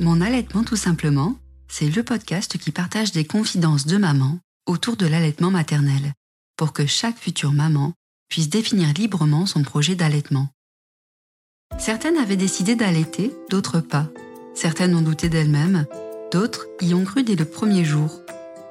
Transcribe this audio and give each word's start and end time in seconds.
Mon 0.00 0.22
allaitement 0.22 0.64
tout 0.64 0.76
simplement, 0.76 1.36
c'est 1.68 1.94
le 1.94 2.02
podcast 2.02 2.56
qui 2.56 2.70
partage 2.70 3.12
des 3.12 3.26
confidences 3.26 3.86
de 3.86 3.98
maman 3.98 4.38
autour 4.64 4.96
de 4.96 5.06
l'allaitement 5.06 5.50
maternel, 5.50 6.14
pour 6.56 6.72
que 6.72 6.86
chaque 6.86 7.18
future 7.18 7.52
maman 7.52 7.92
puisse 8.30 8.48
définir 8.48 8.94
librement 8.94 9.44
son 9.44 9.62
projet 9.62 9.96
d'allaitement. 9.96 10.48
Certaines 11.78 12.16
avaient 12.16 12.38
décidé 12.38 12.76
d'allaiter, 12.76 13.30
d'autres 13.50 13.80
pas. 13.80 14.08
Certaines 14.54 14.94
ont 14.94 15.02
douté 15.02 15.28
d'elles-mêmes, 15.28 15.84
d'autres 16.32 16.66
y 16.80 16.94
ont 16.94 17.04
cru 17.04 17.22
dès 17.22 17.36
le 17.36 17.44
premier 17.44 17.84
jour. 17.84 18.22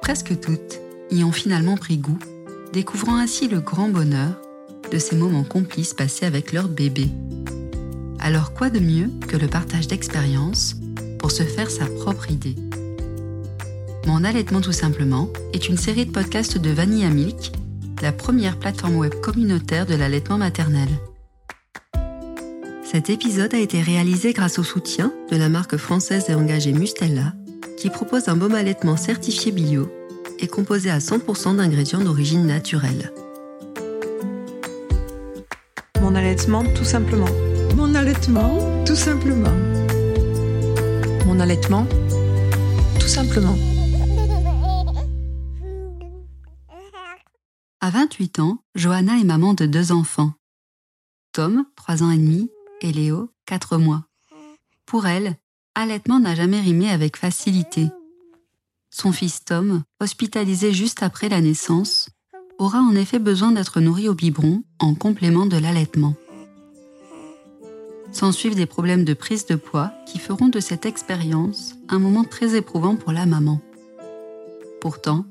Presque 0.02 0.40
toutes 0.40 0.80
y 1.12 1.22
ont 1.22 1.32
finalement 1.32 1.76
pris 1.76 1.98
goût, 1.98 2.18
découvrant 2.72 3.16
ainsi 3.16 3.46
le 3.46 3.60
grand 3.60 3.88
bonheur 3.88 4.34
de 4.90 4.98
ces 4.98 5.14
moments 5.14 5.44
complices 5.44 5.94
passés 5.94 6.26
avec 6.26 6.52
leur 6.52 6.66
bébé. 6.66 7.08
Alors 8.18 8.52
quoi 8.52 8.68
de 8.68 8.80
mieux 8.80 9.12
que 9.28 9.36
le 9.36 9.46
partage 9.46 9.86
d'expériences 9.86 10.74
pour 11.20 11.30
se 11.30 11.42
faire 11.42 11.70
sa 11.70 11.84
propre 11.84 12.30
idée 12.30 12.56
Mon 14.06 14.24
allaitement 14.24 14.60
tout 14.60 14.72
simplement 14.72 15.28
est 15.52 15.68
une 15.68 15.76
série 15.76 16.06
de 16.06 16.10
podcasts 16.10 16.58
de 16.58 16.70
Vanilla 16.70 17.10
Milk, 17.10 17.52
la 18.02 18.10
première 18.10 18.58
plateforme 18.58 18.96
web 18.96 19.14
communautaire 19.20 19.86
de 19.86 19.94
l'allaitement 19.94 20.38
maternel. 20.38 20.88
Cet 22.82 23.10
épisode 23.10 23.54
a 23.54 23.58
été 23.58 23.80
réalisé 23.82 24.32
grâce 24.32 24.58
au 24.58 24.64
soutien 24.64 25.12
de 25.30 25.36
la 25.36 25.48
marque 25.48 25.76
française 25.76 26.24
et 26.28 26.34
engagée 26.34 26.72
Mustella, 26.72 27.34
qui 27.76 27.90
propose 27.90 28.28
un 28.28 28.36
baume 28.36 28.54
allaitement 28.54 28.96
certifié 28.96 29.52
bio 29.52 29.88
et 30.38 30.48
composé 30.48 30.90
à 30.90 30.98
100% 30.98 31.56
d'ingrédients 31.56 32.00
d'origine 32.00 32.46
naturelle. 32.46 33.12
Mon 36.00 36.14
allaitement, 36.14 36.64
tout 36.74 36.84
simplement. 36.84 37.28
Mon 37.76 37.94
allaitement, 37.94 38.58
tout 38.84 38.96
simplement. 38.96 39.79
Mon 41.26 41.38
allaitement, 41.40 41.86
tout 42.98 43.08
simplement. 43.08 43.56
À 47.80 47.90
28 47.90 48.40
ans, 48.40 48.58
Johanna 48.74 49.18
est 49.18 49.24
maman 49.24 49.54
de 49.54 49.66
deux 49.66 49.92
enfants. 49.92 50.32
Tom, 51.32 51.64
3 51.76 52.02
ans 52.02 52.10
et 52.10 52.18
demi, 52.18 52.50
et 52.80 52.92
Léo, 52.92 53.30
4 53.46 53.78
mois. 53.78 54.04
Pour 54.86 55.06
elle, 55.06 55.36
allaitement 55.74 56.20
n'a 56.20 56.34
jamais 56.34 56.60
rimé 56.60 56.90
avec 56.90 57.16
facilité. 57.16 57.88
Son 58.90 59.12
fils 59.12 59.44
Tom, 59.44 59.82
hospitalisé 60.00 60.72
juste 60.72 61.02
après 61.02 61.28
la 61.28 61.40
naissance, 61.40 62.10
aura 62.58 62.80
en 62.80 62.94
effet 62.94 63.18
besoin 63.18 63.52
d'être 63.52 63.80
nourri 63.80 64.08
au 64.08 64.14
biberon 64.14 64.62
en 64.78 64.94
complément 64.94 65.46
de 65.46 65.56
l'allaitement. 65.56 66.14
S'ensuivent 68.12 68.56
des 68.56 68.66
problèmes 68.66 69.04
de 69.04 69.14
prise 69.14 69.46
de 69.46 69.54
poids 69.54 69.92
qui 70.06 70.18
feront 70.18 70.48
de 70.48 70.60
cette 70.60 70.84
expérience 70.84 71.76
un 71.88 71.98
moment 71.98 72.24
très 72.24 72.56
éprouvant 72.56 72.96
pour 72.96 73.12
la 73.12 73.24
maman. 73.24 73.60
Pourtant, 74.80 75.24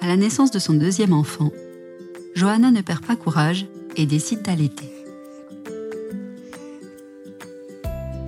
à 0.00 0.06
la 0.06 0.16
naissance 0.16 0.50
de 0.50 0.58
son 0.58 0.74
deuxième 0.74 1.12
enfant, 1.12 1.50
Johanna 2.34 2.70
ne 2.70 2.82
perd 2.82 3.04
pas 3.04 3.16
courage 3.16 3.66
et 3.96 4.06
décide 4.06 4.42
d'allaiter. 4.42 4.90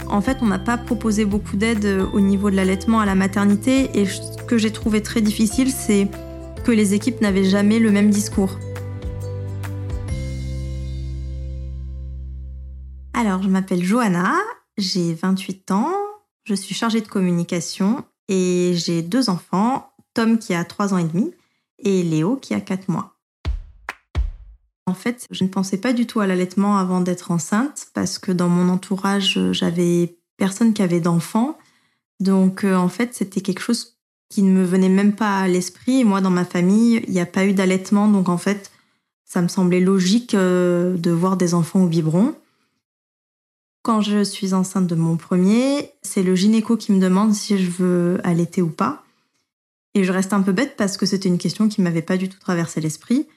En 0.08 0.20
fait, 0.20 0.38
on 0.40 0.46
m'a 0.46 0.58
pas 0.58 0.78
proposé 0.78 1.24
beaucoup 1.24 1.56
d'aide 1.56 1.84
euh, 1.84 2.06
au 2.12 2.20
niveau 2.20 2.50
de 2.50 2.56
l'allaitement 2.56 3.00
à 3.00 3.06
la 3.06 3.14
maternité 3.14 3.90
et 3.94 4.06
ce 4.06 4.42
que 4.46 4.56
j'ai 4.56 4.70
trouvé 4.70 5.02
très 5.02 5.20
difficile, 5.20 5.70
c'est 5.70 6.08
que 6.64 6.72
les 6.72 6.94
équipes 6.94 7.20
n'avaient 7.20 7.44
jamais 7.44 7.78
le 7.78 7.90
même 7.90 8.10
discours. 8.10 8.58
Alors, 13.18 13.42
je 13.42 13.48
m'appelle 13.48 13.82
Johanna, 13.82 14.34
j'ai 14.76 15.14
28 15.14 15.70
ans, 15.70 15.90
je 16.44 16.52
suis 16.52 16.74
chargée 16.74 17.00
de 17.00 17.08
communication 17.08 18.04
et 18.28 18.74
j'ai 18.74 19.00
deux 19.00 19.30
enfants, 19.30 19.90
Tom 20.12 20.38
qui 20.38 20.52
a 20.52 20.62
3 20.66 20.92
ans 20.92 20.98
et 20.98 21.04
demi 21.04 21.32
et 21.78 22.02
Léo 22.02 22.36
qui 22.36 22.52
a 22.52 22.60
4 22.60 22.90
mois. 22.90 23.16
En 24.84 24.92
fait, 24.92 25.26
je 25.30 25.44
ne 25.44 25.48
pensais 25.48 25.78
pas 25.78 25.94
du 25.94 26.06
tout 26.06 26.20
à 26.20 26.26
l'allaitement 26.26 26.76
avant 26.76 27.00
d'être 27.00 27.30
enceinte 27.30 27.86
parce 27.94 28.18
que 28.18 28.32
dans 28.32 28.50
mon 28.50 28.68
entourage, 28.68 29.40
j'avais 29.52 30.18
personne 30.36 30.74
qui 30.74 30.82
avait 30.82 31.00
d'enfants. 31.00 31.56
Donc, 32.20 32.64
euh, 32.64 32.76
en 32.76 32.90
fait, 32.90 33.14
c'était 33.14 33.40
quelque 33.40 33.60
chose 33.60 33.96
qui 34.28 34.42
ne 34.42 34.50
me 34.50 34.62
venait 34.62 34.90
même 34.90 35.14
pas 35.14 35.38
à 35.38 35.48
l'esprit. 35.48 36.04
Moi, 36.04 36.20
dans 36.20 36.28
ma 36.28 36.44
famille, 36.44 37.02
il 37.06 37.14
n'y 37.14 37.20
a 37.20 37.26
pas 37.26 37.46
eu 37.46 37.54
d'allaitement. 37.54 38.08
Donc, 38.08 38.28
en 38.28 38.36
fait, 38.36 38.70
ça 39.24 39.40
me 39.40 39.48
semblait 39.48 39.80
logique 39.80 40.34
euh, 40.34 40.98
de 40.98 41.10
voir 41.10 41.38
des 41.38 41.54
enfants 41.54 41.82
au 41.82 41.86
biberon. 41.86 42.34
Quand 43.86 44.00
je 44.00 44.24
suis 44.24 44.52
enceinte 44.52 44.88
de 44.88 44.96
mon 44.96 45.16
premier, 45.16 45.92
c'est 46.02 46.24
le 46.24 46.34
gynéco 46.34 46.76
qui 46.76 46.90
me 46.90 46.98
demande 46.98 47.32
si 47.34 47.56
je 47.56 47.70
veux 47.70 48.20
allaiter 48.24 48.60
ou 48.60 48.68
pas. 48.68 49.04
Et 49.94 50.02
je 50.02 50.10
reste 50.10 50.32
un 50.32 50.42
peu 50.42 50.50
bête 50.50 50.74
parce 50.76 50.96
que 50.96 51.06
c'était 51.06 51.28
une 51.28 51.38
question 51.38 51.68
qui 51.68 51.80
m'avait 51.82 52.02
pas 52.02 52.16
du 52.16 52.28
tout 52.28 52.40
traversé 52.40 52.80
l'esprit. 52.80 53.28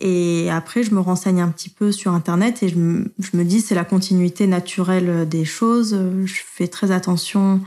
Et 0.00 0.50
après, 0.50 0.82
je 0.82 0.92
me 0.92 0.98
renseigne 0.98 1.40
un 1.40 1.50
petit 1.50 1.68
peu 1.68 1.92
sur 1.92 2.10
Internet 2.10 2.64
et 2.64 2.68
je 2.68 2.76
me, 2.76 3.44
dis 3.44 3.60
c'est 3.60 3.76
la 3.76 3.84
continuité 3.84 4.48
naturelle 4.48 5.28
des 5.28 5.44
choses. 5.44 5.96
Je 6.24 6.40
fais 6.44 6.66
très 6.66 6.90
attention 6.90 7.60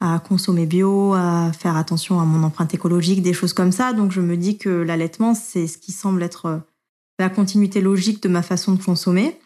à 0.00 0.20
consommer 0.20 0.64
bio, 0.64 1.12
à 1.12 1.52
faire 1.52 1.76
attention 1.76 2.18
à 2.18 2.24
mon 2.24 2.44
empreinte 2.44 2.72
écologique, 2.72 3.20
des 3.20 3.34
choses 3.34 3.52
comme 3.52 3.72
ça. 3.72 3.92
Donc 3.92 4.10
je 4.10 4.22
me 4.22 4.38
dis 4.38 4.56
que 4.56 4.70
l'allaitement, 4.70 5.34
c'est 5.34 5.66
ce 5.66 5.76
qui 5.76 5.92
semble 5.92 6.22
être 6.22 6.62
la 7.18 7.28
continuité 7.28 7.82
logique 7.82 8.22
de 8.22 8.30
ma 8.30 8.40
façon 8.40 8.72
de 8.72 8.82
consommer. 8.82 9.38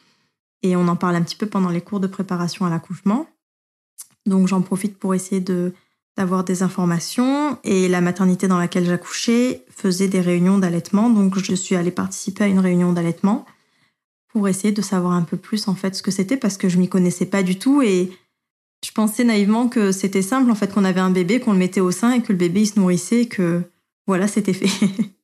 Et 0.62 0.76
on 0.76 0.88
en 0.88 0.96
parle 0.96 1.16
un 1.16 1.22
petit 1.22 1.36
peu 1.36 1.46
pendant 1.46 1.70
les 1.70 1.80
cours 1.80 2.00
de 2.00 2.06
préparation 2.06 2.64
à 2.66 2.70
l'accouchement. 2.70 3.26
Donc 4.26 4.48
j'en 4.48 4.62
profite 4.62 4.98
pour 4.98 5.14
essayer 5.14 5.40
de 5.40 5.72
d'avoir 6.16 6.44
des 6.44 6.62
informations 6.62 7.56
et 7.64 7.88
la 7.88 8.02
maternité 8.02 8.46
dans 8.46 8.58
laquelle 8.58 8.84
j'accouchais 8.84 9.64
faisait 9.70 10.08
des 10.08 10.20
réunions 10.20 10.58
d'allaitement 10.58 11.08
donc 11.08 11.38
je 11.38 11.54
suis 11.54 11.74
allée 11.74 11.90
participer 11.90 12.44
à 12.44 12.48
une 12.48 12.58
réunion 12.58 12.92
d'allaitement 12.92 13.46
pour 14.28 14.46
essayer 14.46 14.72
de 14.72 14.82
savoir 14.82 15.12
un 15.12 15.22
peu 15.22 15.38
plus 15.38 15.68
en 15.68 15.74
fait 15.74 15.94
ce 15.94 16.02
que 16.02 16.10
c'était 16.10 16.36
parce 16.36 16.58
que 16.58 16.68
je 16.68 16.76
m'y 16.76 16.88
connaissais 16.88 17.24
pas 17.24 17.42
du 17.42 17.58
tout 17.58 17.80
et 17.80 18.12
je 18.84 18.90
pensais 18.92 19.24
naïvement 19.24 19.68
que 19.68 19.90
c'était 19.90 20.22
simple 20.22 20.50
en 20.50 20.54
fait 20.54 20.74
qu'on 20.74 20.84
avait 20.84 21.00
un 21.00 21.10
bébé 21.10 21.40
qu'on 21.40 21.52
le 21.52 21.58
mettait 21.58 21.80
au 21.80 21.90
sein 21.90 22.12
et 22.12 22.22
que 22.22 22.32
le 22.32 22.38
bébé 22.38 22.62
il 22.62 22.66
se 22.66 22.78
nourrissait 22.78 23.22
et 23.22 23.28
que 23.28 23.62
voilà 24.06 24.28
c'était 24.28 24.52
fait. 24.52 24.68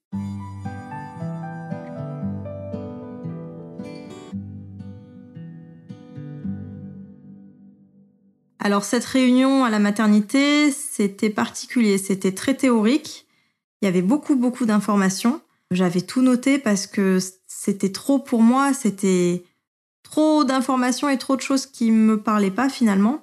Alors 8.69 8.85
cette 8.85 9.07
réunion 9.07 9.65
à 9.65 9.71
la 9.71 9.79
maternité, 9.79 10.71
c'était 10.73 11.31
particulier, 11.31 11.97
c'était 11.97 12.33
très 12.33 12.53
théorique. 12.53 13.27
Il 13.81 13.87
y 13.87 13.89
avait 13.89 14.03
beaucoup 14.03 14.37
beaucoup 14.37 14.67
d'informations. 14.67 15.41
J'avais 15.71 16.03
tout 16.03 16.21
noté 16.21 16.59
parce 16.59 16.87
que 16.87 17.19
c'était 17.47 17.93
trop 17.93 18.19
pour 18.19 18.43
moi, 18.43 18.75
c'était 18.75 19.43
trop 20.03 20.45
d'informations 20.45 21.09
et 21.09 21.17
trop 21.17 21.35
de 21.35 21.41
choses 21.41 21.65
qui 21.65 21.91
me 21.91 22.21
parlaient 22.21 22.51
pas 22.51 22.69
finalement. 22.69 23.23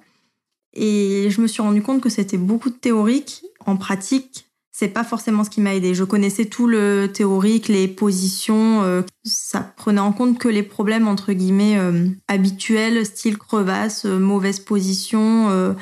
Et 0.72 1.28
je 1.30 1.40
me 1.40 1.46
suis 1.46 1.62
rendu 1.62 1.80
compte 1.80 2.00
que 2.00 2.08
c'était 2.08 2.38
beaucoup 2.38 2.70
de 2.70 2.74
théorique. 2.74 3.44
En 3.66 3.76
pratique, 3.76 4.45
c'est 4.78 4.88
pas 4.88 5.04
forcément 5.04 5.42
ce 5.42 5.48
qui 5.48 5.62
m'a 5.62 5.74
aidé. 5.74 5.94
Je 5.94 6.04
connaissais 6.04 6.44
tout 6.44 6.66
le 6.66 7.10
théorique, 7.10 7.68
les 7.68 7.88
positions. 7.88 8.82
Euh, 8.82 9.00
ça 9.24 9.60
prenait 9.60 10.02
en 10.02 10.12
compte 10.12 10.38
que 10.38 10.48
les 10.48 10.62
problèmes 10.62 11.08
entre 11.08 11.32
guillemets 11.32 11.78
euh, 11.78 12.08
habituels, 12.28 13.06
style 13.06 13.38
crevasse, 13.38 14.04
euh, 14.04 14.18
mauvaise 14.18 14.60
position, 14.60 15.74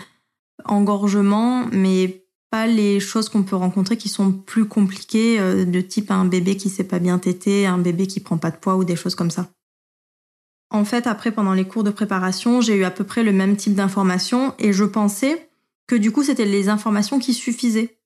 engorgement, 0.65 1.67
mais 1.73 2.25
pas 2.53 2.69
les 2.69 3.01
choses 3.01 3.29
qu'on 3.29 3.43
peut 3.43 3.57
rencontrer 3.57 3.97
qui 3.97 4.09
sont 4.09 4.31
plus 4.31 4.69
compliquées, 4.69 5.39
de 5.41 5.81
type 5.81 6.13
un 6.13 6.25
bébé 6.25 6.57
qui 6.57 6.71
sait 6.71 6.85
pas 6.85 7.01
bien 7.01 7.19
téter, 7.19 7.67
un 7.67 7.79
bébé 7.79 8.07
qui 8.07 8.21
prend 8.21 8.39
pas 8.39 8.53
de 8.53 8.59
poids 8.59 8.77
ou 8.77 8.85
des 8.85 8.95
choses 8.95 9.17
comme 9.17 9.33
ça. 9.33 9.49
En 10.71 10.85
fait, 10.85 11.09
après, 11.09 11.33
pendant 11.33 11.53
les 11.53 11.67
cours 11.67 11.83
de 11.83 11.91
préparation, 11.91 12.61
j'ai 12.61 12.77
eu 12.77 12.85
à 12.85 12.93
peu 12.93 13.03
près 13.03 13.25
le 13.25 13.33
même 13.33 13.57
type 13.57 13.75
d'informations 13.75 14.55
et 14.61 14.73
je 14.73 14.85
pensais 14.85 15.49
que 15.89 15.97
du 15.97 16.13
coup, 16.13 16.23
c'était 16.23 16.47
les 16.47 16.69
informations 16.69 17.19
qui 17.19 17.35
suffisaient 17.35 17.99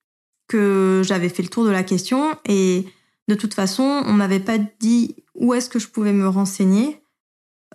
que 0.48 1.02
j'avais 1.04 1.28
fait 1.28 1.42
le 1.42 1.48
tour 1.48 1.64
de 1.64 1.70
la 1.70 1.82
question 1.82 2.36
et 2.46 2.86
de 3.28 3.34
toute 3.34 3.54
façon, 3.54 4.02
on 4.06 4.12
m'avait 4.14 4.40
pas 4.40 4.58
dit 4.80 5.14
où 5.34 5.54
est-ce 5.54 5.68
que 5.68 5.78
je 5.78 5.88
pouvais 5.88 6.14
me 6.14 6.28
renseigner. 6.28 7.00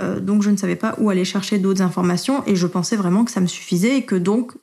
Euh, 0.02 0.20
donc 0.20 0.42
je 0.42 0.50
ne 0.50 0.58
savais 0.58 0.76
pas 0.76 0.96
où 0.98 1.10
aller 1.12 1.26
chercher 1.26 1.60
d'autres 1.60 1.84
informations 1.84 2.44
et 2.48 2.56
je 2.56 2.66
pensais 2.66 2.96
vraiment 2.96 3.24
que 3.24 3.32
ça 3.32 3.42
me 3.42 3.48
suffisait 3.48 3.98
et 3.98 4.06
que 4.06 4.16
donc 4.16 4.54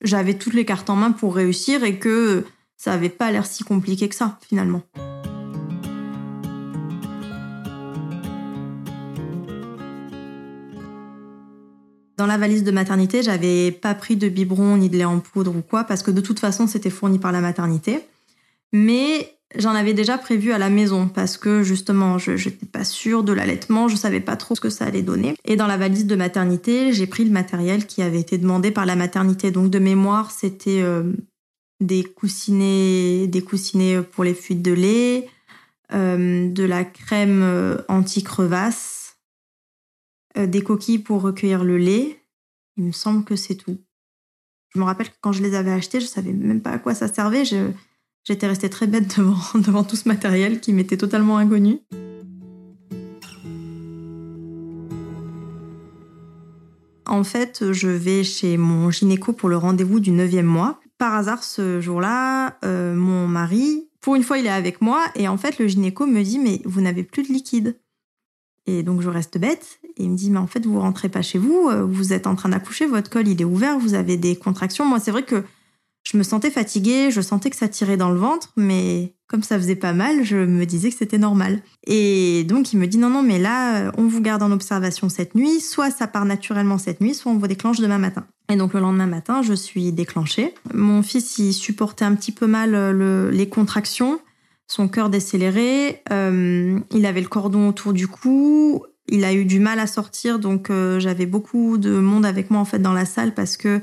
j'avais 0.00 0.34
toutes 0.34 0.54
les 0.54 0.64
cartes 0.64 0.88
en 0.88 0.96
main 0.96 1.12
pour 1.12 1.34
réussir 1.34 1.84
et 1.84 1.98
que 1.98 2.44
ça 2.76 2.92
n'avait 2.92 3.10
pas 3.10 3.30
l'air 3.30 3.44
si 3.44 3.62
compliqué 3.62 4.08
que 4.08 4.14
ça 4.14 4.38
finalement. 4.48 4.82
Dans 12.16 12.26
la 12.26 12.38
valise 12.38 12.62
de 12.62 12.70
maternité, 12.70 13.22
j'avais 13.22 13.72
pas 13.72 13.94
pris 13.94 14.16
de 14.16 14.28
biberon 14.28 14.76
ni 14.76 14.88
de 14.88 14.96
lait 14.96 15.04
en 15.04 15.18
poudre 15.18 15.54
ou 15.56 15.62
quoi, 15.62 15.84
parce 15.84 16.02
que 16.02 16.10
de 16.10 16.20
toute 16.20 16.38
façon, 16.38 16.66
c'était 16.66 16.90
fourni 16.90 17.18
par 17.18 17.32
la 17.32 17.40
maternité. 17.40 18.00
Mais 18.72 19.34
j'en 19.56 19.70
avais 19.70 19.94
déjà 19.94 20.18
prévu 20.18 20.52
à 20.52 20.58
la 20.58 20.70
maison 20.70 21.08
parce 21.08 21.36
que 21.36 21.62
justement, 21.62 22.18
je 22.18 22.32
n'étais 22.32 22.66
pas 22.66 22.84
sûre 22.84 23.22
de 23.22 23.32
l'allaitement, 23.32 23.88
je 23.88 23.96
savais 23.96 24.20
pas 24.20 24.36
trop 24.36 24.54
ce 24.54 24.60
que 24.60 24.70
ça 24.70 24.84
allait 24.84 25.02
donner. 25.02 25.34
Et 25.44 25.56
dans 25.56 25.66
la 25.66 25.76
valise 25.76 26.06
de 26.06 26.16
maternité, 26.16 26.92
j'ai 26.92 27.06
pris 27.06 27.24
le 27.24 27.30
matériel 27.30 27.86
qui 27.86 28.02
avait 28.02 28.20
été 28.20 28.38
demandé 28.38 28.70
par 28.70 28.86
la 28.86 28.96
maternité. 28.96 29.50
Donc 29.50 29.70
de 29.70 29.78
mémoire, 29.78 30.30
c'était 30.30 30.82
euh, 30.82 31.12
des 31.80 32.04
coussinets, 32.04 33.26
des 33.26 33.42
coussinets 33.42 34.02
pour 34.02 34.24
les 34.24 34.34
fuites 34.34 34.62
de 34.62 34.72
lait, 34.72 35.28
euh, 35.92 36.48
de 36.48 36.64
la 36.64 36.84
crème 36.84 37.42
euh, 37.42 37.76
anti-crevasse, 37.88 38.93
des 40.36 40.62
coquilles 40.62 40.98
pour 40.98 41.22
recueillir 41.22 41.64
le 41.64 41.78
lait. 41.78 42.20
Il 42.76 42.84
me 42.84 42.92
semble 42.92 43.24
que 43.24 43.36
c'est 43.36 43.54
tout. 43.54 43.78
Je 44.74 44.80
me 44.80 44.84
rappelle 44.84 45.08
que 45.08 45.16
quand 45.20 45.32
je 45.32 45.42
les 45.42 45.54
avais 45.54 45.70
achetés, 45.70 46.00
je 46.00 46.06
savais 46.06 46.32
même 46.32 46.60
pas 46.60 46.70
à 46.70 46.78
quoi 46.78 46.94
ça 46.94 47.06
servait. 47.06 47.44
j'étais 48.24 48.46
restée 48.46 48.68
très 48.68 48.88
bête 48.88 49.16
devant, 49.18 49.58
devant 49.58 49.84
tout 49.84 49.96
ce 49.96 50.08
matériel 50.08 50.60
qui 50.60 50.72
m'était 50.72 50.96
totalement 50.96 51.38
inconnu. 51.38 51.78
En 57.06 57.22
fait, 57.22 57.72
je 57.72 57.88
vais 57.88 58.24
chez 58.24 58.56
mon 58.56 58.90
gynéco 58.90 59.32
pour 59.32 59.48
le 59.48 59.56
rendez-vous 59.56 60.00
du 60.00 60.10
9e 60.10 60.42
mois. 60.42 60.80
Par 60.98 61.14
hasard, 61.14 61.44
ce 61.44 61.80
jour-là, 61.80 62.58
euh, 62.64 62.94
mon 62.94 63.28
mari, 63.28 63.88
pour 64.00 64.16
une 64.16 64.24
fois, 64.24 64.38
il 64.38 64.46
est 64.46 64.50
avec 64.50 64.80
moi 64.80 65.04
et 65.14 65.28
en 65.28 65.36
fait, 65.36 65.58
le 65.58 65.68
gynéco 65.68 66.06
me 66.06 66.22
dit 66.22 66.40
Mais 66.40 66.60
vous 66.64 66.80
n'avez 66.80 67.04
plus 67.04 67.22
de 67.22 67.28
liquide. 67.28 67.78
Et 68.66 68.82
donc 68.82 69.02
je 69.02 69.08
reste 69.08 69.38
bête 69.38 69.78
et 69.96 70.04
il 70.04 70.10
me 70.10 70.16
dit 70.16 70.30
mais 70.30 70.38
en 70.38 70.46
fait 70.46 70.64
vous 70.64 70.80
rentrez 70.80 71.08
pas 71.08 71.22
chez 71.22 71.38
vous, 71.38 71.68
euh, 71.70 71.84
vous 71.84 72.12
êtes 72.12 72.26
en 72.26 72.34
train 72.34 72.48
d'accoucher, 72.48 72.86
votre 72.86 73.10
col 73.10 73.28
il 73.28 73.40
est 73.40 73.44
ouvert, 73.44 73.78
vous 73.78 73.94
avez 73.94 74.16
des 74.16 74.36
contractions. 74.36 74.86
Moi 74.86 75.00
c'est 75.00 75.10
vrai 75.10 75.22
que 75.22 75.44
je 76.10 76.16
me 76.18 76.22
sentais 76.22 76.50
fatiguée, 76.50 77.10
je 77.10 77.20
sentais 77.20 77.50
que 77.50 77.56
ça 77.56 77.68
tirait 77.68 77.96
dans 77.96 78.10
le 78.10 78.18
ventre, 78.18 78.52
mais 78.56 79.14
comme 79.26 79.42
ça 79.42 79.58
faisait 79.58 79.76
pas 79.76 79.94
mal, 79.94 80.22
je 80.22 80.36
me 80.36 80.66
disais 80.66 80.90
que 80.90 80.96
c'était 80.96 81.18
normal. 81.18 81.62
Et 81.86 82.44
donc 82.44 82.72
il 82.72 82.78
me 82.78 82.86
dit 82.86 82.98
non 82.98 83.10
non 83.10 83.22
mais 83.22 83.38
là 83.38 83.92
on 83.98 84.06
vous 84.06 84.22
garde 84.22 84.42
en 84.42 84.50
observation 84.50 85.10
cette 85.10 85.34
nuit, 85.34 85.60
soit 85.60 85.90
ça 85.90 86.06
part 86.06 86.24
naturellement 86.24 86.78
cette 86.78 87.02
nuit, 87.02 87.14
soit 87.14 87.32
on 87.32 87.36
vous 87.36 87.46
déclenche 87.46 87.80
demain 87.80 87.98
matin. 87.98 88.26
Et 88.50 88.56
donc 88.56 88.72
le 88.72 88.80
lendemain 88.80 89.06
matin 89.06 89.42
je 89.42 89.52
suis 89.52 89.92
déclenchée. 89.92 90.54
Mon 90.72 91.02
fils 91.02 91.36
il 91.36 91.52
supportait 91.52 92.06
un 92.06 92.14
petit 92.14 92.32
peu 92.32 92.46
mal 92.46 92.74
euh, 92.74 93.30
les 93.30 93.48
contractions 93.48 94.20
son 94.66 94.88
cœur 94.88 95.10
décéléré, 95.10 96.02
euh, 96.10 96.78
il 96.90 97.06
avait 97.06 97.20
le 97.20 97.28
cordon 97.28 97.68
autour 97.68 97.92
du 97.92 98.08
cou, 98.08 98.84
il 99.08 99.24
a 99.24 99.34
eu 99.34 99.44
du 99.44 99.60
mal 99.60 99.78
à 99.78 99.86
sortir, 99.86 100.38
donc 100.38 100.70
euh, 100.70 100.98
j'avais 100.98 101.26
beaucoup 101.26 101.76
de 101.76 101.98
monde 101.98 102.24
avec 102.24 102.50
moi 102.50 102.60
en 102.60 102.64
fait 102.64 102.78
dans 102.78 102.94
la 102.94 103.04
salle 103.04 103.34
parce 103.34 103.56
que 103.56 103.80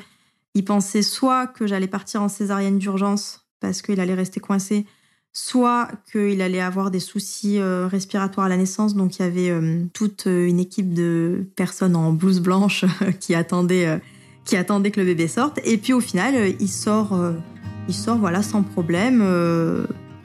il 0.53 0.65
pensait 0.65 1.03
soit 1.03 1.47
que 1.47 1.67
j'allais 1.67 1.87
partir 1.87 2.21
en 2.21 2.27
césarienne 2.27 2.79
d'urgence 2.79 3.45
parce 3.59 3.81
qu'il 3.81 3.99
allait 3.99 4.15
rester 4.15 4.39
coincé, 4.39 4.85
soit 5.31 5.87
qu'il 6.11 6.41
allait 6.41 6.59
avoir 6.59 6.91
des 6.91 6.99
soucis 6.99 7.59
euh, 7.59 7.87
respiratoires 7.87 8.47
à 8.47 8.49
la 8.49 8.57
naissance. 8.57 8.95
Donc 8.95 9.17
il 9.17 9.21
y 9.21 9.25
avait 9.25 9.53
toute 9.93 10.25
une 10.25 10.59
équipe 10.59 10.93
de 10.93 11.45
personnes 11.55 11.95
en 11.95 12.11
blouse 12.11 12.41
blanche 12.41 12.83
qui 13.21 13.33
attendaient, 13.33 14.01
qui 14.43 14.57
attendaient 14.57 14.91
que 14.91 14.99
le 14.99 15.05
bébé 15.05 15.29
sorte. 15.29 15.59
Et 15.63 15.77
puis 15.77 15.93
au 15.93 16.01
final, 16.01 16.35
il 16.59 16.67
sort, 16.67 17.17
il 17.87 17.93
sort 17.93 18.17
voilà 18.17 18.41
sans 18.41 18.63
problème 18.63 19.21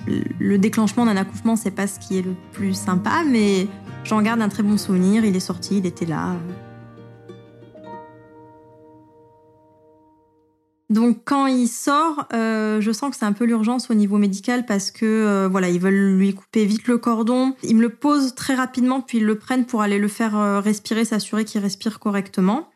le 0.06 0.58
déclenchement 0.58 1.06
d'un 1.06 1.16
accouchement, 1.16 1.56
c'est 1.56 1.70
pas 1.70 1.86
ce 1.86 1.98
qui 1.98 2.18
est 2.18 2.22
le 2.22 2.34
plus 2.52 2.74
sympa, 2.74 3.22
mais 3.26 3.66
j'en 4.04 4.22
garde 4.22 4.40
un 4.40 4.48
très 4.48 4.62
bon 4.62 4.76
souvenir. 4.76 5.24
Il 5.24 5.34
est 5.36 5.40
sorti, 5.40 5.78
il 5.78 5.86
était 5.86 6.06
là. 6.06 6.36
Donc 10.88 11.22
quand 11.24 11.46
il 11.46 11.66
sort, 11.66 12.26
euh, 12.32 12.80
je 12.80 12.92
sens 12.92 13.10
que 13.10 13.16
c'est 13.16 13.24
un 13.24 13.32
peu 13.32 13.44
l'urgence 13.44 13.90
au 13.90 13.94
niveau 13.94 14.18
médical 14.18 14.64
parce 14.66 14.92
que 14.92 15.04
euh, 15.04 15.48
voilà, 15.50 15.68
ils 15.68 15.80
veulent 15.80 16.16
lui 16.16 16.32
couper 16.32 16.64
vite 16.64 16.86
le 16.86 16.96
cordon. 16.96 17.54
Ils 17.64 17.76
me 17.76 17.82
le 17.82 17.88
posent 17.88 18.34
très 18.36 18.54
rapidement, 18.54 19.00
puis 19.00 19.18
ils 19.18 19.24
le 19.24 19.36
prennent 19.36 19.66
pour 19.66 19.82
aller 19.82 19.98
le 19.98 20.06
faire 20.06 20.38
euh, 20.38 20.60
respirer, 20.60 21.04
s'assurer 21.04 21.44
qu'il 21.44 21.60
respire 21.60 21.98
correctement. 21.98 22.70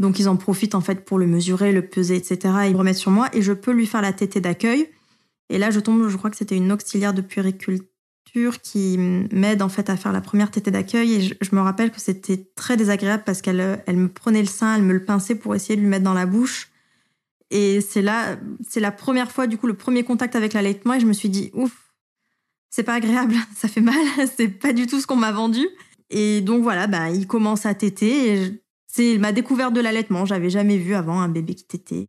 Donc 0.00 0.18
ils 0.18 0.28
en 0.28 0.36
profitent 0.36 0.74
en 0.74 0.80
fait 0.80 1.04
pour 1.04 1.18
le 1.18 1.26
mesurer, 1.26 1.72
le 1.72 1.82
peser, 1.82 2.16
etc. 2.16 2.38
Ils 2.66 2.72
me 2.72 2.78
remettent 2.78 2.96
sur 2.96 3.12
moi 3.12 3.28
et 3.32 3.40
je 3.40 3.52
peux 3.52 3.72
lui 3.72 3.86
faire 3.86 4.02
la 4.02 4.12
tétée 4.12 4.40
d'accueil. 4.40 4.88
Et 5.50 5.58
là, 5.58 5.70
je 5.70 5.80
tombe, 5.80 6.08
je 6.08 6.16
crois 6.16 6.30
que 6.30 6.36
c'était 6.36 6.56
une 6.56 6.72
auxiliaire 6.72 7.14
de 7.14 7.22
puériculture 7.22 7.88
qui 8.62 8.98
m'aide 8.98 9.62
en 9.62 9.68
fait 9.68 9.88
à 9.90 9.96
faire 9.96 10.12
la 10.12 10.20
première 10.20 10.50
tétée 10.50 10.70
d'accueil. 10.70 11.14
Et 11.14 11.20
je, 11.20 11.54
me 11.54 11.60
rappelle 11.60 11.90
que 11.90 12.00
c'était 12.00 12.48
très 12.54 12.76
désagréable 12.76 13.22
parce 13.24 13.42
qu'elle 13.42 13.82
elle 13.86 13.96
me 13.96 14.08
prenait 14.08 14.42
le 14.42 14.48
sein, 14.48 14.76
elle 14.76 14.82
me 14.82 14.92
le 14.92 15.04
pinçait 15.04 15.34
pour 15.34 15.54
essayer 15.54 15.76
de 15.76 15.80
lui 15.80 15.88
mettre 15.88 16.04
dans 16.04 16.14
la 16.14 16.26
bouche. 16.26 16.70
Et 17.50 17.80
c'est 17.80 18.02
là, 18.02 18.36
c'est 18.68 18.80
la 18.80 18.92
première 18.92 19.32
fois, 19.32 19.46
du 19.46 19.56
coup, 19.56 19.66
le 19.66 19.74
premier 19.74 20.04
contact 20.04 20.36
avec 20.36 20.52
l'allaitement. 20.52 20.94
Et 20.94 21.00
je 21.00 21.06
me 21.06 21.14
suis 21.14 21.30
dit, 21.30 21.50
ouf, 21.54 21.94
c'est 22.70 22.82
pas 22.82 22.94
agréable, 22.94 23.34
ça 23.56 23.68
fait 23.68 23.80
mal, 23.80 23.96
c'est 24.36 24.48
pas 24.48 24.72
du 24.72 24.86
tout 24.86 25.00
ce 25.00 25.06
qu'on 25.06 25.16
m'a 25.16 25.32
vendu. 25.32 25.66
Et 26.10 26.40
donc 26.40 26.62
voilà, 26.62 26.86
bah, 26.86 27.10
il 27.10 27.26
commence 27.26 27.66
à 27.66 27.74
téter. 27.74 28.60
C'est 28.86 29.18
ma 29.18 29.32
découverte 29.32 29.74
de 29.74 29.80
l'allaitement. 29.80 30.24
J'avais 30.24 30.50
jamais 30.50 30.78
vu 30.78 30.94
avant 30.94 31.20
un 31.20 31.28
bébé 31.28 31.54
qui 31.54 31.64
tétait. 31.64 32.08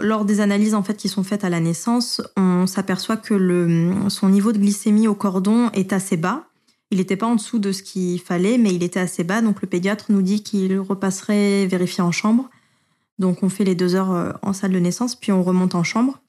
Lors 0.00 0.24
des 0.24 0.40
analyses 0.40 0.74
en 0.74 0.82
fait 0.82 0.96
qui 0.96 1.08
sont 1.08 1.22
faites 1.22 1.44
à 1.44 1.50
la 1.50 1.60
naissance, 1.60 2.22
on 2.36 2.66
s'aperçoit 2.66 3.16
que 3.16 3.34
le, 3.34 3.92
son 4.08 4.28
niveau 4.28 4.52
de 4.52 4.58
glycémie 4.58 5.08
au 5.08 5.14
cordon 5.14 5.70
est 5.70 5.92
assez 5.92 6.16
bas. 6.16 6.48
Il 6.90 6.98
n'était 6.98 7.16
pas 7.16 7.26
en 7.26 7.34
dessous 7.34 7.58
de 7.58 7.72
ce 7.72 7.82
qu'il 7.82 8.20
fallait, 8.20 8.58
mais 8.58 8.72
il 8.72 8.82
était 8.82 9.00
assez 9.00 9.24
bas. 9.24 9.42
Donc 9.42 9.60
le 9.60 9.68
pédiatre 9.68 10.06
nous 10.10 10.22
dit 10.22 10.42
qu'il 10.42 10.78
repasserait 10.78 11.66
vérifier 11.66 12.02
en 12.02 12.12
chambre. 12.12 12.48
Donc 13.18 13.42
on 13.42 13.48
fait 13.48 13.64
les 13.64 13.74
deux 13.74 13.94
heures 13.94 14.12
euh, 14.12 14.32
en 14.42 14.52
salle 14.52 14.72
de 14.72 14.78
naissance, 14.78 15.16
puis 15.16 15.32
on 15.32 15.42
remonte 15.42 15.74
en 15.74 15.82
chambre. 15.82 16.20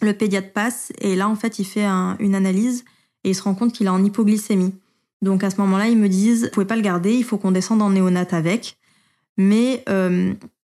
Le 0.00 0.12
pédiatre 0.12 0.52
passe 0.52 0.92
et 0.98 1.14
là 1.14 1.28
en 1.28 1.36
fait 1.36 1.58
il 1.58 1.64
fait 1.64 1.86
une 1.86 2.34
analyse 2.34 2.84
et 3.22 3.30
il 3.30 3.34
se 3.34 3.42
rend 3.42 3.54
compte 3.54 3.72
qu'il 3.72 3.86
est 3.86 3.90
en 3.90 4.04
hypoglycémie. 4.04 4.74
Donc 5.22 5.44
à 5.44 5.50
ce 5.50 5.60
moment-là 5.60 5.88
ils 5.88 5.96
me 5.96 6.08
disent 6.08 6.44
vous 6.44 6.50
pouvez 6.50 6.66
pas 6.66 6.76
le 6.76 6.82
garder, 6.82 7.14
il 7.14 7.24
faut 7.24 7.38
qu'on 7.38 7.52
descende 7.52 7.80
en 7.80 7.90
néonate 7.90 8.34
avec. 8.34 8.78
Mais 9.36 9.84
euh, 9.88 10.34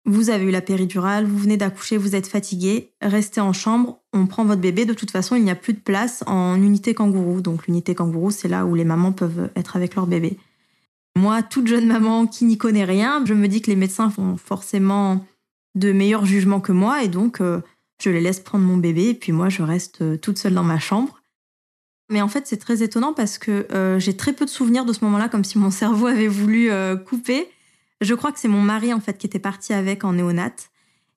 vous 0.08 0.30
avez 0.30 0.44
eu 0.44 0.50
la 0.50 0.62
péridurale, 0.62 1.26
vous 1.26 1.38
venez 1.38 1.56
d'accoucher, 1.56 1.98
vous 1.98 2.16
êtes 2.16 2.26
fatigué, 2.26 2.90
restez 3.02 3.40
en 3.40 3.52
chambre, 3.52 4.00
on 4.12 4.26
prend 4.26 4.44
votre 4.44 4.60
bébé. 4.60 4.86
De 4.86 4.94
toute 4.94 5.10
façon, 5.10 5.36
il 5.36 5.44
n'y 5.44 5.50
a 5.50 5.54
plus 5.54 5.74
de 5.74 5.80
place 5.80 6.24
en 6.26 6.56
unité 6.56 6.94
kangourou. 6.94 7.42
Donc 7.42 7.66
l'unité 7.66 7.94
kangourou, 7.94 8.30
c'est 8.30 8.48
là 8.48 8.64
où 8.64 8.74
les 8.74 8.84
mamans 8.84 9.12
peuvent 9.12 9.50
être 9.54 9.76
avec 9.76 9.94
leur 9.94 10.06
bébé. 10.06 10.38
Moi, 11.16 11.42
toute 11.42 11.66
jeune 11.66 11.86
maman 11.86 12.26
qui 12.26 12.46
n'y 12.46 12.56
connaît 12.56 12.84
rien, 12.84 13.22
je 13.26 13.34
me 13.34 13.48
dis 13.48 13.60
que 13.60 13.70
les 13.70 13.76
médecins 13.76 14.08
font 14.08 14.36
forcément 14.36 15.24
de 15.74 15.92
meilleurs 15.92 16.24
jugements 16.24 16.60
que 16.60 16.72
moi 16.72 17.02
et 17.02 17.08
donc 17.08 17.40
euh, 17.40 17.60
je 18.02 18.10
les 18.10 18.20
laisse 18.20 18.40
prendre 18.40 18.64
mon 18.64 18.78
bébé 18.78 19.10
et 19.10 19.14
puis 19.14 19.32
moi 19.32 19.48
je 19.48 19.62
reste 19.62 20.02
euh, 20.02 20.16
toute 20.16 20.38
seule 20.38 20.54
dans 20.54 20.64
ma 20.64 20.78
chambre. 20.78 21.20
Mais 22.10 22.22
en 22.22 22.28
fait, 22.28 22.46
c'est 22.46 22.56
très 22.56 22.82
étonnant 22.82 23.12
parce 23.12 23.36
que 23.36 23.66
euh, 23.72 23.98
j'ai 23.98 24.16
très 24.16 24.32
peu 24.32 24.46
de 24.46 24.50
souvenirs 24.50 24.86
de 24.86 24.94
ce 24.94 25.04
moment-là, 25.04 25.28
comme 25.28 25.44
si 25.44 25.58
mon 25.58 25.70
cerveau 25.70 26.06
avait 26.06 26.28
voulu 26.28 26.70
couper. 27.04 27.48
Je 28.00 28.14
crois 28.14 28.32
que 28.32 28.38
c'est 28.38 28.48
mon 28.48 28.62
mari 28.62 28.92
en 28.94 29.00
fait 29.00 29.18
qui 29.18 29.26
était 29.26 29.38
parti 29.38 29.72
avec 29.72 30.04
en 30.04 30.12
néonate. 30.12 30.70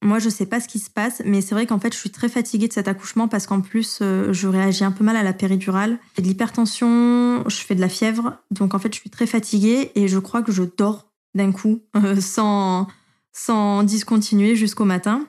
Moi, 0.03 0.17
je 0.17 0.29
sais 0.29 0.47
pas 0.47 0.59
ce 0.59 0.67
qui 0.67 0.79
se 0.79 0.89
passe, 0.89 1.21
mais 1.25 1.41
c'est 1.41 1.53
vrai 1.53 1.67
qu'en 1.67 1.79
fait, 1.79 1.93
je 1.93 1.99
suis 1.99 2.09
très 2.09 2.27
fatiguée 2.27 2.67
de 2.67 2.73
cet 2.73 2.87
accouchement 2.87 3.27
parce 3.27 3.45
qu'en 3.45 3.61
plus, 3.61 3.99
euh, 4.01 4.33
je 4.33 4.47
réagis 4.47 4.83
un 4.83 4.91
peu 4.91 5.03
mal 5.03 5.15
à 5.15 5.21
la 5.21 5.31
péridurale. 5.31 5.99
J'ai 6.15 6.23
de 6.23 6.27
l'hypertension, 6.27 7.43
je 7.47 7.55
fais 7.57 7.75
de 7.75 7.81
la 7.81 7.89
fièvre, 7.89 8.33
donc 8.49 8.73
en 8.73 8.79
fait, 8.79 8.91
je 8.95 8.99
suis 8.99 9.11
très 9.11 9.27
fatiguée 9.27 9.91
et 9.93 10.07
je 10.07 10.17
crois 10.17 10.41
que 10.41 10.51
je 10.51 10.63
dors 10.63 11.11
d'un 11.35 11.51
coup 11.51 11.81
sans 12.19 12.87
sans 13.33 13.83
discontinuer 13.83 14.55
jusqu'au 14.55 14.85
matin. 14.85 15.27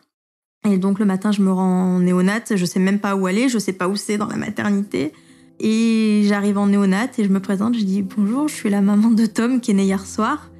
Et 0.65 0.79
donc 0.79 0.99
le 0.99 1.05
matin, 1.05 1.33
je 1.33 1.43
me 1.43 1.53
rends 1.53 1.97
en 1.97 2.01
néonate, 2.01 2.57
je 2.57 2.65
sais 2.65 2.81
même 2.81 2.99
pas 2.99 3.15
où 3.15 3.27
aller, 3.27 3.49
je 3.49 3.59
sais 3.59 3.73
pas 3.73 3.89
où 3.89 3.97
c'est 3.97 4.17
dans 4.17 4.27
la 4.27 4.37
maternité. 4.37 5.13
Et 5.61 6.23
j'arrive 6.25 6.59
en 6.59 6.67
néonate 6.67 7.19
et 7.19 7.25
je 7.25 7.29
me 7.29 7.41
présente, 7.41 7.77
je 7.77 7.85
dis 7.85 8.03
bonjour, 8.03 8.49
je 8.49 8.55
suis 8.55 8.71
la 8.71 8.81
maman 8.81 9.11
de 9.11 9.27
Tom 9.27 9.61
qui 9.61 9.73
est 9.73 9.75
né 9.75 9.85
hier 9.85 10.07
soir. 10.07 10.52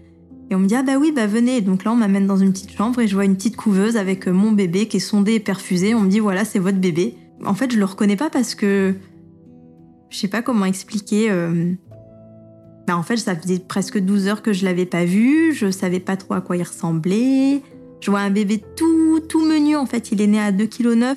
Et 0.53 0.55
on 0.55 0.59
me 0.59 0.67
dit 0.67 0.75
ah 0.75 0.83
bah 0.83 0.99
oui 1.01 1.13
bah 1.13 1.27
venez. 1.27 1.63
Donc 1.63 1.83
là 1.83 1.93
on 1.93 1.97
m'amène 1.97 2.27
dans 2.27 2.37
une 2.37 2.53
petite 2.53 2.77
chambre 2.77 3.01
et 3.01 3.09
je 3.09 3.15
vois 3.15 3.25
une 3.25 3.37
petite 3.37 3.57
couveuse 3.57 3.97
avec 3.97 4.29
euh, 4.29 4.33
mon 4.33 4.53
bébé 4.53 4.87
qui 4.87 4.99
est 4.99 5.01
sondé 5.01 5.37
et 5.37 5.41
perfusé. 5.41 5.95
On 5.95 6.01
me 6.01 6.11
dit 6.11 6.21
voilà 6.21 6.45
c'est 6.45 6.59
votre 6.59 6.77
bébé. 6.77 7.15
En 7.43 7.55
fait 7.55 7.73
je 7.73 7.79
le 7.79 7.87
reconnais 7.87 8.17
pas 8.17 8.29
parce 8.29 8.55
que 8.55 8.95
je 10.11 10.19
sais 10.19 10.29
pas 10.29 10.43
comment 10.43 10.67
expliquer. 10.67 11.31
Euh, 11.31 11.73
bah, 12.87 12.99
en 12.99 13.03
fait 13.03 13.17
ça 13.17 13.35
faisait 13.35 13.61
presque 13.61 13.99
12 13.99 14.29
heures 14.29 14.43
que 14.43 14.53
je 14.53 14.67
l'avais 14.67 14.85
pas 14.85 15.07
vu. 15.07 15.55
Je 15.55 15.71
savais 15.71 16.01
pas 16.01 16.19
trop 16.19 16.35
à 16.35 16.43
quoi 16.43 16.59
il 16.59 16.65
ressemblait. 16.65 17.63
Je 18.03 18.11
vois 18.11 18.21
un 18.21 18.31
bébé 18.31 18.63
tout 18.77 19.21
tout 19.21 19.47
menu 19.47 19.75
en 19.75 19.87
fait. 19.87 20.13
Il 20.13 20.21
est 20.21 20.27
né 20.27 20.39
à 20.39 20.53
2,9 20.53 20.69
kg. 20.69 21.17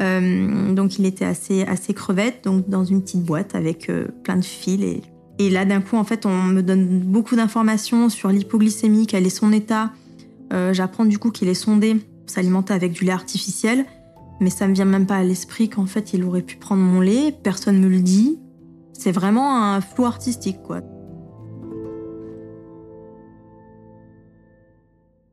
Euh, 0.00 0.74
donc 0.74 0.98
il 0.98 1.06
était 1.06 1.24
assez 1.24 1.62
assez 1.62 1.94
crevette 1.94 2.42
donc 2.44 2.68
dans 2.68 2.84
une 2.84 3.00
petite 3.00 3.22
boîte 3.22 3.54
avec 3.54 3.92
plein 4.24 4.36
de 4.36 4.44
fils 4.44 4.82
et 4.82 5.02
et 5.40 5.48
là, 5.48 5.64
d'un 5.64 5.80
coup, 5.80 5.96
en 5.96 6.04
fait, 6.04 6.26
on 6.26 6.42
me 6.44 6.60
donne 6.60 7.00
beaucoup 7.00 7.34
d'informations 7.34 8.10
sur 8.10 8.28
l'hypoglycémie, 8.28 9.06
quel 9.06 9.26
est 9.26 9.30
son 9.30 9.54
état. 9.54 9.90
Euh, 10.52 10.74
j'apprends 10.74 11.06
du 11.06 11.18
coup 11.18 11.30
qu'il 11.30 11.48
est 11.48 11.54
sondé 11.54 11.94
pour 11.94 12.02
s'alimenter 12.26 12.74
avec 12.74 12.92
du 12.92 13.06
lait 13.06 13.12
artificiel. 13.12 13.86
Mais 14.40 14.50
ça 14.50 14.68
me 14.68 14.74
vient 14.74 14.84
même 14.84 15.06
pas 15.06 15.16
à 15.16 15.22
l'esprit 15.22 15.70
qu'en 15.70 15.86
fait, 15.86 16.12
il 16.12 16.24
aurait 16.24 16.42
pu 16.42 16.56
prendre 16.56 16.82
mon 16.82 17.00
lait. 17.00 17.34
Personne 17.42 17.80
me 17.80 17.88
le 17.88 18.00
dit. 18.00 18.38
C'est 18.92 19.12
vraiment 19.12 19.56
un 19.56 19.80
flou 19.80 20.04
artistique, 20.04 20.58
quoi. 20.62 20.82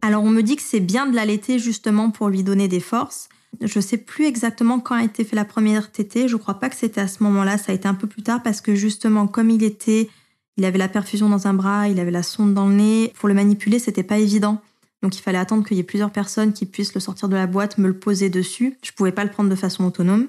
Alors 0.02 0.24
on 0.24 0.30
me 0.30 0.42
dit 0.42 0.56
que 0.56 0.62
c'est 0.62 0.80
bien 0.80 1.06
de 1.06 1.14
l'allaiter 1.14 1.60
justement 1.60 2.12
pour 2.12 2.30
lui 2.30 2.44
donner 2.44 2.70
des 2.70 2.80
forces. 2.80 3.28
Je 3.62 3.80
sais 3.80 3.98
plus 3.98 4.26
exactement 4.26 4.80
quand 4.80 4.96
a 4.96 5.04
été 5.04 5.24
fait 5.24 5.36
la 5.36 5.46
première 5.46 5.92
tétée. 5.92 6.28
Je 6.28 6.36
crois 6.36 6.56
pas 6.56 6.70
que 6.70 6.76
c'était 6.76 7.02
à 7.02 7.08
ce 7.08 7.24
moment-là. 7.24 7.58
Ça 7.58 7.72
a 7.72 7.76
été 7.76 7.88
un 7.88 7.94
peu 7.94 8.08
plus 8.08 8.24
tard 8.24 8.44
parce 8.44 8.62
que 8.62 8.76
justement, 8.76 9.28
comme 9.28 9.50
il 9.50 9.64
était, 9.64 10.10
il 10.58 10.66
avait 10.66 10.78
la 10.78 10.88
perfusion 10.88 11.30
dans 11.30 11.48
un 11.48 11.54
bras, 11.54 11.88
il 11.88 12.00
avait 12.00 12.12
la 12.12 12.24
sonde 12.24 12.54
dans 12.54 12.68
le 12.68 12.76
nez. 12.76 13.14
Pour 13.20 13.28
le 13.28 13.34
manipuler, 13.34 13.80
c'était 13.80 14.04
pas 14.04 14.20
évident. 14.20 14.62
Donc 15.02 15.18
il 15.18 15.22
fallait 15.22 15.38
attendre 15.38 15.66
qu'il 15.66 15.78
y 15.78 15.80
ait 15.80 15.84
plusieurs 15.84 16.12
personnes 16.12 16.54
qui 16.54 16.66
puissent 16.66 16.94
le 16.94 17.00
sortir 17.00 17.30
de 17.30 17.36
la 17.36 17.48
boîte, 17.48 17.78
me 17.78 17.88
le 17.88 17.98
poser 17.98 18.30
dessus. 18.30 18.78
Je 18.84 18.92
pouvais 18.92 19.12
pas 19.12 19.24
le 19.24 19.30
prendre 19.30 19.50
de 19.50 19.56
façon 19.56 19.86
autonome. 19.86 20.28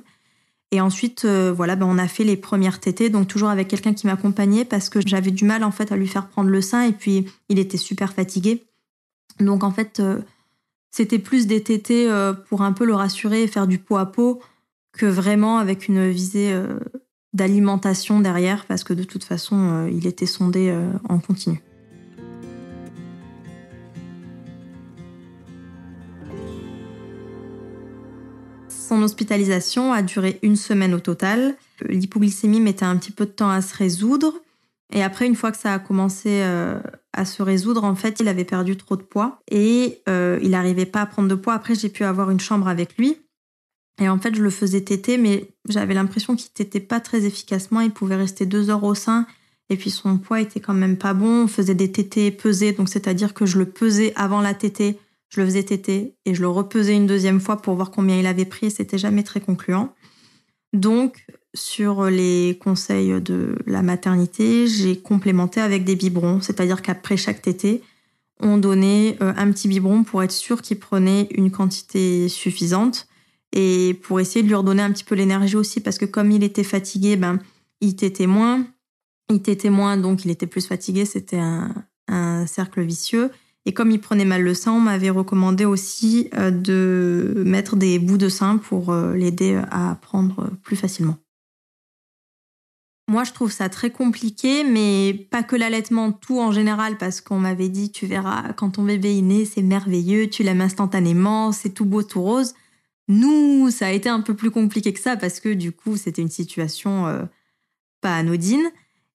Et 0.71 0.81
ensuite, 0.83 1.25
euh, 1.25 1.53
voilà, 1.55 1.77
ben 1.77 1.87
on 1.87 1.97
a 1.97 2.09
fait 2.09 2.25
les 2.25 2.37
premières 2.37 2.79
tétées, 2.79 3.09
donc 3.09 3.27
toujours 3.27 3.49
avec 3.49 3.69
quelqu'un 3.69 3.95
qui 3.95 4.07
m'accompagnait 4.07 4.67
parce 4.67 4.91
que 4.91 5.01
j'avais 5.05 5.31
du 5.31 5.47
mal 5.47 5.65
en 5.65 5.71
fait 5.71 5.93
à 5.93 5.97
lui 5.97 6.07
faire 6.07 6.29
prendre 6.29 6.51
le 6.51 6.61
sein 6.61 6.83
et 6.83 6.93
puis 6.93 7.25
il 7.49 7.59
était 7.59 7.79
super 7.79 8.13
fatigué. 8.13 8.65
Donc 9.41 9.65
en 9.65 9.71
fait, 9.71 10.01
euh, 10.01 10.21
c'était 10.91 11.19
plus 11.19 11.47
des 11.47 11.63
tétés 11.63 12.11
euh, 12.11 12.33
pour 12.33 12.63
un 12.63 12.73
peu 12.73 12.85
le 12.85 12.95
rassurer 12.95 13.43
et 13.43 13.47
faire 13.47 13.67
du 13.67 13.79
pot 13.79 13.97
à 13.97 14.07
pot 14.07 14.41
que 14.93 15.07
vraiment 15.07 15.59
avec 15.59 15.89
une 15.89 16.11
visée 16.11 16.53
euh, 16.53 16.79
d'alimentation 17.33 18.21
derrière 18.21 18.67
parce 18.67 18.85
que 18.85 18.95
de 18.95 19.05
toute 19.05 19.25
façon, 19.25 19.87
il 19.93 20.07
était 20.07 20.27
sondé 20.27 20.75
en 21.09 21.19
continu. 21.19 21.63
Son 28.89 29.03
hospitalisation 29.03 29.93
a 29.93 30.01
duré 30.01 30.39
une 30.41 30.57
semaine 30.57 30.95
au 30.95 31.01
total. 31.01 31.57
L'hypoglycémie 31.87 32.61
mettait 32.61 32.87
un 32.87 32.97
petit 32.97 33.13
peu 33.13 33.27
de 33.27 33.31
temps 33.31 33.51
à 33.51 33.61
se 33.61 33.77
résoudre. 33.77 34.33
Et 34.95 35.03
après, 35.03 35.27
une 35.27 35.37
fois 35.37 35.53
que 35.53 35.59
ça 35.59 35.75
a 35.75 35.79
commencé 35.79 36.41
euh, 36.43 36.81
à 37.19 37.25
se 37.25 37.43
résoudre, 37.43 37.83
en 37.83 37.97
fait, 37.97 38.21
il 38.21 38.29
avait 38.29 38.45
perdu 38.45 38.77
trop 38.77 38.95
de 38.97 39.03
poids 39.03 39.41
et 39.51 40.01
euh, 40.09 40.39
il 40.41 40.51
n'arrivait 40.51 40.87
pas 40.87 41.03
à 41.03 41.07
prendre 41.07 41.29
de 41.29 41.35
poids. 41.35 41.53
Après, 41.53 41.75
j'ai 41.75 41.89
pu 41.89 42.05
avoir 42.05 42.31
une 42.31 42.39
chambre 42.39 42.69
avec 42.69 42.97
lui. 42.97 43.17
Et 44.01 44.09
en 44.09 44.19
fait, 44.19 44.37
je 44.37 44.43
le 44.43 44.51
faisais 44.51 44.83
téter, 44.83 45.19
mais 45.19 45.51
j'avais 45.69 45.95
l'impression 45.95 46.37
qu'il 46.37 46.51
tétait 46.51 46.79
pas 46.79 47.01
très 47.01 47.25
efficacement. 47.25 47.81
Il 47.81 47.91
pouvait 47.91 48.15
rester 48.15 48.47
deux 48.47 48.71
heures 48.71 48.85
au 48.85 48.95
sein. 48.95 49.27
Et 49.69 49.77
puis 49.77 49.91
son 49.91 50.17
poids 50.17 50.41
était 50.41 50.61
quand 50.61 50.75
même 50.75 50.97
pas 50.97 51.13
bon. 51.13 51.45
On 51.45 51.49
faisait 51.49 51.75
des 51.75 51.91
tétés 51.91 52.31
pesés, 52.31 52.73
donc 52.73 52.89
c'est-à-dire 52.89 53.35
que 53.35 53.45
je 53.45 53.59
le 53.59 53.67
pesais 53.67 54.13
avant 54.15 54.41
la 54.41 54.55
tétée, 54.55 54.97
je 55.29 55.41
le 55.41 55.47
faisais 55.47 55.65
téter 55.65 56.15
et 56.25 56.35
je 56.35 56.41
le 56.41 56.49
repesais 56.49 56.95
une 56.95 57.09
deuxième 57.09 57.41
fois 57.41 57.61
pour 57.61 57.75
voir 57.75 57.91
combien 57.91 58.19
il 58.19 58.27
avait 58.27 58.45
pris. 58.45 58.71
C'était 58.71 58.97
jamais 58.97 59.25
très 59.25 59.41
concluant. 59.41 59.93
Donc, 60.73 61.27
sur 61.55 62.05
les 62.05 62.59
conseils 62.63 63.21
de 63.21 63.57
la 63.67 63.83
maternité, 63.83 64.67
j'ai 64.67 64.99
complémenté 64.99 65.61
avec 65.61 65.85
des 65.85 65.97
biberons, 65.97 66.41
c'est-à-dire 66.41 66.83
qu'après 66.83 67.17
chaque 67.17 67.43
tétée, 67.43 67.83
on 68.41 68.59
donnait 68.59 69.17
euh, 69.21 69.33
un 69.37 69.51
petit 69.51 69.69
biberon 69.69 70.05
pour 70.05 70.23
être 70.23 70.33
sûr 70.33 70.63
qu'il 70.63 70.79
prenait 70.79 71.29
une 71.33 71.51
quantité 71.51 72.29
suffisante 72.29 73.09
et 73.53 73.99
pour 74.03 74.21
essayer 74.21 74.43
de 74.43 74.49
lui 74.49 74.55
redonner 74.55 74.83
un 74.83 74.93
petit 74.93 75.05
peu 75.05 75.15
l'énergie 75.15 75.57
aussi 75.57 75.81
parce 75.81 75.99
que 75.99 76.05
comme 76.05 76.31
il 76.31 76.45
était 76.45 76.65
fatigué, 76.65 77.17
ben 77.17 77.39
il 77.81 77.97
t'était 77.97 78.27
moins, 78.27 78.67
il 79.31 79.43
t'était 79.43 79.71
moins 79.71 79.97
donc 79.97 80.25
il 80.25 80.31
était 80.31 80.47
plus 80.47 80.67
fatigué, 80.67 81.05
c'était 81.05 81.39
un, 81.39 81.75
cercle 82.47 82.81
vicieux. 82.81 83.31
Et 83.67 83.75
comme 83.75 83.91
il 83.91 84.01
prenait 84.01 84.25
mal 84.25 84.43
le 84.43 84.55
sein, 84.55 84.73
on 84.73 84.81
m'avait 84.81 85.11
recommandé 85.11 85.67
aussi 85.67 86.31
euh, 86.35 86.51
de 86.51 87.43
mettre 87.45 87.77
des 87.77 87.99
bouts 87.99 88.17
de 88.17 88.31
sein 88.31 88.57
pour 88.57 88.91
euh, 88.91 89.15
l'aider 89.15 89.61
à 89.71 89.99
prendre 90.01 90.51
plus 90.63 90.77
facilement. 90.77 91.19
Moi, 93.09 93.25
je 93.25 93.33
trouve 93.33 93.51
ça 93.51 93.71
très 93.71 93.91
compliqué, 93.91 94.65
mais 94.65 95.15
pas 95.31 95.43
que 95.43 95.57
l'allaitement, 95.57 96.13
tout 96.13 96.41
en 96.41 96.53
général, 96.53 96.99
parce 96.99 97.23
qu'on 97.23 97.39
m'avait 97.39 97.71
dit, 97.71 97.91
tu 97.91 98.07
verras, 98.07 98.53
quand 98.53 98.73
ton 98.73 98.83
bébé 98.83 99.17
est 99.17 99.23
né, 99.23 99.47
c'est 99.47 99.63
merveilleux, 99.63 100.29
tu 100.29 100.43
l'aimes 100.43 100.61
instantanément, 100.61 101.51
c'est 101.51 101.71
tout 101.71 101.87
beau, 101.87 102.03
tout 102.03 102.21
rose. 102.21 102.55
Nous, 103.09 103.71
ça 103.71 103.87
a 103.87 103.93
été 103.93 104.11
un 104.11 104.21
peu 104.21 104.35
plus 104.35 104.51
compliqué 104.51 104.93
que 104.93 105.01
ça, 105.01 105.17
parce 105.17 105.41
que 105.41 105.49
du 105.49 105.73
coup, 105.73 105.97
c'était 105.97 106.21
une 106.21 106.29
situation 106.29 107.07
euh, 107.07 107.23
pas 108.03 108.15
anodine. 108.15 108.71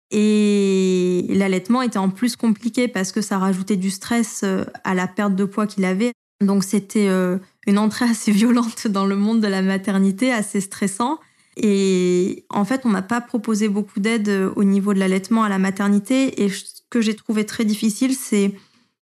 Et 0.09 1.27
l'allaitement 1.29 1.83
était 1.83 1.99
en 1.99 2.09
plus 2.09 2.35
compliqué 2.35 2.87
parce 2.87 3.11
que 3.11 3.21
ça 3.21 3.37
rajoutait 3.37 3.77
du 3.77 3.89
stress 3.91 4.41
euh, 4.43 4.63
à 4.83 4.95
la 4.95 5.07
perte 5.07 5.35
de 5.35 5.45
poids 5.45 5.67
qu'il 5.67 5.85
avait. 5.85 6.13
Donc 6.41 6.63
c'était 6.63 7.07
euh, 7.07 7.37
une 7.67 7.77
entrée 7.77 8.05
assez 8.09 8.31
violente 8.31 8.87
dans 8.87 9.05
le 9.05 9.15
monde 9.15 9.41
de 9.41 9.47
la 9.47 9.61
maternité, 9.61 10.31
assez 10.31 10.61
stressant. 10.61 11.19
Et 11.55 12.45
en 12.49 12.65
fait, 12.65 12.81
on 12.85 12.89
m'a 12.89 13.01
pas 13.01 13.21
proposé 13.21 13.69
beaucoup 13.69 13.99
d'aide 13.99 14.29
euh, 14.29 14.53
au 14.55 14.63
niveau 14.63 14.93
de 14.93 14.99
l'allaitement 14.99 15.43
à 15.43 15.49
la 15.49 15.59
maternité. 15.59 16.43
Et 16.43 16.49
ce 16.49 16.81
que 16.89 17.01
j'ai 17.01 17.15
trouvé 17.15 17.45
très 17.45 17.65
difficile, 17.65 18.15
c'est 18.15 18.53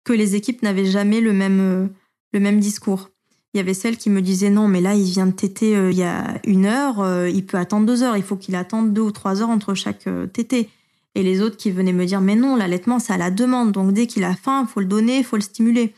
que 0.04 0.14
les 0.14 0.36
équipes 0.36 0.62
n'avaient 0.62 0.86
jamais 0.86 1.22
le 1.22 1.34
même, 1.34 1.60
euh, 1.60 1.88
le 2.34 2.40
même 2.40 2.60
discours. 2.60 3.10
Il 3.54 3.58
y 3.58 3.60
avait 3.60 3.74
celles 3.74 3.98
qui 3.98 4.10
me 4.10 4.22
disaient 4.22 4.50
non, 4.50 4.68
mais 4.68 4.82
là, 4.82 4.96
il 4.96 5.04
vient 5.04 5.28
de 5.28 5.32
téter 5.32 5.76
euh, 5.76 5.92
il 5.92 5.98
y 5.98 6.04
a 6.04 6.40
une 6.46 6.66
heure, 6.66 7.28
il 7.28 7.46
peut 7.46 7.58
attendre 7.58 7.86
deux 7.86 8.02
heures, 8.02 8.16
il 8.16 8.24
faut 8.24 8.38
qu'il 8.38 8.56
attende 8.56 8.94
deux 8.94 9.02
ou 9.02 9.12
trois 9.12 9.42
heures 9.42 9.50
entre 9.50 9.74
chaque 9.74 10.08
tété. 10.34 10.70
Et 11.16 11.24
les 11.24 11.42
autres 11.42 11.58
qui 11.58 11.72
venaient 11.72 11.92
me 11.92 12.06
dire 12.06 12.22
mais 12.22 12.36
non, 12.36 12.56
l'allaitement, 12.56 13.00
c'est 13.00 13.12
à 13.12 13.18
la 13.18 13.30
demande, 13.30 13.74
donc 13.74 13.92
dès 13.92 14.08
qu'il 14.08 14.24
a 14.24 14.36
faim, 14.36 14.66
il 14.66 14.72
faut 14.72 14.80
le 14.80 14.86
donner, 14.86 15.18
il 15.18 15.26
faut 15.26 15.36
le 15.36 15.42
stimuler. 15.42 15.94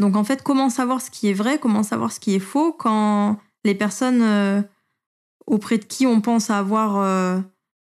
Donc 0.00 0.16
en 0.16 0.24
fait, 0.24 0.42
comment 0.42 0.68
savoir 0.68 1.00
ce 1.00 1.12
qui 1.12 1.28
est 1.28 1.32
vrai, 1.32 1.58
comment 1.58 1.84
savoir 1.84 2.10
ce 2.10 2.18
qui 2.18 2.34
est 2.34 2.40
faux 2.40 2.72
quand 2.72 3.38
les 3.64 3.76
personnes 3.76 4.64
auprès 5.46 5.78
de 5.78 5.84
qui 5.84 6.06
on 6.06 6.20
pense 6.20 6.50
avoir 6.50 6.98
euh, 6.98 7.40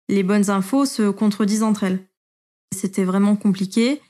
les 0.09 0.23
bonnes 0.23 0.49
infos 0.49 0.85
se 0.85 1.09
contredisent 1.09 1.63
entre 1.63 1.83
elles. 1.83 2.07
C'était 2.75 3.03
vraiment 3.03 3.35
compliqué. 3.35 4.01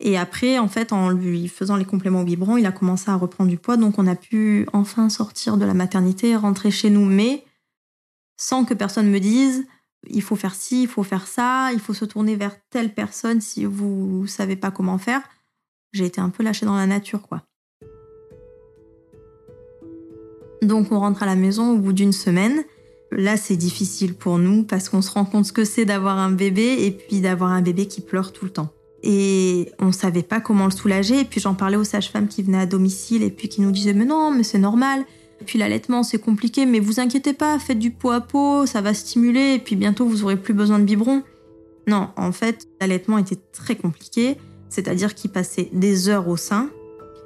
Et 0.00 0.16
après, 0.16 0.58
en 0.58 0.68
fait, 0.68 0.92
en 0.92 1.10
lui 1.10 1.48
faisant 1.48 1.76
les 1.76 1.84
compléments 1.84 2.24
vibrants, 2.24 2.56
il 2.56 2.66
a 2.66 2.72
commencé 2.72 3.10
à 3.10 3.16
reprendre 3.16 3.50
du 3.50 3.58
poids. 3.58 3.76
Donc, 3.76 3.98
on 3.98 4.06
a 4.06 4.16
pu 4.16 4.66
enfin 4.72 5.10
sortir 5.10 5.58
de 5.58 5.64
la 5.66 5.74
maternité, 5.74 6.34
rentrer 6.36 6.70
chez 6.70 6.88
nous, 6.88 7.04
mais 7.04 7.44
sans 8.38 8.64
que 8.64 8.72
personne 8.72 9.10
me 9.10 9.20
dise 9.20 9.66
il 10.08 10.22
faut 10.22 10.36
faire 10.36 10.54
ci, 10.54 10.82
il 10.82 10.88
faut 10.88 11.02
faire 11.02 11.26
ça, 11.26 11.70
il 11.72 11.80
faut 11.80 11.94
se 11.94 12.04
tourner 12.04 12.36
vers 12.36 12.56
telle 12.70 12.94
personne 12.94 13.40
si 13.40 13.64
vous 13.64 14.26
savez 14.26 14.56
pas 14.56 14.70
comment 14.70 14.98
faire. 14.98 15.22
J'ai 15.92 16.06
été 16.06 16.20
un 16.20 16.30
peu 16.30 16.42
lâchée 16.42 16.66
dans 16.66 16.76
la 16.76 16.86
nature, 16.86 17.22
quoi. 17.22 17.42
Donc, 20.62 20.92
on 20.92 21.00
rentre 21.00 21.22
à 21.22 21.26
la 21.26 21.36
maison 21.36 21.72
au 21.72 21.78
bout 21.78 21.92
d'une 21.92 22.12
semaine. 22.12 22.64
Là, 23.12 23.36
c'est 23.36 23.56
difficile 23.56 24.14
pour 24.14 24.38
nous 24.38 24.62
parce 24.62 24.88
qu'on 24.88 25.02
se 25.02 25.10
rend 25.10 25.24
compte 25.24 25.44
ce 25.44 25.52
que 25.52 25.64
c'est 25.64 25.84
d'avoir 25.84 26.18
un 26.18 26.30
bébé 26.30 26.84
et 26.84 26.90
puis 26.92 27.20
d'avoir 27.20 27.50
un 27.50 27.60
bébé 27.60 27.86
qui 27.86 28.00
pleure 28.00 28.32
tout 28.32 28.44
le 28.44 28.50
temps. 28.50 28.70
Et 29.02 29.72
on 29.78 29.92
savait 29.92 30.22
pas 30.22 30.40
comment 30.40 30.66
le 30.66 30.70
soulager. 30.70 31.20
Et 31.20 31.24
puis 31.24 31.40
j'en 31.40 31.54
parlais 31.54 31.76
aux 31.76 31.84
sages-femmes 31.84 32.28
qui 32.28 32.42
venaient 32.42 32.60
à 32.60 32.66
domicile 32.66 33.22
et 33.22 33.30
puis 33.30 33.48
qui 33.48 33.62
nous 33.62 33.72
disaient 33.72 33.94
mais 33.94 34.04
non, 34.04 34.30
mais 34.30 34.44
c'est 34.44 34.58
normal. 34.58 35.04
Et 35.40 35.44
puis 35.44 35.58
l'allaitement 35.58 36.02
c'est 36.02 36.18
compliqué, 36.18 36.66
mais 36.66 36.80
vous 36.80 37.00
inquiétez 37.00 37.32
pas, 37.32 37.58
faites 37.58 37.78
du 37.78 37.90
pot 37.90 38.10
à 38.10 38.20
pot, 38.20 38.66
ça 38.66 38.80
va 38.80 38.94
stimuler 38.94 39.54
et 39.54 39.58
puis 39.58 39.74
bientôt 39.74 40.06
vous 40.06 40.22
aurez 40.22 40.36
plus 40.36 40.54
besoin 40.54 40.78
de 40.78 40.84
biberon. 40.84 41.22
Non, 41.86 42.10
en 42.16 42.30
fait, 42.30 42.68
l'allaitement 42.80 43.18
était 43.18 43.38
très 43.52 43.74
compliqué, 43.74 44.36
c'est-à-dire 44.68 45.14
qu'il 45.14 45.30
passait 45.30 45.70
des 45.72 46.08
heures 46.08 46.28
au 46.28 46.36
sein 46.36 46.70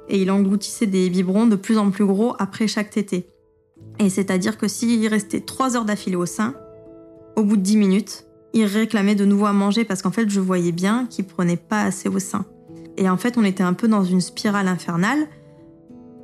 et 0.07 0.21
il 0.21 0.31
engloutissait 0.31 0.87
des 0.87 1.09
biberons 1.09 1.45
de 1.45 1.55
plus 1.55 1.77
en 1.77 1.91
plus 1.91 2.05
gros 2.05 2.35
après 2.39 2.67
chaque 2.67 2.89
tétée. 2.89 3.27
Et 3.99 4.09
c'est-à-dire 4.09 4.57
que 4.57 4.67
s'il 4.67 5.07
restait 5.07 5.41
3 5.41 5.75
heures 5.77 5.85
d'affilée 5.85 6.15
au 6.15 6.25
sein, 6.25 6.55
au 7.35 7.43
bout 7.43 7.57
de 7.57 7.61
10 7.61 7.77
minutes, 7.77 8.25
il 8.53 8.65
réclamait 8.65 9.15
de 9.15 9.25
nouveau 9.25 9.45
à 9.45 9.53
manger 9.53 9.83
parce 9.83 10.01
qu'en 10.01 10.11
fait, 10.11 10.29
je 10.29 10.39
voyais 10.39 10.71
bien 10.71 11.07
qu'il 11.09 11.25
prenait 11.25 11.57
pas 11.57 11.83
assez 11.83 12.09
au 12.09 12.19
sein. 12.19 12.45
Et 12.97 13.09
en 13.09 13.17
fait, 13.17 13.37
on 13.37 13.43
était 13.43 13.63
un 13.63 13.73
peu 13.73 13.87
dans 13.87 14.03
une 14.03 14.21
spirale 14.21 14.67
infernale 14.67 15.27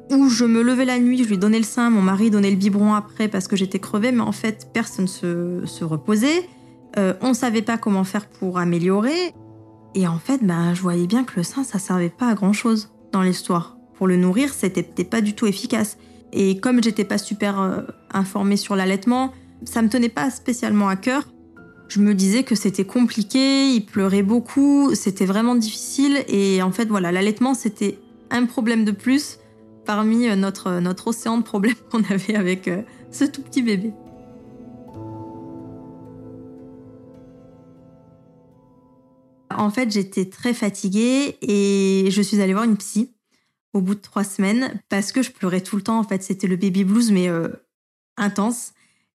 où 0.09 0.29
je 0.29 0.45
me 0.45 0.61
levais 0.61 0.85
la 0.85 0.99
nuit, 0.99 1.23
je 1.23 1.29
lui 1.29 1.37
donnais 1.37 1.57
le 1.57 1.65
sein, 1.65 1.89
mon 1.89 2.01
mari 2.01 2.29
donnait 2.29 2.49
le 2.49 2.57
biberon 2.57 2.93
après 2.93 3.27
parce 3.27 3.47
que 3.47 3.55
j'étais 3.55 3.79
crevée, 3.79 4.11
mais 4.11 4.21
en 4.21 4.31
fait, 4.31 4.67
personne 4.73 5.07
se, 5.07 5.61
se 5.65 5.83
reposait. 5.83 6.47
Euh, 6.97 7.13
on 7.21 7.33
savait 7.33 7.61
pas 7.61 7.77
comment 7.77 8.03
faire 8.03 8.27
pour 8.27 8.57
améliorer. 8.57 9.33
Et 9.95 10.07
en 10.07 10.19
fait, 10.19 10.43
ben, 10.43 10.73
je 10.73 10.81
voyais 10.81 11.07
bien 11.07 11.23
que 11.23 11.33
le 11.37 11.43
sein, 11.43 11.63
ça 11.63 11.79
servait 11.79 12.09
pas 12.09 12.29
à 12.29 12.33
grand 12.33 12.53
chose 12.53 12.91
dans 13.11 13.21
l'histoire. 13.21 13.77
Pour 13.95 14.07
le 14.07 14.15
nourrir, 14.15 14.53
c'était 14.53 15.03
pas 15.03 15.21
du 15.21 15.33
tout 15.33 15.47
efficace. 15.47 15.97
Et 16.33 16.59
comme 16.59 16.81
j'étais 16.83 17.03
pas 17.03 17.17
super 17.17 17.59
euh, 17.59 17.81
informée 18.13 18.57
sur 18.57 18.75
l'allaitement, 18.75 19.33
ça 19.63 19.81
me 19.81 19.89
tenait 19.89 20.09
pas 20.09 20.29
spécialement 20.29 20.87
à 20.87 20.95
cœur. 20.95 21.27
Je 21.87 21.99
me 21.99 22.13
disais 22.15 22.43
que 22.43 22.55
c'était 22.55 22.85
compliqué, 22.85 23.73
il 23.73 23.85
pleurait 23.85 24.23
beaucoup, 24.23 24.95
c'était 24.95 25.25
vraiment 25.25 25.55
difficile. 25.55 26.23
Et 26.29 26.61
en 26.61 26.71
fait, 26.71 26.85
voilà, 26.85 27.11
l'allaitement, 27.11 27.53
c'était 27.53 27.99
un 28.29 28.45
problème 28.45 28.85
de 28.85 28.91
plus 28.91 29.39
parmi 29.85 30.27
euh, 30.27 30.35
notre, 30.35 30.79
notre 30.79 31.07
océan 31.07 31.37
de 31.37 31.43
problèmes 31.43 31.75
qu'on 31.91 32.03
avait 32.05 32.35
avec 32.35 32.67
euh, 32.67 32.81
ce 33.11 33.25
tout 33.25 33.41
petit 33.41 33.61
bébé. 33.61 33.91
En 39.53 39.69
fait, 39.69 39.91
j'étais 39.91 40.25
très 40.25 40.53
fatiguée 40.53 41.37
et 41.41 42.07
je 42.09 42.21
suis 42.21 42.41
allée 42.41 42.53
voir 42.53 42.63
une 42.63 42.77
psy 42.77 43.11
au 43.73 43.81
bout 43.81 43.95
de 43.95 44.01
trois 44.01 44.23
semaines 44.23 44.81
parce 44.89 45.11
que 45.11 45.21
je 45.21 45.31
pleurais 45.31 45.61
tout 45.61 45.75
le 45.75 45.81
temps. 45.81 45.99
En 45.99 46.03
fait, 46.03 46.23
c'était 46.23 46.47
le 46.47 46.55
baby 46.55 46.83
blues, 46.83 47.11
mais 47.11 47.29
euh, 47.29 47.47
intense. 48.17 48.73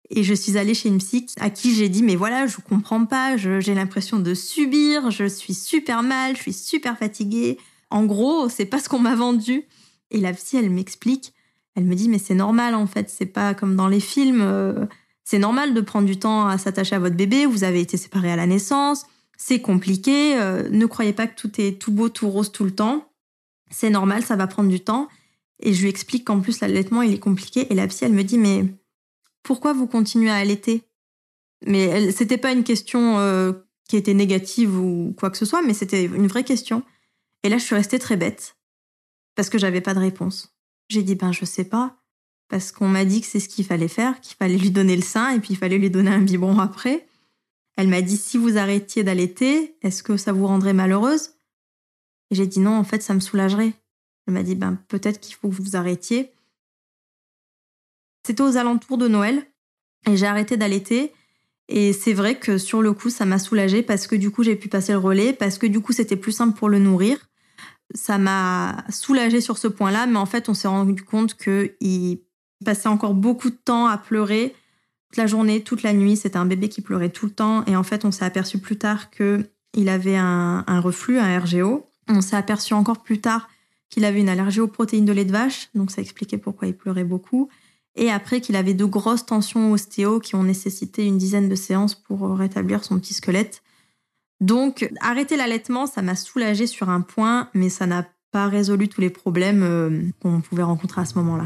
Et 0.10 0.24
je 0.24 0.34
suis 0.34 0.58
allée 0.58 0.74
chez 0.74 0.90
une 0.90 1.00
psy 1.00 1.26
à 1.40 1.50
qui 1.50 1.74
j'ai 1.74 1.90
dit 1.90 2.04
mais 2.04 2.16
voilà, 2.16 2.46
je 2.46 2.58
comprends 2.58 3.06
pas, 3.06 3.38
j'ai 3.38 3.74
l'impression 3.74 4.20
de 4.20 4.34
subir, 4.36 5.10
je 5.10 5.26
suis 5.26 5.56
super 5.56 6.04
mal, 6.04 6.36
je 6.36 6.42
suis 6.42 6.54
super 6.54 6.98
fatiguée. 6.98 7.58
En 7.90 8.06
gros, 8.06 8.50
c'est 8.50 8.66
pas 8.66 8.80
ce 8.80 8.88
qu'on 8.88 9.00
m'a 9.00 9.16
vendu. 9.16 9.64
Et 10.12 10.20
la 10.20 10.32
psy, 10.34 10.58
elle 10.58 10.70
m'explique, 10.70 11.34
elle 11.76 11.86
me 11.86 11.96
dit, 11.96 12.08
mais 12.08 12.20
c'est 12.20 12.36
normal 12.36 12.76
en 12.76 12.86
fait, 12.86 13.10
c'est 13.10 13.26
pas 13.26 13.54
comme 13.56 13.76
dans 13.76 13.88
les 13.88 14.00
films. 14.00 14.42
euh, 14.42 14.86
c'est 15.24 15.40
normal 15.40 15.74
de 15.74 15.82
prendre 15.82 16.06
du 16.06 16.18
temps 16.18 16.48
à 16.48 16.60
s'attacher 16.60 16.96
à 16.96 17.00
votre 17.00 17.16
bébé. 17.16 17.48
Vous 17.48 17.64
avez 17.64 17.82
été 17.82 17.98
séparés 17.98 18.32
à 18.32 18.36
la 18.36 18.46
naissance. 18.46 19.06
C'est 19.38 19.60
compliqué. 19.60 20.40
euh, 20.40 20.70
ne 20.70 20.86
croyez 20.86 21.14
pas 21.14 21.26
que 21.26 21.36
tout 21.36 21.60
est 21.60 21.82
tout 21.82 21.92
beau, 21.92 22.10
tout 22.10 22.30
rose 22.30 22.52
tout 22.52 22.64
le 22.64 22.72
temps. 22.72 23.10
C'est 23.72 23.90
normal, 23.90 24.24
ça 24.24 24.36
va 24.36 24.48
prendre 24.48 24.70
du 24.70 24.80
temps. 24.80 25.08
Et 25.60 25.74
je 25.74 25.82
lui 25.82 25.90
explique 25.90 26.26
qu'en 26.26 26.42
plus, 26.42 26.60
l'allaitement, 26.60 27.02
il 27.02 27.14
est 27.14 27.20
compliqué. 27.20 27.72
Et 27.72 27.76
la 27.76 27.88
psy, 27.88 28.06
elle 28.06 28.14
me 28.14 28.24
dit, 28.24 28.38
mais 28.38 28.66
pourquoi 29.44 29.74
vous 29.74 29.88
continuez 29.88 30.30
à 30.30 30.36
allaiter? 30.36 30.84
Mais 31.66 32.12
c'était 32.12 32.38
pas 32.38 32.52
une 32.52 32.64
question 32.64 33.20
euh, 33.20 33.54
qui 33.88 33.98
était 33.98 34.14
négative 34.14 34.78
ou 34.78 35.14
quoi 35.18 35.30
que 35.30 35.38
ce 35.38 35.46
soit, 35.46 35.62
mais 35.62 35.74
c'était 35.74 36.06
une 36.06 36.28
vraie 36.28 36.44
question. 36.44 36.84
Et 37.44 37.50
là, 37.50 37.58
je 37.58 37.64
suis 37.64 37.76
restée 37.76 38.00
très 38.00 38.18
bête 38.18 38.58
parce 39.36 39.50
que 39.50 39.58
j'avais 39.58 39.82
pas 39.82 39.94
de 39.94 40.00
réponse. 40.00 40.56
J'ai 40.90 41.04
dit, 41.04 41.16
ben, 41.16 41.32
je 41.32 41.46
sais 41.46 41.64
pas. 41.64 41.98
Parce 42.48 42.72
qu'on 42.72 42.88
m'a 42.88 43.06
dit 43.06 43.22
que 43.22 43.28
c'est 43.28 43.40
ce 43.40 43.50
qu'il 43.50 43.66
fallait 43.66 43.88
faire, 43.88 44.22
qu'il 44.22 44.36
fallait 44.36 44.58
lui 44.58 44.70
donner 44.70 44.96
le 44.96 45.02
sein 45.02 45.32
et 45.32 45.40
puis 45.40 45.54
il 45.54 45.58
fallait 45.58 45.80
lui 45.80 45.90
donner 45.90 46.12
un 46.12 46.22
biberon 46.22 46.60
après. 46.60 47.08
Elle 47.76 47.88
m'a 47.88 48.02
dit, 48.02 48.18
si 48.18 48.38
vous 48.38 48.58
arrêtiez 48.58 49.04
d'allaiter, 49.04 49.76
est-ce 49.82 50.04
que 50.04 50.16
ça 50.16 50.32
vous 50.32 50.48
rendrait 50.48 50.74
malheureuse? 50.74 51.32
Et 52.32 52.36
j'ai 52.36 52.48
dit, 52.48 52.60
non, 52.60 52.76
en 52.76 52.84
fait, 52.84 53.02
ça 53.02 53.14
me 53.14 53.20
soulagerait. 53.20 53.74
Elle 54.28 54.34
m'a 54.34 54.44
dit, 54.44 54.56
ben, 54.56 54.78
peut-être 54.88 55.20
qu'il 55.20 55.36
faut 55.36 55.50
que 55.50 55.56
vous 55.56 55.76
arrêtiez. 55.76 56.32
C'était 58.26 58.42
aux 58.42 58.58
alentours 58.58 58.98
de 58.98 59.08
Noël 59.08 59.46
et 60.08 60.18
j'ai 60.18 60.26
arrêté 60.26 60.58
d'allaiter. 60.58 61.14
Et 61.68 61.94
c'est 61.94 62.14
vrai 62.14 62.38
que 62.38 62.58
sur 62.58 62.82
le 62.82 62.94
coup, 62.94 63.10
ça 63.10 63.26
m'a 63.26 63.40
soulagée 63.40 63.84
parce 63.84 64.08
que 64.08 64.16
du 64.16 64.32
coup, 64.32 64.44
j'ai 64.44 64.56
pu 64.56 64.68
passer 64.68 64.92
le 64.92 65.00
relais, 65.00 65.34
parce 65.34 65.58
que 65.58 65.68
du 65.68 65.80
coup, 65.80 65.94
c'était 65.94 66.16
plus 66.16 66.32
simple 66.32 66.58
pour 66.58 66.70
le 66.70 66.80
nourrir. 66.80 67.18
Ça 67.94 68.18
m'a 68.18 68.84
soulagée 68.90 69.42
sur 69.42 69.58
ce 69.58 69.68
point-là, 69.68 70.06
mais 70.08 70.18
en 70.18 70.26
fait, 70.26 70.50
on 70.50 70.54
s'est 70.54 70.68
rendu 70.68 71.04
compte 71.04 71.36
qu'il 71.36 72.20
passait 72.64 72.90
encore 72.90 73.14
beaucoup 73.14 73.50
de 73.50 73.56
temps 73.56 73.88
à 73.88 73.98
pleurer 73.98 74.56
toute 75.10 75.18
la 75.18 75.28
journée, 75.28 75.62
toute 75.62 75.84
la 75.84 75.94
nuit. 75.94 76.18
C'était 76.18 76.38
un 76.38 76.46
bébé 76.46 76.70
qui 76.70 76.82
pleurait 76.82 77.10
tout 77.10 77.26
le 77.26 77.32
temps. 77.32 77.64
Et 77.66 77.76
en 77.76 77.84
fait, 77.84 78.06
on 78.06 78.12
s'est 78.12 78.26
aperçu 78.26 78.60
plus 78.60 78.78
tard 78.78 79.10
qu'il 79.10 79.90
avait 79.90 80.18
un, 80.18 80.64
un 80.66 80.80
reflux, 80.80 81.20
un 81.20 81.40
RGO. 81.40 81.88
On 82.08 82.22
s'est 82.22 82.36
aperçu 82.36 82.74
encore 82.74 83.02
plus 83.02 83.20
tard 83.20 83.50
qu'il 83.90 84.06
avait 84.06 84.20
une 84.20 84.30
allergie 84.30 84.60
aux 84.60 84.68
protéines 84.68 85.06
de 85.06 85.12
lait 85.12 85.26
de 85.26 85.32
vache. 85.32 85.70
Donc, 85.76 85.92
ça 85.92 86.02
expliquait 86.02 86.38
pourquoi 86.38 86.68
il 86.68 86.76
pleurait 86.76 87.04
beaucoup. 87.04 87.50
Et 87.96 88.12
après 88.12 88.42
qu'il 88.42 88.56
avait 88.56 88.74
de 88.74 88.86
grosses 88.86 89.26
tensions 89.26 89.72
ostéo 89.72 90.20
qui 90.20 90.36
ont 90.36 90.44
nécessité 90.44 91.06
une 91.06 91.18
dizaine 91.18 91.50
de 91.50 91.56
séances 91.56 91.96
pour 91.96 92.38
rétablir 92.38 92.84
son 92.84 93.00
petit 93.00 93.14
squelette. 93.14 93.64
Donc, 94.42 94.90
arrêter 95.00 95.38
l'allaitement, 95.38 95.88
ça 95.88 96.02
m'a 96.02 96.16
soulagée 96.16 96.68
sur 96.68 96.90
un 96.90 97.02
point, 97.02 97.50
mais 97.54 97.70
ça 97.70 97.86
n'a 97.86 98.06
pas 98.32 98.48
résolu 98.48 98.90
tous 98.90 99.00
les 99.00 99.10
problèmes 99.10 99.64
euh, 99.64 100.02
qu'on 100.22 100.42
pouvait 100.42 100.64
rencontrer 100.64 101.02
à 101.02 101.06
ce 101.06 101.16
moment-là. 101.16 101.46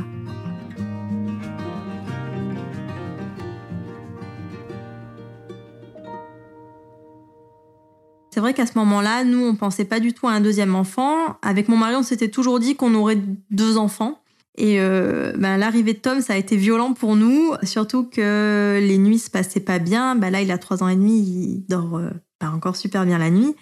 C'est 8.31 8.39
vrai 8.39 8.53
qu'à 8.53 8.65
ce 8.65 8.77
moment-là, 8.77 9.23
nous, 9.23 9.43
on 9.43 9.55
pensait 9.55 9.85
pas 9.85 9.99
du 9.99 10.13
tout 10.13 10.27
à 10.27 10.31
un 10.31 10.41
deuxième 10.41 10.75
enfant. 10.75 11.37
Avec 11.41 11.67
mon 11.67 11.77
mari, 11.77 11.95
on 11.95 12.03
s'était 12.03 12.29
toujours 12.29 12.59
dit 12.59 12.75
qu'on 12.75 12.93
aurait 12.93 13.17
deux 13.49 13.77
enfants. 13.77 14.21
Et 14.57 14.79
euh, 14.79 15.31
ben, 15.37 15.57
l'arrivée 15.57 15.93
de 15.93 15.99
Tom, 15.99 16.21
ça 16.21 16.33
a 16.33 16.35
été 16.35 16.57
violent 16.57 16.93
pour 16.93 17.15
nous, 17.15 17.53
surtout 17.63 18.03
que 18.03 18.77
les 18.81 18.97
nuits 18.97 19.19
se 19.19 19.29
passaient 19.29 19.61
pas 19.61 19.79
bien. 19.79 20.15
Ben, 20.15 20.29
là, 20.29 20.41
il 20.41 20.51
a 20.51 20.57
trois 20.57 20.83
ans 20.83 20.89
et 20.89 20.95
demi, 20.95 21.19
il 21.21 21.65
dort 21.69 21.97
euh, 21.97 22.09
pas 22.39 22.49
encore 22.49 22.75
super 22.75 23.05
bien 23.05 23.17
la 23.17 23.29
nuit. 23.29 23.55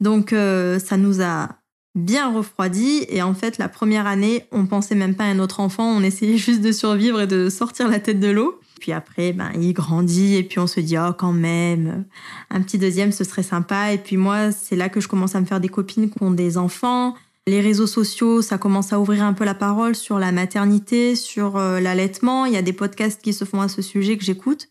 Donc, 0.00 0.32
euh, 0.32 0.78
ça 0.78 0.96
nous 0.96 1.22
a 1.22 1.48
bien 1.94 2.30
refroidi. 2.30 3.06
Et 3.08 3.22
en 3.22 3.34
fait, 3.34 3.58
la 3.58 3.68
première 3.68 4.06
année, 4.06 4.44
on 4.52 4.66
pensait 4.66 4.94
même 4.94 5.14
pas 5.14 5.24
à 5.24 5.28
un 5.28 5.38
autre 5.38 5.60
enfant. 5.60 5.86
On 5.86 6.02
essayait 6.02 6.36
juste 6.38 6.60
de 6.60 6.72
survivre 6.72 7.22
et 7.22 7.26
de 7.26 7.48
sortir 7.48 7.88
la 7.88 7.98
tête 7.98 8.20
de 8.20 8.28
l'eau. 8.28 8.60
Puis 8.84 8.92
après, 8.92 9.32
ben, 9.32 9.50
il 9.58 9.72
grandit 9.72 10.34
et 10.34 10.42
puis 10.42 10.58
on 10.58 10.66
se 10.66 10.78
dit, 10.78 10.98
oh, 10.98 11.14
quand 11.16 11.32
même, 11.32 12.04
un 12.50 12.60
petit 12.60 12.76
deuxième, 12.76 13.12
ce 13.12 13.24
serait 13.24 13.42
sympa. 13.42 13.94
Et 13.94 13.96
puis 13.96 14.18
moi, 14.18 14.52
c'est 14.52 14.76
là 14.76 14.90
que 14.90 15.00
je 15.00 15.08
commence 15.08 15.34
à 15.34 15.40
me 15.40 15.46
faire 15.46 15.58
des 15.58 15.70
copines 15.70 16.10
qui 16.10 16.22
ont 16.22 16.30
des 16.30 16.58
enfants. 16.58 17.14
Les 17.46 17.62
réseaux 17.62 17.86
sociaux, 17.86 18.42
ça 18.42 18.58
commence 18.58 18.92
à 18.92 19.00
ouvrir 19.00 19.24
un 19.24 19.32
peu 19.32 19.46
la 19.46 19.54
parole 19.54 19.94
sur 19.94 20.18
la 20.18 20.32
maternité, 20.32 21.16
sur 21.16 21.56
euh, 21.56 21.80
l'allaitement. 21.80 22.44
Il 22.44 22.52
y 22.52 22.58
a 22.58 22.62
des 22.62 22.74
podcasts 22.74 23.22
qui 23.22 23.32
se 23.32 23.46
font 23.46 23.62
à 23.62 23.68
ce 23.68 23.80
sujet 23.80 24.18
que 24.18 24.24
j'écoute. 24.24 24.68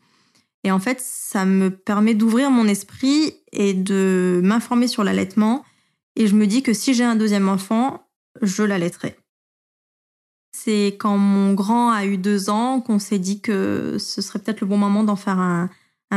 Et 0.64 0.70
en 0.70 0.78
fait, 0.78 1.02
ça 1.02 1.44
me 1.46 1.72
permet 1.72 2.14
d'ouvrir 2.14 2.52
mon 2.52 2.68
esprit 2.68 3.34
et 3.52 3.74
de 3.74 4.42
m'informer 4.44 4.88
sur 4.88 5.04
l'allaitement. 5.04 5.66
Et 6.16 6.28
je 6.28 6.36
me 6.36 6.46
dis 6.46 6.62
que 6.62 6.74
si 6.74 6.94
j'ai 6.94 7.04
un 7.04 7.16
deuxième 7.16 7.50
enfant, 7.50 8.06
je 8.44 8.62
l'allaiterai. 8.62 9.18
C'est 10.56 10.96
quand 11.00 11.18
mon 11.18 11.54
grand 11.54 11.92
a 11.92 12.06
eu 12.06 12.18
deux 12.18 12.50
ans 12.50 12.80
qu'on 12.80 13.00
s'est 13.00 13.20
dit 13.20 13.42
que 13.42 13.98
ce 14.00 14.22
serait 14.22 14.40
peut-être 14.40 14.62
le 14.62 14.68
bon 14.68 14.78
moment 14.78 15.04
d'en 15.04 15.16
faire 15.16 15.40
un, 15.40 15.70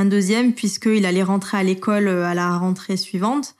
deuxième, 0.05 0.53
puisqu'il 0.53 1.07
allait 1.07 1.22
rentrer 1.22 1.57
à 1.57 1.62
l'école 1.62 2.07
à 2.09 2.35
la 2.35 2.59
rentrée 2.59 2.99
suivante 2.99 3.57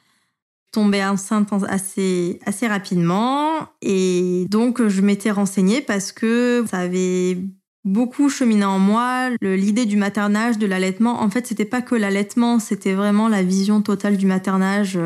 tombée 0.77 1.03
enceinte 1.03 1.51
assez, 1.69 2.39
assez 2.45 2.67
rapidement. 2.67 3.69
Et 3.81 4.45
donc, 4.51 4.87
je 4.87 5.01
m'étais 5.01 5.31
renseignée 5.31 5.81
parce 5.81 6.13
que 6.13 6.67
ça 6.71 6.81
avait 6.81 7.39
beaucoup 7.87 8.29
cheminé 8.29 8.67
en 8.67 8.79
moi. 8.79 9.31
L'idée 9.41 9.87
du 9.87 9.97
maternage, 9.97 10.59
de 10.59 10.67
l'allaitement, 10.67 11.23
en 11.23 11.31
fait, 11.31 11.47
c'était 11.47 11.65
pas 11.65 11.81
que 11.81 11.95
l'allaitement, 11.95 12.59
c'était 12.59 12.93
vraiment 12.93 13.29
la 13.29 13.43
vision 13.43 13.81
totale 13.81 14.19
du 14.19 14.27
maternage. 14.27 14.99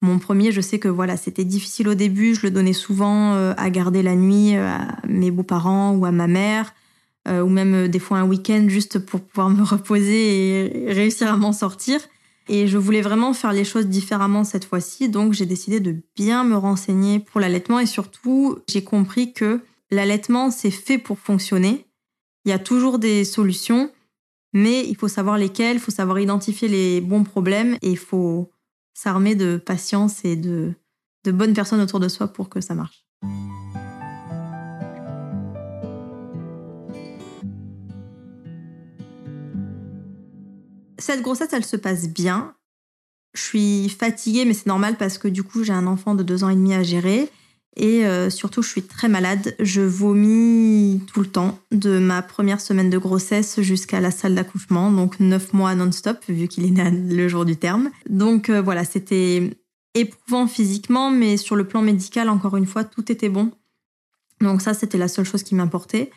Mon 0.00 0.18
premier, 0.18 0.52
je 0.52 0.60
sais 0.60 0.78
que 0.78 0.88
voilà, 0.88 1.16
c'était 1.16 1.44
difficile 1.44 1.88
au 1.88 1.94
début. 1.94 2.34
Je 2.34 2.42
le 2.42 2.50
donnais 2.50 2.72
souvent 2.72 3.34
euh, 3.34 3.52
à 3.56 3.68
garder 3.70 4.02
la 4.02 4.14
nuit 4.14 4.54
à 4.54 4.96
mes 5.08 5.30
beaux-parents 5.30 5.92
ou 5.96 6.04
à 6.04 6.12
ma 6.12 6.28
mère, 6.28 6.72
euh, 7.26 7.42
ou 7.42 7.48
même 7.48 7.88
des 7.88 7.98
fois 7.98 8.18
un 8.18 8.26
week-end 8.26 8.66
juste 8.68 9.00
pour 9.00 9.20
pouvoir 9.20 9.50
me 9.50 9.62
reposer 9.64 10.86
et 10.88 10.92
réussir 10.92 11.32
à 11.32 11.36
m'en 11.36 11.52
sortir. 11.52 12.00
Et 12.48 12.66
je 12.66 12.78
voulais 12.78 13.02
vraiment 13.02 13.34
faire 13.34 13.52
les 13.52 13.64
choses 13.64 13.86
différemment 13.86 14.42
cette 14.42 14.64
fois-ci, 14.64 15.10
donc 15.10 15.34
j'ai 15.34 15.44
décidé 15.44 15.80
de 15.80 15.96
bien 16.16 16.44
me 16.44 16.56
renseigner 16.56 17.18
pour 17.18 17.40
l'allaitement 17.40 17.78
et 17.78 17.84
surtout 17.84 18.58
j'ai 18.68 18.82
compris 18.82 19.34
que 19.34 19.60
l'allaitement 19.90 20.50
c'est 20.50 20.70
fait 20.70 20.96
pour 20.96 21.18
fonctionner. 21.18 21.84
Il 22.46 22.50
y 22.50 22.54
a 22.54 22.58
toujours 22.58 22.98
des 22.98 23.24
solutions, 23.24 23.90
mais 24.54 24.86
il 24.88 24.96
faut 24.96 25.08
savoir 25.08 25.36
lesquelles, 25.36 25.76
il 25.76 25.80
faut 25.80 25.90
savoir 25.90 26.18
identifier 26.20 26.68
les 26.68 27.02
bons 27.02 27.22
problèmes 27.22 27.76
et 27.82 27.90
il 27.90 27.98
faut 27.98 28.50
s'armer 29.00 29.36
de 29.36 29.58
patience 29.58 30.24
et 30.24 30.34
de, 30.34 30.74
de 31.22 31.30
bonnes 31.30 31.54
personnes 31.54 31.80
autour 31.80 32.00
de 32.00 32.08
soi 32.08 32.26
pour 32.26 32.48
que 32.48 32.60
ça 32.60 32.74
marche. 32.74 33.06
Cette 40.98 41.22
grossesse, 41.22 41.52
elle 41.52 41.64
se 41.64 41.76
passe 41.76 42.08
bien. 42.08 42.56
Je 43.34 43.42
suis 43.42 43.88
fatiguée, 43.88 44.44
mais 44.44 44.52
c'est 44.52 44.66
normal 44.66 44.96
parce 44.96 45.16
que 45.16 45.28
du 45.28 45.44
coup, 45.44 45.62
j'ai 45.62 45.72
un 45.72 45.86
enfant 45.86 46.16
de 46.16 46.24
deux 46.24 46.42
ans 46.42 46.48
et 46.48 46.56
demi 46.56 46.74
à 46.74 46.82
gérer. 46.82 47.30
Et 47.78 48.04
euh, 48.04 48.28
surtout, 48.28 48.60
je 48.60 48.68
suis 48.68 48.82
très 48.82 49.08
malade. 49.08 49.54
Je 49.60 49.80
vomis 49.80 51.00
tout 51.06 51.20
le 51.20 51.28
temps, 51.28 51.60
de 51.70 52.00
ma 52.00 52.22
première 52.22 52.60
semaine 52.60 52.90
de 52.90 52.98
grossesse 52.98 53.60
jusqu'à 53.60 54.00
la 54.00 54.10
salle 54.10 54.34
d'accouchement, 54.34 54.90
donc 54.90 55.20
neuf 55.20 55.52
mois 55.52 55.76
non-stop, 55.76 56.18
vu 56.28 56.48
qu'il 56.48 56.64
est 56.64 56.70
né 56.70 56.90
le 56.90 57.28
jour 57.28 57.44
du 57.44 57.56
terme. 57.56 57.90
Donc 58.10 58.50
euh, 58.50 58.60
voilà, 58.60 58.84
c'était 58.84 59.56
éprouvant 59.94 60.48
physiquement, 60.48 61.12
mais 61.12 61.36
sur 61.36 61.54
le 61.54 61.64
plan 61.64 61.80
médical, 61.80 62.28
encore 62.28 62.56
une 62.56 62.66
fois, 62.66 62.82
tout 62.82 63.10
était 63.12 63.28
bon. 63.28 63.52
Donc 64.40 64.60
ça, 64.60 64.74
c'était 64.74 64.98
la 64.98 65.08
seule 65.08 65.24
chose 65.24 65.44
qui 65.44 65.54
m'importait. 65.54 66.10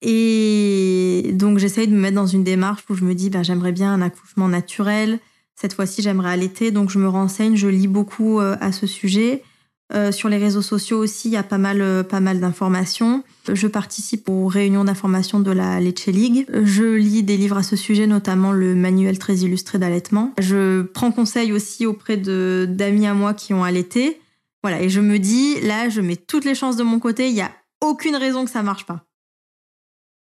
Et 0.00 1.32
donc 1.34 1.58
j'essaye 1.58 1.88
de 1.88 1.92
me 1.92 2.00
mettre 2.00 2.16
dans 2.16 2.26
une 2.26 2.44
démarche 2.44 2.84
où 2.88 2.94
je 2.94 3.04
me 3.04 3.14
dis, 3.14 3.30
ben, 3.30 3.42
j'aimerais 3.42 3.72
bien 3.72 3.92
un 3.92 4.02
accouchement 4.02 4.48
naturel. 4.48 5.18
Cette 5.56 5.72
fois-ci, 5.72 6.02
j'aimerais 6.02 6.30
allaiter, 6.30 6.70
donc 6.70 6.90
je 6.90 6.98
me 7.00 7.08
renseigne, 7.08 7.56
je 7.56 7.68
lis 7.68 7.88
beaucoup 7.88 8.38
euh, 8.38 8.56
à 8.60 8.70
ce 8.70 8.86
sujet. 8.86 9.42
Euh, 9.92 10.12
sur 10.12 10.30
les 10.30 10.38
réseaux 10.38 10.62
sociaux 10.62 10.98
aussi, 10.98 11.28
il 11.28 11.32
y 11.32 11.36
a 11.36 11.42
pas 11.42 11.58
mal, 11.58 11.82
euh, 11.82 12.02
pas 12.02 12.20
mal 12.20 12.40
d'informations. 12.40 13.22
Je 13.52 13.66
participe 13.66 14.28
aux 14.30 14.46
réunions 14.46 14.84
d'information 14.84 15.40
de 15.40 15.50
la 15.50 15.78
Leche 15.78 16.06
League. 16.06 16.46
Je 16.50 16.94
lis 16.94 17.22
des 17.22 17.36
livres 17.36 17.58
à 17.58 17.62
ce 17.62 17.76
sujet, 17.76 18.06
notamment 18.06 18.52
le 18.52 18.74
manuel 18.74 19.18
très 19.18 19.36
illustré 19.36 19.78
d'allaitement. 19.78 20.32
Je 20.38 20.82
prends 20.82 21.12
conseil 21.12 21.52
aussi 21.52 21.84
auprès 21.84 22.16
de 22.16 22.66
d'amis 22.68 23.06
à 23.06 23.12
moi 23.12 23.34
qui 23.34 23.52
ont 23.52 23.62
allaité. 23.62 24.20
Voilà, 24.62 24.80
et 24.80 24.88
je 24.88 25.00
me 25.00 25.18
dis, 25.18 25.60
là, 25.60 25.90
je 25.90 26.00
mets 26.00 26.16
toutes 26.16 26.46
les 26.46 26.54
chances 26.54 26.76
de 26.76 26.82
mon 26.82 26.98
côté. 26.98 27.28
Il 27.28 27.34
y 27.34 27.42
a 27.42 27.52
aucune 27.82 28.16
raison 28.16 28.46
que 28.46 28.50
ça 28.50 28.62
marche 28.62 28.86
pas. 28.86 29.04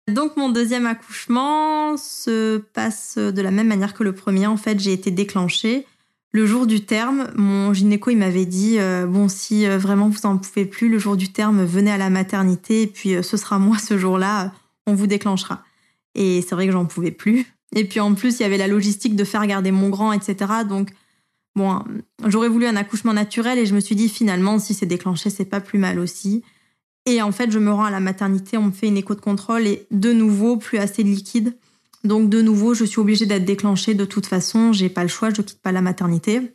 Donc 0.07 0.37
mon 0.37 0.49
deuxième 0.49 0.85
accouchement 0.85 1.97
se 1.97 2.57
passe 2.57 3.17
de 3.17 3.41
la 3.41 3.51
même 3.51 3.67
manière 3.67 3.93
que 3.95 4.03
le 4.03 4.13
premier. 4.13 4.45
En 4.47 4.57
fait, 4.57 4.79
j'ai 4.79 4.93
été 4.93 5.09
déclenchée. 5.09 5.85
Le 6.31 6.45
jour 6.45 6.67
du 6.67 6.85
terme, 6.85 7.31
mon 7.35 7.73
gynéco 7.73 8.11
il 8.11 8.17
m'avait 8.17 8.45
dit 8.45 8.77
euh, 8.77 9.07
bon 9.07 9.27
si 9.27 9.65
euh, 9.65 9.79
vraiment 9.79 10.09
vous 10.09 10.25
en 10.27 10.37
pouvez 10.37 10.65
plus, 10.65 10.87
le 10.87 10.99
jour 10.99 11.17
du 11.17 11.31
terme, 11.31 11.63
venez 11.63 11.91
à 11.91 11.97
la 11.97 12.11
maternité 12.11 12.83
et 12.83 12.87
puis 12.87 13.15
euh, 13.15 13.23
ce 13.23 13.35
sera 13.35 13.57
moi 13.57 13.79
ce 13.79 13.97
jour-là, 13.97 14.53
on 14.85 14.93
vous 14.93 15.07
déclenchera. 15.07 15.63
Et 16.13 16.41
c'est 16.41 16.53
vrai 16.53 16.67
que 16.67 16.71
j'en 16.71 16.85
pouvais 16.85 17.11
plus. 17.11 17.47
Et 17.75 17.83
puis 17.85 17.99
en 17.99 18.13
plus 18.13 18.39
il 18.39 18.43
y 18.43 18.45
avait 18.45 18.57
la 18.57 18.67
logistique 18.67 19.15
de 19.15 19.23
faire 19.23 19.45
garder 19.47 19.71
mon 19.71 19.89
grand, 19.89 20.13
etc. 20.13 20.51
Donc 20.67 20.91
bon, 21.55 21.83
j'aurais 22.27 22.49
voulu 22.49 22.67
un 22.67 22.75
accouchement 22.75 23.13
naturel 23.13 23.57
et 23.57 23.65
je 23.65 23.73
me 23.73 23.79
suis 23.79 23.95
dit 23.95 24.07
finalement 24.07 24.59
si 24.59 24.75
c'est 24.75 24.85
déclenché 24.85 25.31
c'est 25.31 25.45
pas 25.45 25.61
plus 25.61 25.79
mal 25.79 25.97
aussi. 25.97 26.43
Et 27.07 27.23
en 27.23 27.31
fait, 27.31 27.49
je 27.49 27.57
me 27.57 27.71
rends 27.71 27.85
à 27.85 27.91
la 27.91 27.99
maternité, 27.99 28.57
on 28.57 28.65
me 28.65 28.71
fait 28.71 28.87
une 28.87 28.97
écho 28.97 29.15
de 29.15 29.21
contrôle 29.21 29.65
et 29.65 29.87
de 29.89 30.13
nouveau, 30.13 30.57
plus 30.57 30.77
assez 30.77 31.03
de 31.03 31.07
liquide. 31.07 31.55
Donc 32.03 32.29
de 32.29 32.41
nouveau, 32.41 32.73
je 32.73 32.85
suis 32.85 32.99
obligée 32.99 33.25
d'être 33.25 33.45
déclenchée 33.45 33.93
de 33.93 34.05
toute 34.05 34.25
façon, 34.25 34.71
j'ai 34.71 34.89
pas 34.89 35.03
le 35.03 35.09
choix, 35.09 35.29
je 35.29 35.41
quitte 35.41 35.61
pas 35.61 35.71
la 35.71 35.81
maternité. 35.81 36.51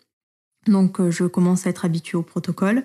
Donc 0.67 1.01
euh, 1.01 1.11
je 1.11 1.25
commence 1.25 1.67
à 1.67 1.71
être 1.71 1.85
habituée 1.85 2.17
au 2.17 2.23
protocole. 2.23 2.85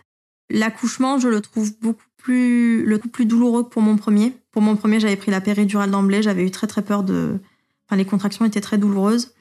L'accouchement, 0.49 1.19
je 1.19 1.27
le 1.27 1.41
trouve 1.41 1.71
beaucoup 1.79 2.03
plus, 2.17 2.83
le 2.83 2.97
plus 2.97 3.25
douloureux 3.25 3.63
que 3.63 3.69
pour 3.69 3.81
mon 3.81 3.95
premier. 3.95 4.33
Pour 4.51 4.61
mon 4.61 4.75
premier, 4.75 4.99
j'avais 4.99 5.15
pris 5.15 5.31
la 5.31 5.41
péridurale 5.41 5.91
d'emblée, 5.91 6.21
j'avais 6.21 6.43
eu 6.43 6.51
très 6.51 6.67
très 6.67 6.81
peur 6.81 7.03
de. 7.03 7.39
Enfin, 7.85 7.95
les 7.95 8.05
contractions 8.05 8.45
étaient 8.45 8.61
très 8.61 8.77
douloureuses. 8.77 9.33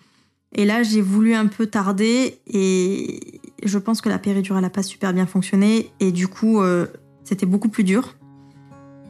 Et 0.55 0.65
là, 0.65 0.83
j'ai 0.83 1.03
voulu 1.03 1.35
un 1.35 1.47
peu 1.47 1.67
tarder 1.67 2.39
et 2.47 3.41
je 3.63 3.79
pense 3.79 4.01
que 4.01 4.09
la 4.09 4.19
péridurale 4.19 4.63
n'a 4.63 4.71
pas 4.71 4.83
super 4.83 5.13
bien 5.13 5.27
fonctionné 5.27 5.91
et 6.01 6.11
du 6.11 6.27
coup, 6.27 6.63
euh, 6.63 6.87
c'était 7.25 7.45
beaucoup 7.45 7.69
plus 7.69 7.85
dur. 7.85 8.17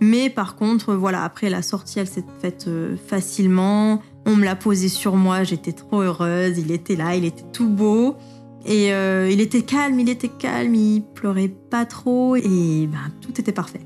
Mais 0.01 0.31
par 0.31 0.57
contre, 0.57 0.95
voilà, 0.95 1.25
après 1.25 1.51
la 1.51 1.63
sortie, 1.63 1.99
elle 1.99 2.07
s'est 2.07 2.25
faite 2.41 2.67
euh, 2.69 2.97
facilement. 2.97 4.01
On 4.27 4.37
me 4.37 4.45
l'a 4.45 4.57
posé 4.57 4.89
sur 4.89 5.17
moi, 5.17 5.43
j'étais 5.43 5.73
trop 5.73 6.03
heureuse. 6.03 6.59
Il 6.59 6.71
était 6.71 6.97
là, 6.97 7.17
il 7.17 7.25
était 7.25 7.45
tout 7.53 7.69
beau. 7.69 8.17
Et 8.65 8.93
euh, 8.93 9.29
il 9.31 9.41
était 9.41 9.63
calme, 9.63 9.99
il 9.99 10.09
était 10.09 10.29
calme, 10.29 10.75
il 10.75 11.03
pleurait 11.15 11.49
pas 11.49 11.87
trop 11.87 12.37
et 12.37 12.89
ben, 12.91 13.13
tout 13.21 13.41
était 13.41 13.53
parfait. 13.53 13.81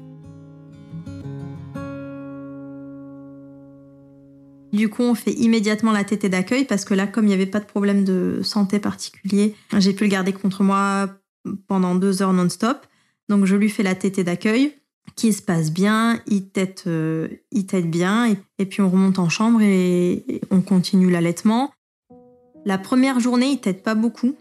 Du 4.73 4.89
coup, 4.89 5.03
on 5.03 5.15
fait 5.15 5.33
immédiatement 5.33 5.93
la 5.93 6.03
tétée 6.03 6.31
d'accueil 6.31 6.65
parce 6.65 6.87
que 6.87 6.95
là, 6.95 7.07
comme 7.07 7.27
il 7.27 7.29
n'y 7.29 7.35
avait 7.35 7.47
pas 7.47 7.61
de 7.61 7.67
problème 7.67 8.05
de 8.05 8.41
santé 8.43 8.79
particulier, 8.79 9.55
j'ai 9.77 9.93
pu 9.93 10.05
le 10.05 10.11
garder 10.11 10.33
contre 10.33 10.63
moi 10.63 11.11
pendant 11.69 11.95
deux 11.95 12.23
heures 12.23 12.33
non-stop. 12.33 12.79
Donc, 13.29 13.45
je 13.45 13.55
lui 13.55 13.69
fais 13.69 13.83
la 13.83 13.95
tétée 13.95 14.25
d'accueil 14.25 14.73
qui 15.17 15.33
se 15.33 15.43
passe 15.43 15.73
bien, 15.73 16.21
il 16.27 16.49
tète, 16.49 16.85
euh, 16.87 17.29
il 17.51 17.67
bien, 17.89 18.35
et, 18.59 18.67
puis 18.67 18.81
on 18.81 18.91
remonte 18.91 19.19
en 19.19 19.29
chambre 19.29 19.61
et, 19.63 20.41
on 20.51 20.61
continue 20.61 21.11
l'allaitement. 21.11 21.71
La 22.65 22.79
première 22.79 23.21
journée, 23.21 23.51
il 23.51 23.61
tète 23.61 23.83
pas 23.83 23.95
beaucoup, 23.95 24.35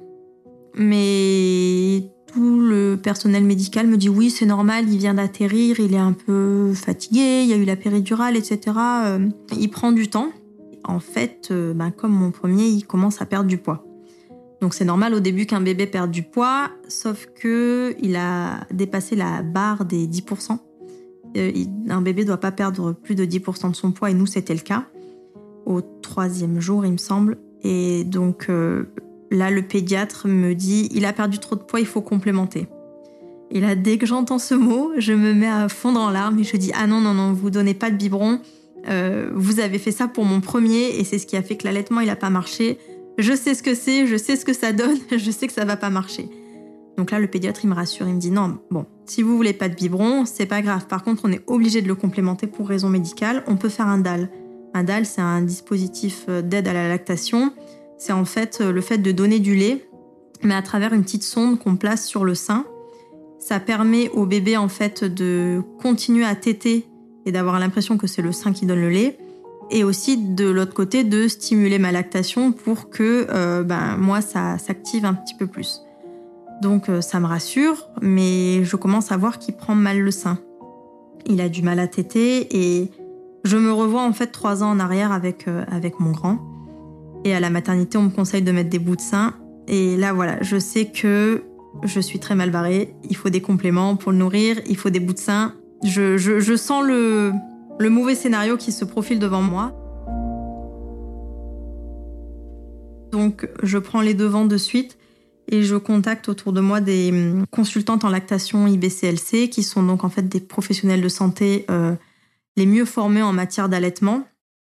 mais 0.76 2.04
tout 2.34 2.60
le 2.60 2.95
personnel 2.95 3.43
médical 3.43 3.88
me 3.88 3.97
dit 3.97 4.10
oui, 4.10 4.30
c'est 4.30 4.45
normal, 4.45 4.86
il 4.89 4.97
vient 4.97 5.15
d'atterrir, 5.15 5.80
il 5.80 5.93
est 5.93 5.97
un 5.97 6.13
peu 6.13 6.74
fatigué, 6.74 7.41
il 7.43 7.50
y 7.50 7.54
a 7.54 7.58
eu 7.58 7.65
la 7.65 7.76
péridurale, 7.76 8.38
etc. 8.38 8.60
Euh, 8.78 9.28
il 9.58 9.69
prend 9.69 9.91
du 9.91 10.10
temps. 10.10 10.32
En 10.84 11.00
fait, 11.00 11.50
euh, 11.52 11.74
ben, 11.74 11.91
comme 11.91 12.13
mon 12.13 12.32
premier, 12.32 12.67
il 12.67 12.86
commence 12.86 13.21
à 13.21 13.26
perdre 13.26 13.47
du 13.47 13.58
poids. 13.58 13.86
Donc 14.62 14.74
c'est 14.74 14.86
normal 14.86 15.13
au 15.13 15.19
début 15.19 15.45
qu'un 15.45 15.62
bébé 15.62 15.88
perde 15.88 16.12
du 16.12 16.24
poids, 16.24 16.69
sauf 16.88 17.28
que 17.36 17.95
il 18.02 18.15
a 18.15 18.62
dépassé 18.71 19.15
la 19.15 19.41
barre 19.41 19.86
des 19.86 20.08
10%. 20.08 20.60
Euh, 21.38 21.52
un 21.89 22.02
bébé 22.02 22.26
doit 22.26 22.38
pas 22.38 22.52
perdre 22.52 22.93
plus 22.93 23.15
de 23.15 23.26
10% 23.26 23.71
de 23.71 23.76
son 23.76 23.91
poids 23.91 24.12
et 24.12 24.13
nous 24.13 24.26
c'était 24.26 24.54
le 24.54 24.60
cas 24.60 24.86
au 25.65 25.82
troisième 25.82 26.60
jour 26.60 26.86
il 26.86 26.93
me 26.93 26.97
semble. 26.97 27.38
Et 27.63 28.04
donc 28.04 28.50
Là, 29.32 29.50
le 29.50 29.62
pédiatre 29.62 30.28
me 30.28 30.54
dit 30.54 30.89
il 30.91 31.06
a 31.06 31.13
perdu 31.13 31.39
trop 31.39 31.56
de 31.56 31.62
poids, 31.62 31.80
il 31.80 31.86
faut 31.86 32.02
complémenter. 32.02 32.67
Et 33.50 33.62
là, 33.62 33.76
dès 33.76 33.97
que 33.97 34.06
j'entends 34.06 34.39
ce 34.39 34.54
mot, 34.54 34.91
je 34.97 35.13
me 35.13 35.34
mets 35.34 35.47
à 35.47 35.69
fondre 35.69 36.02
en 36.02 36.10
larmes 36.10 36.38
et 36.39 36.43
je 36.43 36.58
dis 36.58 36.71
ah 36.76 36.86
non 36.86 37.00
non 37.00 37.13
non, 37.13 37.32
vous 37.32 37.50
donnez 37.50 37.74
pas 37.74 37.89
de 37.89 37.95
biberon. 37.95 38.41
Euh, 38.89 39.32
vous 39.34 39.62
avez 39.62 39.80
fait 39.80 39.91
ça 39.91 40.10
pour 40.10 40.26
mon 40.26 40.41
premier 40.41 41.00
et 41.00 41.06
c'est 41.06 41.17
ce 41.17 41.26
qui 41.26 41.38
a 41.38 41.41
fait 41.41 41.56
que 41.56 41.65
l'allaitement 41.65 42.02
il 42.02 42.10
a 42.10 42.17
pas 42.17 42.30
marché. 42.30 42.78
Je 43.22 43.34
sais 43.34 43.54
ce 43.54 43.64
que 43.64 43.74
c'est, 43.76 44.08
je 44.08 44.18
sais 44.18 44.36
ce 44.36 44.46
que 44.46 44.54
ça 44.54 44.74
donne, 44.74 44.98
je 45.18 45.32
sais 45.32 45.48
que 45.48 45.54
ça 45.54 45.66
va 45.66 45.78
pas 45.78 45.90
marcher. 45.90 46.30
Donc 46.98 47.12
là, 47.12 47.20
le 47.20 47.28
pédiatre 47.28 47.62
il 47.64 47.70
me 47.70 47.74
rassure, 47.74 48.08
il 48.08 48.16
me 48.16 48.20
dit 48.20 48.32
non, 48.32 48.60
bon, 48.70 48.86
si 49.06 49.24
vous 49.24 49.36
voulez 49.36 49.54
pas 49.54 49.70
de 49.70 49.76
biberon, 49.76 50.26
c'est 50.26 50.46
pas 50.46 50.62
grave. 50.62 50.88
Par 50.88 51.04
contre, 51.04 51.22
on 51.24 51.32
est 51.32 51.42
obligé 51.48 51.82
de 51.82 51.88
le 51.88 51.96
complémenter 51.96 52.48
pour 52.48 52.68
raison 52.68 52.90
médicale. 52.90 53.44
On 53.48 53.56
peut 53.56 53.70
faire 53.70 53.88
un 53.88 53.98
DAL. 53.98 54.30
Un 54.74 54.84
DAL, 54.84 55.06
c'est 55.06 55.22
un 55.22 55.42
dispositif 55.42 56.26
euh, 56.30 56.42
d'aide 56.42 56.68
à 56.68 56.74
la 56.74 56.88
lactation 56.88 57.52
c'est 58.02 58.14
en 58.14 58.26
fait 58.26 58.62
euh, 58.62 58.72
le 58.72 58.82
fait 58.82 58.98
de 58.98 59.12
donner 59.12 59.40
du 59.40 59.56
lait, 59.56 59.88
mais 60.42 60.56
à 60.56 60.64
travers 60.64 60.92
une 60.92 61.04
petite 61.04 61.22
sonde 61.22 61.60
qu'on 61.60 61.76
place 61.76 62.08
sur 62.08 62.26
le 62.26 62.34
sein. 62.34 62.66
Ça 63.38 63.60
permet 63.60 64.10
au 64.10 64.26
bébé 64.26 64.58
en 64.58 64.70
fait 64.70 65.04
de 65.04 65.62
continuer 65.80 66.26
à 66.26 66.34
téter 66.34 66.88
et 67.28 67.32
d'avoir 67.32 67.60
l'impression 67.60 68.00
que 68.00 68.08
c'est 68.08 68.24
le 68.24 68.32
sein 68.32 68.54
qui 68.54 68.66
donne 68.66 68.82
le 68.82 68.90
lait. 68.90 69.20
Et 69.72 69.84
aussi 69.84 70.18
de 70.18 70.50
l'autre 70.50 70.74
côté 70.74 71.04
de 71.04 71.28
stimuler 71.28 71.80
ma 71.80 71.92
lactation 71.92 72.52
pour 72.52 72.90
que 72.90 73.28
euh, 73.30 73.64
ben, 73.64 73.96
moi 73.98 74.22
ça 74.22 74.58
s'active 74.58 75.06
un 75.06 75.14
petit 75.14 75.36
peu 75.36 75.48
plus. 75.48 75.82
Donc 76.62 76.90
euh, 76.90 77.02
ça 77.02 77.20
me 77.20 77.26
rassure, 77.26 77.88
mais 78.02 78.64
je 78.64 78.76
commence 78.76 79.12
à 79.12 79.18
voir 79.18 79.40
qu'il 79.40 79.56
prend 79.56 79.74
mal 79.74 80.00
le 80.00 80.12
sein. 80.12 80.40
Il 81.26 81.40
a 81.40 81.50
du 81.50 81.62
mal 81.62 81.80
à 81.80 81.88
téter 81.88 82.48
et 82.52 82.92
je 83.46 83.58
me 83.58 83.72
revois 83.72 84.04
en 84.04 84.14
fait 84.14 84.28
trois 84.28 84.64
ans 84.64 84.72
en 84.72 84.80
arrière 84.80 85.12
avec, 85.12 85.46
avec 85.70 86.00
mon 86.00 86.12
grand. 86.12 86.40
Et 87.24 87.34
à 87.34 87.40
la 87.40 87.50
maternité, 87.50 87.98
on 87.98 88.04
me 88.04 88.10
conseille 88.10 88.42
de 88.42 88.52
mettre 88.52 88.70
des 88.70 88.80
bouts 88.80 88.96
de 88.96 89.02
sein. 89.02 89.34
Et 89.68 89.96
là, 89.96 90.14
voilà, 90.14 90.42
je 90.42 90.58
sais 90.58 90.86
que 90.86 91.44
je 91.84 92.00
suis 92.00 92.20
très 92.20 92.36
mal 92.36 92.52
barrée. 92.52 92.94
Il 93.10 93.16
faut 93.16 93.30
des 93.30 93.42
compléments 93.42 93.96
pour 93.96 94.12
le 94.12 94.18
nourrir, 94.18 94.58
il 94.68 94.78
faut 94.78 94.90
des 94.90 95.00
bouts 95.00 95.14
de 95.14 95.20
sein. 95.20 95.54
Je, 95.84 96.18
je, 96.18 96.56
sens 96.56 96.86
le, 96.86 97.32
le 97.80 97.90
mauvais 97.90 98.16
scénario 98.16 98.58
qui 98.58 98.72
se 98.72 98.86
profile 98.86 99.20
devant 99.20 99.42
moi. 99.42 99.74
Donc, 103.12 103.50
je 103.62 103.78
prends 103.78 104.02
les 104.02 104.14
devants 104.14 104.46
de 104.46 104.58
suite 104.58 104.98
et 105.50 105.64
je 105.64 105.76
contacte 105.76 106.30
autour 106.30 106.54
de 106.54 106.62
moi 106.62 106.80
des 106.82 107.12
hum, 107.12 107.46
consultantes 107.52 108.06
en 108.06 108.10
lactation 108.10 108.68
IBCLC 108.68 109.50
qui 109.50 109.64
sont 109.64 109.84
donc 109.84 110.04
en 110.04 110.10
fait 110.10 110.28
des 110.28 110.40
professionnels 110.40 111.02
de 111.02 111.10
santé 111.10 111.66
euh, 111.70 111.96
les 112.56 112.66
mieux 112.66 112.86
formés 112.86 113.22
en 113.22 113.34
matière 113.34 113.70
d'allaitement 113.70 114.24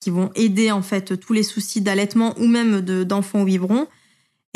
qui 0.01 0.11
vont 0.11 0.31
aider 0.37 0.71
en 0.71 0.83
fait 0.83 1.19
tous 1.19 1.33
les 1.33 1.43
soucis 1.43 1.81
d'allaitement 1.81 2.35
ou 2.39 2.47
même 2.47 2.81
d'enfants 2.81 3.43
au 3.43 3.45
biberon. 3.45 3.89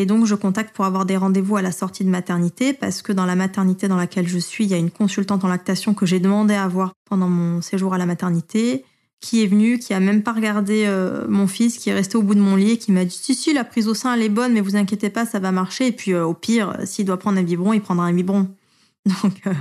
Et 0.02 0.06
donc 0.06 0.26
je 0.26 0.34
contacte 0.34 0.74
pour 0.74 0.84
avoir 0.84 1.06
des 1.06 1.16
rendez-vous 1.16 1.54
à 1.54 1.62
la 1.62 1.70
sortie 1.70 2.04
de 2.04 2.10
maternité 2.10 2.72
parce 2.72 3.02
que 3.02 3.12
dans 3.12 3.24
la 3.24 3.36
maternité 3.36 3.86
dans 3.86 3.96
laquelle 3.96 4.26
je 4.26 4.38
suis, 4.38 4.64
il 4.64 4.70
y 4.70 4.74
a 4.74 4.76
une 4.76 4.90
consultante 4.90 5.44
en 5.44 5.48
lactation 5.48 5.94
que 5.94 6.06
j'ai 6.06 6.18
demandé 6.18 6.54
à 6.54 6.66
voir 6.66 6.92
pendant 7.08 7.28
mon 7.28 7.62
séjour 7.62 7.94
à 7.94 7.98
la 7.98 8.06
maternité 8.06 8.84
qui 9.20 9.44
est 9.44 9.46
venue, 9.46 9.78
qui 9.78 9.94
a 9.94 10.00
même 10.00 10.24
pas 10.24 10.32
regardé 10.32 10.86
euh, 10.86 11.24
mon 11.28 11.46
fils, 11.46 11.78
qui 11.78 11.90
est 11.90 11.94
resté 11.94 12.18
au 12.18 12.22
bout 12.22 12.34
de 12.34 12.40
mon 12.40 12.56
lit 12.56 12.78
qui 12.78 12.90
m'a 12.90 13.04
dit 13.04 13.16
si 13.16 13.36
si 13.36 13.52
la 13.52 13.62
prise 13.62 13.86
au 13.86 13.94
sein 13.94 14.12
elle 14.12 14.22
est 14.22 14.28
bonne 14.28 14.54
mais 14.54 14.60
vous 14.60 14.74
inquiétez 14.74 15.08
pas 15.08 15.24
ça 15.24 15.38
va 15.38 15.52
marcher 15.52 15.86
et 15.86 15.92
puis 15.92 16.14
euh, 16.14 16.26
au 16.26 16.34
pire 16.34 16.76
s'il 16.82 17.04
doit 17.04 17.18
prendre 17.18 17.38
un 17.38 17.44
biberon 17.44 17.72
il 17.72 17.80
prendra 17.80 18.04
un 18.06 18.12
biberon 18.12 18.48
donc 19.22 19.40
euh, 19.46 19.54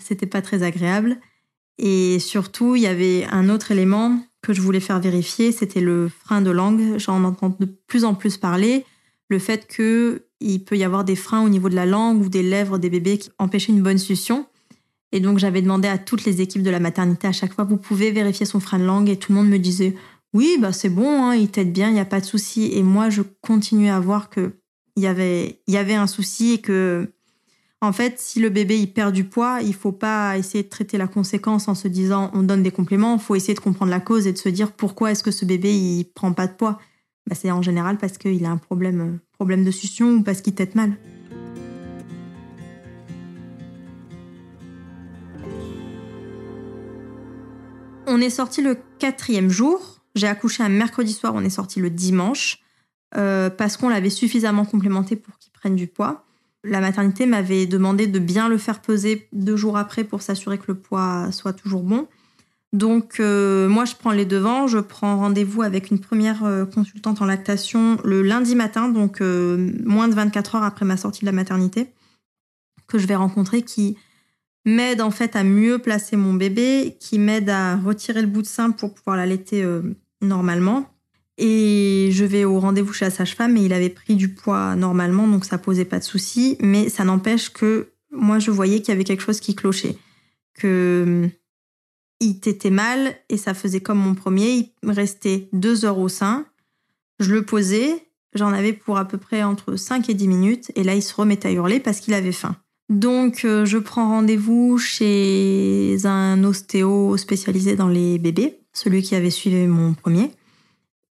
c'était 0.00 0.26
pas 0.26 0.42
très 0.42 0.62
agréable 0.62 1.16
et 1.78 2.20
surtout 2.20 2.76
il 2.76 2.82
y 2.82 2.86
avait 2.86 3.26
un 3.32 3.48
autre 3.48 3.72
élément 3.72 4.20
que 4.46 4.52
je 4.52 4.60
voulais 4.60 4.78
faire 4.78 5.00
vérifier, 5.00 5.50
c'était 5.50 5.80
le 5.80 6.08
frein 6.08 6.40
de 6.40 6.52
langue. 6.52 6.98
J'en 6.98 7.24
entends 7.24 7.56
de 7.58 7.66
plus 7.88 8.04
en 8.04 8.14
plus 8.14 8.36
parler. 8.36 8.84
Le 9.28 9.38
fait 9.38 9.66
qu'il 9.66 10.64
peut 10.64 10.76
y 10.76 10.84
avoir 10.84 11.04
des 11.04 11.16
freins 11.16 11.44
au 11.44 11.48
niveau 11.48 11.68
de 11.68 11.74
la 11.74 11.86
langue 11.86 12.22
ou 12.22 12.28
des 12.28 12.42
lèvres 12.42 12.78
des 12.78 12.90
bébés 12.90 13.18
qui 13.18 13.30
empêchent 13.38 13.68
une 13.68 13.82
bonne 13.82 13.98
succion. 13.98 14.46
Et 15.12 15.20
donc 15.20 15.38
j'avais 15.38 15.62
demandé 15.62 15.88
à 15.88 15.98
toutes 15.98 16.24
les 16.24 16.40
équipes 16.40 16.62
de 16.62 16.70
la 16.70 16.80
maternité 16.80 17.26
à 17.26 17.32
chaque 17.32 17.54
fois, 17.54 17.64
vous 17.64 17.76
pouvez 17.76 18.10
vérifier 18.10 18.44
son 18.44 18.60
frein 18.60 18.78
de 18.78 18.84
langue 18.84 19.08
et 19.08 19.16
tout 19.16 19.32
le 19.32 19.38
monde 19.38 19.48
me 19.48 19.58
disait, 19.58 19.94
oui, 20.34 20.58
bah 20.60 20.72
c'est 20.72 20.90
bon, 20.90 21.24
hein, 21.24 21.34
il 21.34 21.48
t'aide 21.48 21.72
bien, 21.72 21.88
il 21.88 21.94
n'y 21.94 22.00
a 22.00 22.04
pas 22.04 22.20
de 22.20 22.26
souci. 22.26 22.70
Et 22.72 22.82
moi, 22.82 23.08
je 23.08 23.22
continuais 23.40 23.88
à 23.88 24.00
voir 24.00 24.28
que 24.28 24.52
y 24.96 25.06
avait, 25.06 25.60
y 25.66 25.76
avait 25.76 25.94
un 25.94 26.06
souci 26.06 26.54
et 26.54 26.58
que 26.58 27.10
en 27.82 27.92
fait, 27.92 28.18
si 28.18 28.40
le 28.40 28.48
bébé 28.48 28.78
il 28.78 28.92
perd 28.92 29.12
du 29.12 29.24
poids, 29.24 29.60
il 29.62 29.74
faut 29.74 29.92
pas 29.92 30.38
essayer 30.38 30.64
de 30.64 30.68
traiter 30.68 30.98
la 30.98 31.06
conséquence 31.06 31.68
en 31.68 31.74
se 31.74 31.88
disant 31.88 32.30
on 32.32 32.42
donne 32.42 32.62
des 32.62 32.70
compléments. 32.70 33.14
Il 33.14 33.20
faut 33.20 33.34
essayer 33.34 33.54
de 33.54 33.60
comprendre 33.60 33.90
la 33.90 34.00
cause 34.00 34.26
et 34.26 34.32
de 34.32 34.38
se 34.38 34.48
dire 34.48 34.72
pourquoi 34.72 35.12
est-ce 35.12 35.22
que 35.22 35.30
ce 35.30 35.44
bébé 35.44 35.74
il 35.74 36.04
prend 36.14 36.32
pas 36.32 36.46
de 36.46 36.54
poids. 36.54 36.78
Bah, 37.26 37.34
c'est 37.34 37.50
en 37.50 37.62
général 37.62 37.98
parce 37.98 38.18
qu'il 38.18 38.44
a 38.44 38.50
un 38.50 38.56
problème, 38.56 39.18
problème 39.32 39.64
de 39.64 39.70
succion 39.70 40.14
ou 40.14 40.22
parce 40.22 40.40
qu'il 40.40 40.54
tète 40.54 40.74
mal. 40.74 40.92
On 48.06 48.20
est 48.20 48.30
sorti 48.30 48.62
le 48.62 48.78
quatrième 48.98 49.50
jour. 49.50 50.00
J'ai 50.14 50.28
accouché 50.28 50.62
un 50.62 50.68
mercredi 50.68 51.12
soir. 51.12 51.34
On 51.34 51.42
est 51.42 51.50
sorti 51.50 51.80
le 51.80 51.90
dimanche 51.90 52.58
euh, 53.16 53.50
parce 53.50 53.76
qu'on 53.76 53.88
l'avait 53.88 54.10
suffisamment 54.10 54.64
complémenté 54.64 55.16
pour 55.16 55.36
qu'il 55.38 55.52
prenne 55.52 55.76
du 55.76 55.86
poids 55.86 56.26
la 56.66 56.80
maternité 56.80 57.26
m'avait 57.26 57.66
demandé 57.66 58.06
de 58.06 58.18
bien 58.18 58.48
le 58.48 58.58
faire 58.58 58.80
peser 58.80 59.28
deux 59.32 59.56
jours 59.56 59.76
après 59.76 60.04
pour 60.04 60.22
s'assurer 60.22 60.58
que 60.58 60.64
le 60.68 60.74
poids 60.74 61.30
soit 61.32 61.52
toujours 61.52 61.82
bon. 61.82 62.08
Donc 62.76 63.20
euh, 63.20 63.68
moi 63.68 63.86
je 63.86 63.94
prends 63.94 64.12
les 64.12 64.26
devants, 64.26 64.66
je 64.66 64.78
prends 64.78 65.16
rendez-vous 65.16 65.62
avec 65.62 65.90
une 65.90 65.98
première 65.98 66.44
euh, 66.44 66.66
consultante 66.66 67.22
en 67.22 67.24
lactation 67.24 67.96
le 68.04 68.20
lundi 68.22 68.54
matin, 68.54 68.88
donc 68.88 69.20
euh, 69.20 69.72
moins 69.84 70.08
de 70.08 70.14
24 70.14 70.56
heures 70.56 70.62
après 70.62 70.84
ma 70.84 70.98
sortie 70.98 71.20
de 71.20 71.26
la 71.26 71.32
maternité, 71.32 71.88
que 72.86 72.98
je 72.98 73.06
vais 73.06 73.16
rencontrer 73.16 73.62
qui 73.62 73.96
m'aide 74.66 75.00
en 75.00 75.10
fait 75.10 75.36
à 75.36 75.42
mieux 75.42 75.78
placer 75.78 76.16
mon 76.16 76.34
bébé, 76.34 76.96
qui 77.00 77.18
m'aide 77.18 77.48
à 77.48 77.76
retirer 77.76 78.20
le 78.20 78.26
bout 78.26 78.42
de 78.42 78.46
sein 78.46 78.72
pour 78.72 78.92
pouvoir 78.92 79.16
l'allaiter 79.16 79.66
normalement 80.20 80.90
et 81.38 82.08
je 82.12 82.24
vais 82.24 82.44
au 82.44 82.58
rendez-vous 82.60 82.92
chez 82.92 83.04
la 83.04 83.10
sage-femme 83.10 83.56
et 83.56 83.62
il 83.62 83.72
avait 83.72 83.90
pris 83.90 84.16
du 84.16 84.30
poids 84.30 84.74
normalement, 84.74 85.28
donc 85.28 85.44
ça 85.44 85.58
posait 85.58 85.84
pas 85.84 85.98
de 85.98 86.04
souci. 86.04 86.56
Mais 86.60 86.88
ça 86.88 87.04
n'empêche 87.04 87.50
que 87.50 87.88
moi, 88.10 88.38
je 88.38 88.50
voyais 88.50 88.80
qu'il 88.80 88.88
y 88.88 88.92
avait 88.92 89.04
quelque 89.04 89.22
chose 89.22 89.40
qui 89.40 89.54
clochait. 89.54 89.96
que 90.54 91.28
il 92.20 92.40
t'était 92.40 92.70
mal 92.70 93.16
et 93.28 93.36
ça 93.36 93.54
faisait 93.54 93.80
comme 93.80 93.98
mon 93.98 94.14
premier. 94.14 94.72
Il 94.82 94.90
restait 94.90 95.48
deux 95.52 95.84
heures 95.84 95.98
au 95.98 96.08
sein. 96.08 96.46
Je 97.18 97.32
le 97.32 97.44
posais, 97.44 98.06
j'en 98.34 98.52
avais 98.52 98.72
pour 98.72 98.98
à 98.98 99.06
peu 99.06 99.18
près 99.18 99.42
entre 99.42 99.76
5 99.76 100.08
et 100.08 100.14
10 100.14 100.28
minutes 100.28 100.72
et 100.74 100.84
là 100.84 100.94
il 100.94 101.02
se 101.02 101.14
remettait 101.14 101.48
à 101.48 101.52
hurler 101.52 101.80
parce 101.80 102.00
qu'il 102.00 102.14
avait 102.14 102.32
faim. 102.32 102.56
Donc 102.88 103.44
euh, 103.44 103.64
je 103.64 103.78
prends 103.78 104.08
rendez-vous 104.08 104.78
chez 104.78 105.96
un 106.04 106.44
ostéo 106.44 107.16
spécialisé 107.16 107.74
dans 107.74 107.88
les 107.88 108.18
bébés, 108.18 108.60
celui 108.72 109.02
qui 109.02 109.14
avait 109.14 109.30
suivi 109.30 109.66
mon 109.66 109.94
premier. 109.94 110.30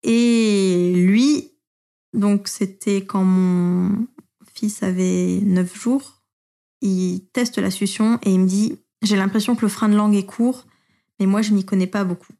Et 0.03 0.93
lui, 0.95 1.51
donc 2.13 2.47
c'était 2.47 3.03
quand 3.03 3.23
mon 3.23 4.07
fils 4.53 4.83
avait 4.83 5.39
9 5.41 5.75
jours, 5.75 6.21
il 6.81 7.25
teste 7.33 7.57
la 7.57 7.71
succion 7.71 8.19
et 8.23 8.31
il 8.31 8.39
me 8.39 8.47
dit 8.47 8.77
j'ai 9.01 9.17
l'impression 9.17 9.55
que 9.55 9.63
le 9.63 9.67
frein 9.67 9.89
de 9.89 9.95
langue 9.95 10.15
est 10.15 10.25
court, 10.25 10.65
mais 11.19 11.25
moi 11.25 11.41
je 11.41 11.53
n'y 11.53 11.65
connais 11.65 11.87
pas 11.87 12.03
beaucoup. 12.03 12.33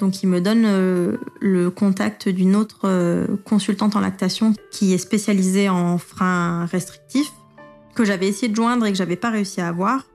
Donc 0.00 0.22
il 0.22 0.28
me 0.28 0.40
donne 0.40 0.64
euh, 0.64 1.16
le 1.40 1.70
contact 1.70 2.28
d'une 2.28 2.54
autre 2.54 2.82
euh, 2.84 3.26
consultante 3.44 3.96
en 3.96 4.00
lactation 4.00 4.54
qui 4.70 4.94
est 4.94 4.98
spécialisée 4.98 5.68
en 5.68 5.98
frein 5.98 6.66
restrictif 6.66 7.32
que 7.94 8.04
j'avais 8.04 8.28
essayé 8.28 8.48
de 8.48 8.54
joindre 8.54 8.86
et 8.86 8.92
que 8.92 8.98
j'avais 8.98 9.16
pas 9.16 9.30
réussi 9.30 9.60
à 9.60 9.68
avoir. 9.68 10.06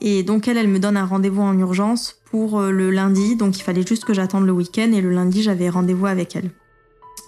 Et 0.00 0.24
donc 0.24 0.48
elle, 0.48 0.56
elle 0.56 0.68
me 0.68 0.80
donne 0.80 0.96
un 0.96 1.06
rendez-vous 1.06 1.42
en 1.42 1.56
urgence 1.56 2.20
pour 2.24 2.58
euh, 2.58 2.70
le 2.72 2.90
lundi. 2.90 3.36
Donc 3.36 3.56
il 3.56 3.62
fallait 3.62 3.86
juste 3.86 4.04
que 4.04 4.12
j'attende 4.12 4.46
le 4.46 4.52
week-end 4.52 4.90
et 4.92 5.00
le 5.00 5.10
lundi 5.10 5.42
j'avais 5.42 5.68
rendez-vous 5.68 6.06
avec 6.06 6.34
elle. 6.34 6.50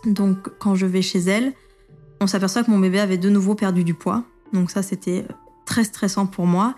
Donc 0.04 0.50
quand 0.58 0.74
je 0.74 0.86
vais 0.86 1.02
chez 1.02 1.20
elle, 1.20 1.52
on 2.20 2.26
s'aperçoit 2.26 2.64
que 2.64 2.70
mon 2.70 2.78
bébé 2.78 2.98
avait 2.98 3.18
de 3.18 3.30
nouveau 3.30 3.54
perdu 3.54 3.84
du 3.84 3.94
poids. 3.94 4.24
Donc 4.52 4.72
ça 4.72 4.82
c'était 4.82 5.24
très 5.66 5.84
stressant 5.84 6.26
pour 6.26 6.46
moi. 6.46 6.74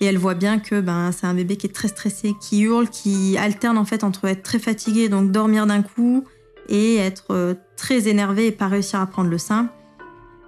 Et 0.00 0.06
elle 0.06 0.18
voit 0.18 0.34
bien 0.34 0.58
que 0.58 0.80
ben, 0.80 1.12
c'est 1.12 1.26
un 1.26 1.34
bébé 1.34 1.56
qui 1.56 1.66
est 1.66 1.72
très 1.72 1.88
stressé, 1.88 2.34
qui 2.40 2.62
hurle, 2.62 2.88
qui 2.88 3.36
alterne 3.38 3.78
en 3.78 3.84
fait 3.84 4.04
entre 4.04 4.26
être 4.26 4.42
très 4.42 4.58
fatigué, 4.58 5.08
donc 5.08 5.30
dormir 5.30 5.66
d'un 5.66 5.82
coup, 5.82 6.24
et 6.68 6.96
être 6.96 7.26
euh, 7.30 7.54
très 7.76 8.08
énervé 8.08 8.46
et 8.46 8.52
pas 8.52 8.68
réussir 8.68 9.00
à 9.00 9.06
prendre 9.06 9.30
le 9.30 9.38
sein. 9.38 9.70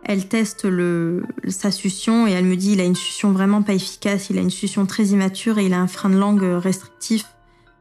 Elle 0.05 0.29
teste 0.29 0.65
le, 0.65 1.25
sa 1.49 1.71
succion 1.71 2.27
et 2.27 2.33
elle 2.33 2.45
me 2.45 2.57
dit 2.57 2.73
il 2.73 2.81
a 2.81 2.85
une 2.85 2.95
succion 2.95 3.33
vraiment 3.33 3.63
pas 3.63 3.75
efficace, 3.75 4.31
il 4.31 4.39
a 4.39 4.41
une 4.41 4.51
succion 4.51 4.87
très 4.87 5.07
immature 5.07 5.59
et 5.59 5.67
il 5.67 5.75
a 5.75 5.81
un 5.81 5.89
frein 5.89 6.11
de 6.11 6.17
langue 6.17 6.43
restrictif. 6.43 7.25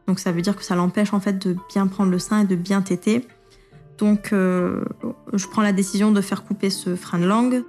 Donc 0.08 0.18
ça 0.18 0.32
veut 0.32 0.42
dire 0.42 0.56
que 0.56 0.64
ça 0.64 0.74
l'empêche 0.74 1.12
en 1.12 1.20
fait 1.20 1.38
de 1.38 1.56
bien 1.72 1.86
prendre 1.86 2.10
le 2.10 2.18
sein 2.18 2.40
et 2.40 2.44
de 2.44 2.56
bien 2.56 2.82
téter. 2.82 3.26
Donc 3.98 4.32
euh, 4.32 4.84
je 5.32 5.46
prends 5.46 5.62
la 5.62 5.72
décision 5.72 6.10
de 6.10 6.20
faire 6.20 6.44
couper 6.44 6.70
ce 6.70 6.96
frein 6.96 7.18
de 7.18 7.26
langue. 7.26 7.64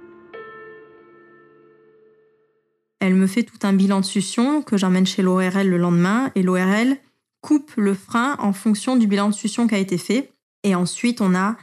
Elle 3.00 3.14
me 3.14 3.26
fait 3.26 3.44
tout 3.44 3.58
un 3.62 3.72
bilan 3.72 4.00
de 4.00 4.04
succion 4.04 4.62
que 4.62 4.76
j'emmène 4.76 5.06
chez 5.06 5.22
l'ORL 5.22 5.68
le 5.68 5.76
lendemain 5.76 6.30
et 6.34 6.42
l'ORL 6.42 6.96
coupe 7.40 7.72
le 7.76 7.94
frein 7.94 8.36
en 8.40 8.52
fonction 8.52 8.96
du 8.96 9.06
bilan 9.06 9.28
de 9.28 9.34
succion 9.34 9.66
qui 9.66 9.74
a 9.74 9.78
été 9.78 9.98
fait. 9.98 10.32
Et 10.64 10.74
ensuite, 10.74 11.20
on 11.20 11.34
a, 11.34 11.56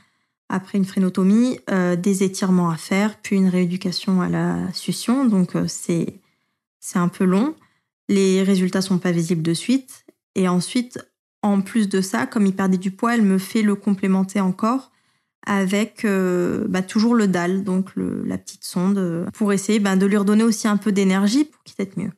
après 0.50 0.78
une 0.78 0.86
phrénotomie, 0.86 1.60
euh, 1.70 1.96
des 1.96 2.24
étirements 2.24 2.70
à 2.70 2.78
faire, 2.78 3.18
puis 3.22 3.36
une 3.36 3.50
rééducation 3.50 4.22
à 4.22 4.30
la 4.30 4.72
succion. 4.74 5.26
Donc 5.26 5.56
euh, 5.56 5.66
c'est 5.68 6.20
c'est 6.80 7.00
un 7.00 7.08
peu 7.08 7.26
long. 7.26 7.56
Les 8.10 8.44
résultats 8.44 8.82
sont 8.82 9.00
pas 9.00 9.12
visibles 9.12 9.42
de 9.42 9.54
suite. 9.54 10.06
Et 10.36 10.48
ensuite, 10.48 11.00
en 11.42 11.62
plus 11.62 11.90
de 11.90 12.00
ça, 12.00 12.28
comme 12.28 12.46
il 12.46 12.56
perdait 12.56 12.78
du 12.78 12.92
poids, 12.92 13.16
elle 13.16 13.24
me 13.24 13.40
fait 13.40 13.64
le 13.64 13.76
complémenter 13.76 14.40
encore 14.40 14.92
avec 15.46 16.06
euh, 16.06 16.66
bah, 16.68 16.82
toujours 16.82 17.16
le 17.16 17.28
DAL, 17.28 17.64
donc 17.64 17.92
la 17.96 18.38
petite 18.38 18.64
sonde, 18.64 18.98
euh, 18.98 19.26
pour 19.34 19.54
essayer 19.54 19.80
bah, 19.80 19.96
de 19.96 20.06
lui 20.06 20.18
redonner 20.18 20.44
aussi 20.44 20.68
un 20.68 20.78
peu 20.78 20.92
d'énergie 20.92 21.46
pour 21.46 21.64
qu'il 21.64 21.76
être 21.80 21.98
mieux. 21.98 22.12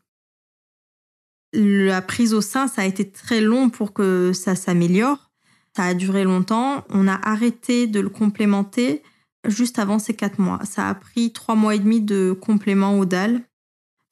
La 1.53 2.01
prise 2.01 2.33
au 2.33 2.41
sein, 2.41 2.67
ça 2.67 2.81
a 2.81 2.85
été 2.85 3.09
très 3.09 3.41
long 3.41 3.69
pour 3.69 3.93
que 3.93 4.33
ça 4.33 4.55
s'améliore. 4.55 5.31
Ça 5.75 5.83
a 5.83 5.93
duré 5.93 6.23
longtemps. 6.23 6.83
On 6.89 7.07
a 7.07 7.15
arrêté 7.15 7.87
de 7.87 7.99
le 7.99 8.09
complémenter 8.09 9.03
juste 9.45 9.79
avant 9.79 9.99
ces 9.99 10.13
quatre 10.13 10.39
mois. 10.39 10.59
Ça 10.65 10.89
a 10.89 10.95
pris 10.95 11.31
trois 11.31 11.55
mois 11.55 11.75
et 11.75 11.79
demi 11.79 12.01
de 12.01 12.37
complément 12.39 12.99
au 12.99 13.05
DAL 13.05 13.41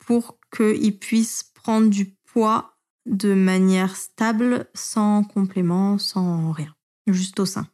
pour 0.05 0.37
qu'il 0.55 0.97
puisse 0.97 1.51
prendre 1.55 1.89
du 1.89 2.15
poids 2.31 2.75
de 3.05 3.33
manière 3.33 3.95
stable, 3.95 4.67
sans 4.73 5.23
complément, 5.23 5.97
sans 5.97 6.51
rien, 6.51 6.73
juste 7.07 7.39
au 7.39 7.45
sein. 7.45 7.67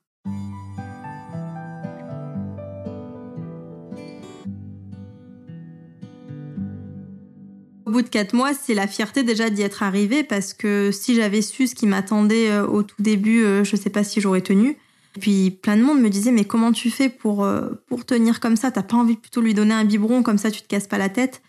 Au 7.91 7.93
bout 7.93 8.03
de 8.03 8.07
quatre 8.07 8.33
mois, 8.33 8.53
c'est 8.53 8.73
la 8.73 8.87
fierté 8.87 9.21
déjà 9.21 9.49
d'y 9.49 9.63
être 9.63 9.83
arrivée 9.83 10.23
parce 10.23 10.53
que 10.53 10.91
si 10.93 11.13
j'avais 11.13 11.41
su 11.41 11.67
ce 11.67 11.75
qui 11.75 11.87
m'attendait 11.87 12.49
euh, 12.49 12.65
au 12.65 12.83
tout 12.83 13.01
début, 13.01 13.43
euh, 13.43 13.65
je 13.65 13.75
sais 13.75 13.89
pas 13.89 14.05
si 14.05 14.21
j'aurais 14.21 14.39
tenu. 14.39 14.77
Puis 15.19 15.51
plein 15.51 15.75
de 15.75 15.81
monde 15.81 15.99
me 15.99 16.07
disait 16.09 16.31
mais 16.31 16.45
comment 16.45 16.71
tu 16.71 16.89
fais 16.89 17.09
pour 17.09 17.43
euh, 17.43 17.67
pour 17.87 18.05
tenir 18.05 18.39
comme 18.39 18.55
ça? 18.55 18.71
T'as 18.71 18.83
pas 18.83 18.95
envie 18.95 19.15
de 19.15 19.19
plutôt 19.19 19.41
lui 19.41 19.53
donner 19.53 19.73
un 19.73 19.83
biberon 19.83 20.23
comme 20.23 20.37
ça 20.37 20.51
tu 20.51 20.61
te 20.61 20.67
casses 20.69 20.87
pas 20.87 20.97
la 20.97 21.09
tête 21.09 21.41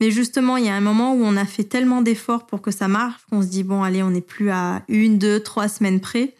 Mais 0.00 0.10
justement, 0.10 0.56
il 0.56 0.64
y 0.64 0.68
a 0.68 0.74
un 0.74 0.80
moment 0.80 1.14
où 1.14 1.22
on 1.22 1.36
a 1.36 1.44
fait 1.44 1.62
tellement 1.62 2.02
d'efforts 2.02 2.46
pour 2.46 2.62
que 2.62 2.72
ça 2.72 2.88
marche 2.88 3.22
qu'on 3.30 3.40
se 3.40 3.46
dit 3.46 3.62
bon 3.62 3.84
allez, 3.84 4.02
on 4.02 4.10
n'est 4.10 4.20
plus 4.20 4.50
à 4.50 4.82
une, 4.88 5.18
deux, 5.18 5.38
trois 5.38 5.68
semaines 5.68 6.00
près. 6.00 6.34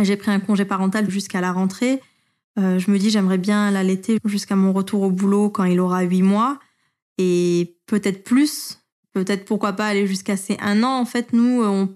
J'ai 0.00 0.16
pris 0.16 0.30
un 0.30 0.38
congé 0.38 0.64
parental 0.64 1.10
jusqu'à 1.10 1.40
la 1.40 1.50
rentrée. 1.50 2.00
je 2.56 2.90
me 2.92 2.96
dis 2.96 3.10
j'aimerais 3.10 3.38
bien 3.38 3.72
l'allaiter 3.72 4.18
jusqu'à 4.24 4.54
mon 4.54 4.72
retour 4.72 5.02
au 5.02 5.10
boulot 5.10 5.50
quand 5.50 5.64
il 5.64 5.80
aura 5.80 6.02
huit 6.02 6.22
mois 6.22 6.60
et 7.18 7.76
peut-être 7.86 8.22
plus 8.22 8.78
peut-être 9.14 9.44
pourquoi 9.46 9.72
pas 9.72 9.86
aller 9.86 10.06
jusqu'à 10.06 10.36
ces 10.36 10.58
un 10.60 10.82
an. 10.82 11.00
En 11.00 11.06
fait, 11.06 11.32
nous, 11.32 11.62
euh, 11.62 11.86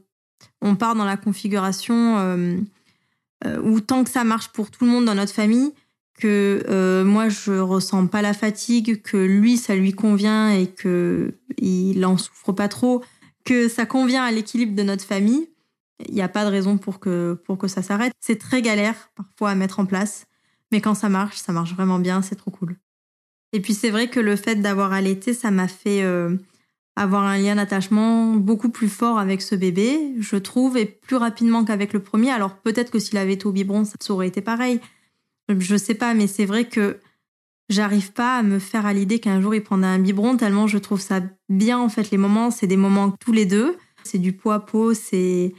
on, 0.62 0.76
part 0.76 0.94
dans 0.94 1.04
la 1.04 1.18
configuration 1.18 2.16
euh, 2.18 2.56
euh, 3.44 3.60
où 3.62 3.80
tant 3.80 4.04
que 4.04 4.10
ça 4.10 4.24
marche 4.24 4.48
pour 4.48 4.70
tout 4.70 4.84
le 4.86 4.90
monde 4.90 5.04
dans 5.04 5.16
notre 5.16 5.34
famille, 5.34 5.72
que 6.18 7.02
moi 7.04 7.28
je 7.28 7.52
ressens 7.52 8.06
pas 8.08 8.22
la 8.22 8.32
fatigue, 8.32 9.02
que 9.02 9.16
lui 9.16 9.56
ça 9.56 9.76
lui 9.76 9.92
convient 9.92 10.50
et 10.50 10.66
que 10.66 11.34
il 11.58 12.04
en 12.04 12.16
souffre 12.16 12.50
pas 12.52 12.66
trop, 12.66 13.04
que 13.44 13.68
ça 13.68 13.86
convient 13.86 14.24
à 14.24 14.32
l'équilibre 14.32 14.74
de 14.74 14.82
notre 14.82 15.04
famille, 15.04 15.48
il 16.08 16.14
n'y 16.14 16.22
a 16.22 16.28
pas 16.28 16.44
de 16.44 16.50
raison 16.50 16.76
pour 16.76 16.98
que 16.98 17.40
pour 17.44 17.56
que 17.56 17.68
ça 17.68 17.82
s'arrête. 17.82 18.12
C'est 18.20 18.38
très 18.38 18.62
galère 18.62 19.10
parfois 19.14 19.50
à 19.50 19.54
mettre 19.54 19.78
en 19.78 19.86
place, 19.86 20.26
mais 20.72 20.80
quand 20.80 20.94
ça 20.94 21.08
marche, 21.08 21.36
ça 21.36 21.52
marche 21.52 21.72
vraiment 21.74 22.00
bien, 22.00 22.20
c'est 22.20 22.34
trop 22.34 22.50
cool. 22.50 22.76
Et 23.52 23.60
puis 23.60 23.74
c'est 23.74 23.90
vrai 23.90 24.08
que 24.08 24.18
le 24.18 24.34
fait 24.34 24.56
d'avoir 24.56 24.92
allaité, 24.92 25.34
ça 25.34 25.52
m'a 25.52 25.68
fait 25.68 26.02
avoir 26.98 27.24
un 27.24 27.38
lien 27.38 27.54
d'attachement 27.54 28.34
beaucoup 28.34 28.70
plus 28.70 28.88
fort 28.88 29.18
avec 29.18 29.40
ce 29.40 29.54
bébé, 29.54 30.14
je 30.18 30.36
trouve, 30.36 30.76
et 30.76 30.84
plus 30.84 31.16
rapidement 31.16 31.64
qu'avec 31.64 31.92
le 31.92 32.00
premier. 32.00 32.30
Alors 32.30 32.56
peut-être 32.56 32.90
que 32.90 32.98
s'il 32.98 33.18
avait 33.18 33.34
été 33.34 33.46
au 33.46 33.52
biberon, 33.52 33.84
ça 33.84 34.12
aurait 34.12 34.28
été 34.28 34.40
pareil. 34.40 34.80
Je 35.48 35.76
sais 35.76 35.94
pas, 35.94 36.12
mais 36.14 36.26
c'est 36.26 36.44
vrai 36.44 36.64
que 36.64 36.98
j'arrive 37.68 38.12
pas 38.12 38.38
à 38.38 38.42
me 38.42 38.58
faire 38.58 38.84
à 38.84 38.92
l'idée 38.92 39.20
qu'un 39.20 39.40
jour 39.40 39.54
il 39.54 39.62
prendra 39.62 39.90
un 39.90 39.98
biberon 39.98 40.38
tellement 40.38 40.66
je 40.66 40.78
trouve 40.78 41.00
ça 41.00 41.20
bien 41.50 41.78
en 41.78 41.88
fait 41.88 42.10
les 42.10 42.16
moments, 42.16 42.50
c'est 42.50 42.66
des 42.66 42.78
moments 42.78 43.10
tous 43.10 43.32
les 43.32 43.46
deux, 43.46 43.76
c'est 44.04 44.18
du 44.18 44.32
poids 44.32 44.60
peau, 44.60 44.94
c'est 44.94 45.52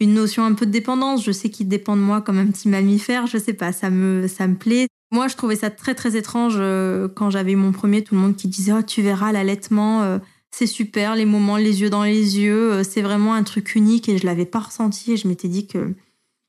une 0.00 0.14
notion 0.14 0.44
un 0.44 0.54
peu 0.54 0.64
de 0.64 0.70
dépendance, 0.70 1.24
je 1.24 1.32
sais 1.32 1.50
qu'il 1.50 1.68
dépend 1.68 1.96
de 1.96 2.00
moi 2.00 2.22
comme 2.22 2.38
un 2.38 2.46
petit 2.46 2.68
mammifère, 2.68 3.26
je 3.26 3.36
sais 3.36 3.52
pas, 3.52 3.72
ça 3.72 3.90
me 3.90 4.28
ça 4.28 4.46
me 4.46 4.54
plaît. 4.54 4.86
Moi, 5.12 5.26
je 5.26 5.34
trouvais 5.36 5.56
ça 5.56 5.70
très 5.70 5.94
très 5.94 6.16
étrange 6.16 6.54
euh, 6.58 7.08
quand 7.08 7.30
j'avais 7.30 7.52
eu 7.52 7.56
mon 7.56 7.72
premier, 7.72 8.04
tout 8.04 8.14
le 8.14 8.20
monde 8.20 8.36
qui 8.36 8.46
disait 8.46 8.72
"Oh, 8.72 8.82
tu 8.82 9.02
verras 9.02 9.32
l'allaitement 9.32 10.02
euh, 10.02 10.18
c'est 10.50 10.66
super, 10.66 11.14
les 11.14 11.24
moments, 11.24 11.56
les 11.56 11.80
yeux 11.80 11.90
dans 11.90 12.02
les 12.02 12.38
yeux, 12.38 12.72
euh, 12.72 12.84
c'est 12.84 13.02
vraiment 13.02 13.34
un 13.34 13.42
truc 13.42 13.74
unique 13.74 14.08
et 14.08 14.18
je 14.18 14.26
l'avais 14.26 14.46
pas 14.46 14.60
ressenti 14.60 15.12
et 15.12 15.16
je 15.16 15.28
m'étais 15.28 15.48
dit 15.48 15.66
que 15.66 15.94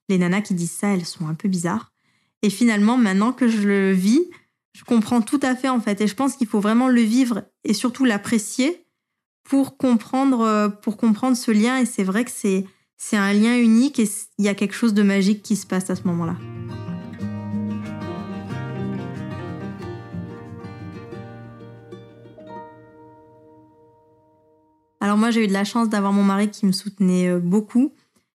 les 0.10 0.18
nanas 0.18 0.42
qui 0.42 0.54
disent 0.54 0.72
ça, 0.72 0.90
elles 0.90 1.06
sont 1.06 1.28
un 1.28 1.34
peu 1.34 1.48
bizarres. 1.48 1.94
Et 2.42 2.50
finalement, 2.50 2.98
maintenant 2.98 3.32
que 3.32 3.48
je 3.48 3.68
le 3.68 3.92
vis, 3.92 4.24
je 4.74 4.84
comprends 4.84 5.22
tout 5.22 5.40
à 5.44 5.56
fait 5.56 5.70
en 5.70 5.80
fait 5.80 6.02
et 6.02 6.08
je 6.08 6.16
pense 6.16 6.36
qu'il 6.36 6.48
faut 6.48 6.60
vraiment 6.60 6.88
le 6.88 7.02
vivre 7.02 7.44
et 7.64 7.74
surtout 7.74 8.06
l'apprécier 8.06 8.86
pour 9.44 9.78
comprendre 9.78 10.42
euh, 10.42 10.70
pour 10.70 10.98
comprendre 10.98 11.36
ce 11.36 11.52
lien 11.52 11.78
et 11.78 11.86
c'est 11.86 12.04
vrai 12.04 12.26
que 12.26 12.32
c'est 12.32 12.66
c'est 12.98 13.18
un 13.18 13.34
lien 13.34 13.58
unique 13.58 14.00
et 14.00 14.10
il 14.38 14.46
y 14.46 14.50
a 14.50 14.56
quelque 14.56 14.76
chose 14.76 14.94
de 14.94 15.04
magique 15.04 15.44
qui 15.44 15.56
se 15.56 15.66
passe 15.66 15.90
à 15.90 15.96
ce 15.96 16.04
moment-là. 16.06 16.36
Alors 25.02 25.18
moi, 25.18 25.32
j'ai 25.32 25.44
eu 25.44 25.48
de 25.48 25.54
la 25.54 25.64
chance 25.64 25.90
d'avoir 25.90 26.14
mon 26.14 26.24
mari 26.24 26.50
qui 26.50 26.68
me 26.68 26.72
soutenait 26.72 27.28
euh, 27.28 27.40
beaucoup, 27.40 27.92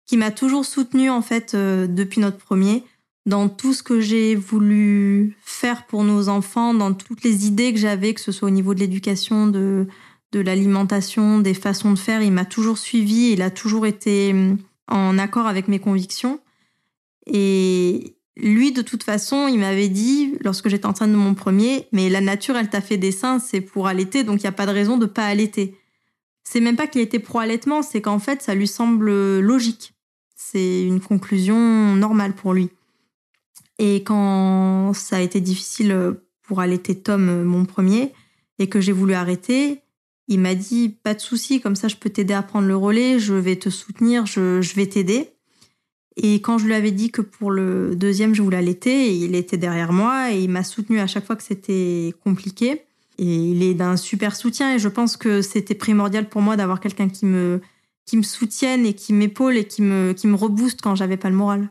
qui 0.07 0.17
m'a 0.17 0.31
toujours 0.31 0.65
soutenu 0.65 1.11
en 1.11 1.21
fait 1.21 1.53
euh, 1.53 1.87
depuis 1.87 2.19
notre 2.19 2.37
premier 2.37 2.83
dans 3.27 3.49
tout 3.49 3.73
ce 3.73 3.81
que 3.81 4.01
j'ai 4.01 4.35
voulu 4.35 5.35
faire 5.41 5.85
pour 5.85 6.03
nos 6.03 6.27
enfants, 6.27 6.73
dans 6.73 6.93
toutes 6.93 7.23
les 7.23 7.47
idées 7.47 7.73
que 7.73 7.79
j'avais, 7.79 8.13
que 8.13 8.21
ce 8.21 8.31
soit 8.31 8.47
au 8.47 8.51
niveau 8.51 8.73
de 8.73 8.79
l'éducation, 8.79 9.47
de, 9.47 9.87
de 10.31 10.39
l'alimentation, 10.39 11.39
des 11.39 11.55
façons 11.55 11.91
de 11.91 11.97
faire. 11.97 12.21
Il 12.21 12.31
m'a 12.31 12.45
toujours 12.45 12.77
suivi, 12.77 13.31
il 13.31 13.41
a 13.41 13.49
toujours 13.49 13.85
été 13.85 14.33
mm, 14.33 14.57
en 14.89 15.17
accord 15.17 15.47
avec 15.47 15.67
mes 15.67 15.79
convictions. 15.79 16.39
Et 17.25 18.15
lui, 18.37 18.71
de 18.71 18.83
toute 18.83 19.03
façon, 19.03 19.47
il 19.47 19.59
m'avait 19.59 19.89
dit, 19.89 20.35
lorsque 20.41 20.69
j'étais 20.69 20.85
enceinte 20.85 21.11
de 21.11 21.15
mon 21.15 21.33
premier, 21.33 21.87
mais 21.91 22.09
la 22.09 22.21
nature, 22.21 22.57
elle 22.57 22.69
t'a 22.69 22.81
fait 22.81 22.97
des 22.97 23.11
seins, 23.11 23.39
c'est 23.39 23.61
pour 23.61 23.87
allaiter, 23.87 24.23
donc 24.23 24.41
il 24.41 24.43
n'y 24.43 24.49
a 24.49 24.51
pas 24.51 24.67
de 24.67 24.71
raison 24.71 24.97
de 24.97 25.07
pas 25.07 25.25
allaiter 25.25 25.75
c'est 26.47 26.61
même 26.61 26.77
pas 26.77 26.87
qu'il 26.87 27.01
était 27.01 27.19
pro-allaitement, 27.19 27.81
c'est 27.81 28.01
qu'en 28.01 28.19
fait, 28.19 28.41
ça 28.41 28.55
lui 28.55 28.67
semble 28.67 29.39
logique. 29.39 29.93
C'est 30.35 30.83
une 30.83 31.01
conclusion 31.01 31.95
normale 31.95 32.33
pour 32.33 32.53
lui. 32.53 32.69
Et 33.79 34.03
quand 34.03 34.93
ça 34.93 35.17
a 35.17 35.21
été 35.21 35.41
difficile 35.41 36.15
pour 36.43 36.61
allaiter 36.61 36.95
Tom, 36.95 37.43
mon 37.43 37.65
premier, 37.65 38.13
et 38.59 38.69
que 38.69 38.79
j'ai 38.79 38.91
voulu 38.91 39.13
arrêter, 39.13 39.81
il 40.27 40.39
m'a 40.39 40.55
dit 40.55 40.89
pas 40.89 41.13
de 41.13 41.19
souci, 41.19 41.59
comme 41.61 41.75
ça 41.75 41.87
je 41.87 41.95
peux 41.95 42.09
t'aider 42.09 42.33
à 42.33 42.43
prendre 42.43 42.67
le 42.67 42.77
relais, 42.77 43.19
je 43.19 43.33
vais 43.33 43.57
te 43.57 43.69
soutenir, 43.69 44.25
je, 44.25 44.61
je 44.61 44.75
vais 44.75 44.87
t'aider. 44.87 45.31
Et 46.15 46.35
quand 46.35 46.57
je 46.57 46.65
lui 46.65 46.73
avais 46.73 46.91
dit 46.91 47.11
que 47.11 47.21
pour 47.21 47.51
le 47.51 47.95
deuxième 47.95 48.33
je 48.33 48.41
voulais 48.41 48.57
allaiter, 48.57 49.13
il 49.13 49.35
était 49.35 49.57
derrière 49.57 49.91
moi 49.91 50.31
et 50.31 50.41
il 50.41 50.49
m'a 50.49 50.63
soutenu 50.63 50.99
à 50.99 51.07
chaque 51.07 51.25
fois 51.25 51.35
que 51.35 51.43
c'était 51.43 52.13
compliqué. 52.23 52.83
Et 53.17 53.35
il 53.35 53.63
est 53.63 53.73
d'un 53.73 53.97
super 53.97 54.35
soutien 54.35 54.75
et 54.75 54.79
je 54.79 54.89
pense 54.89 55.17
que 55.17 55.41
c'était 55.41 55.75
primordial 55.75 56.27
pour 56.27 56.41
moi 56.41 56.57
d'avoir 56.57 56.79
quelqu'un 56.79 57.09
qui 57.09 57.25
me 57.25 57.61
qui 58.05 58.17
me 58.17 58.23
soutienne 58.23 58.85
et 58.85 58.93
qui 58.93 59.13
m'épaule 59.13 59.57
et 59.57 59.65
qui 59.65 59.81
me 59.81 60.13
qui 60.13 60.27
me 60.27 60.35
rebooste 60.35 60.81
quand 60.81 60.95
j'avais 60.95 61.17
pas 61.17 61.29
le 61.29 61.35
moral. 61.35 61.69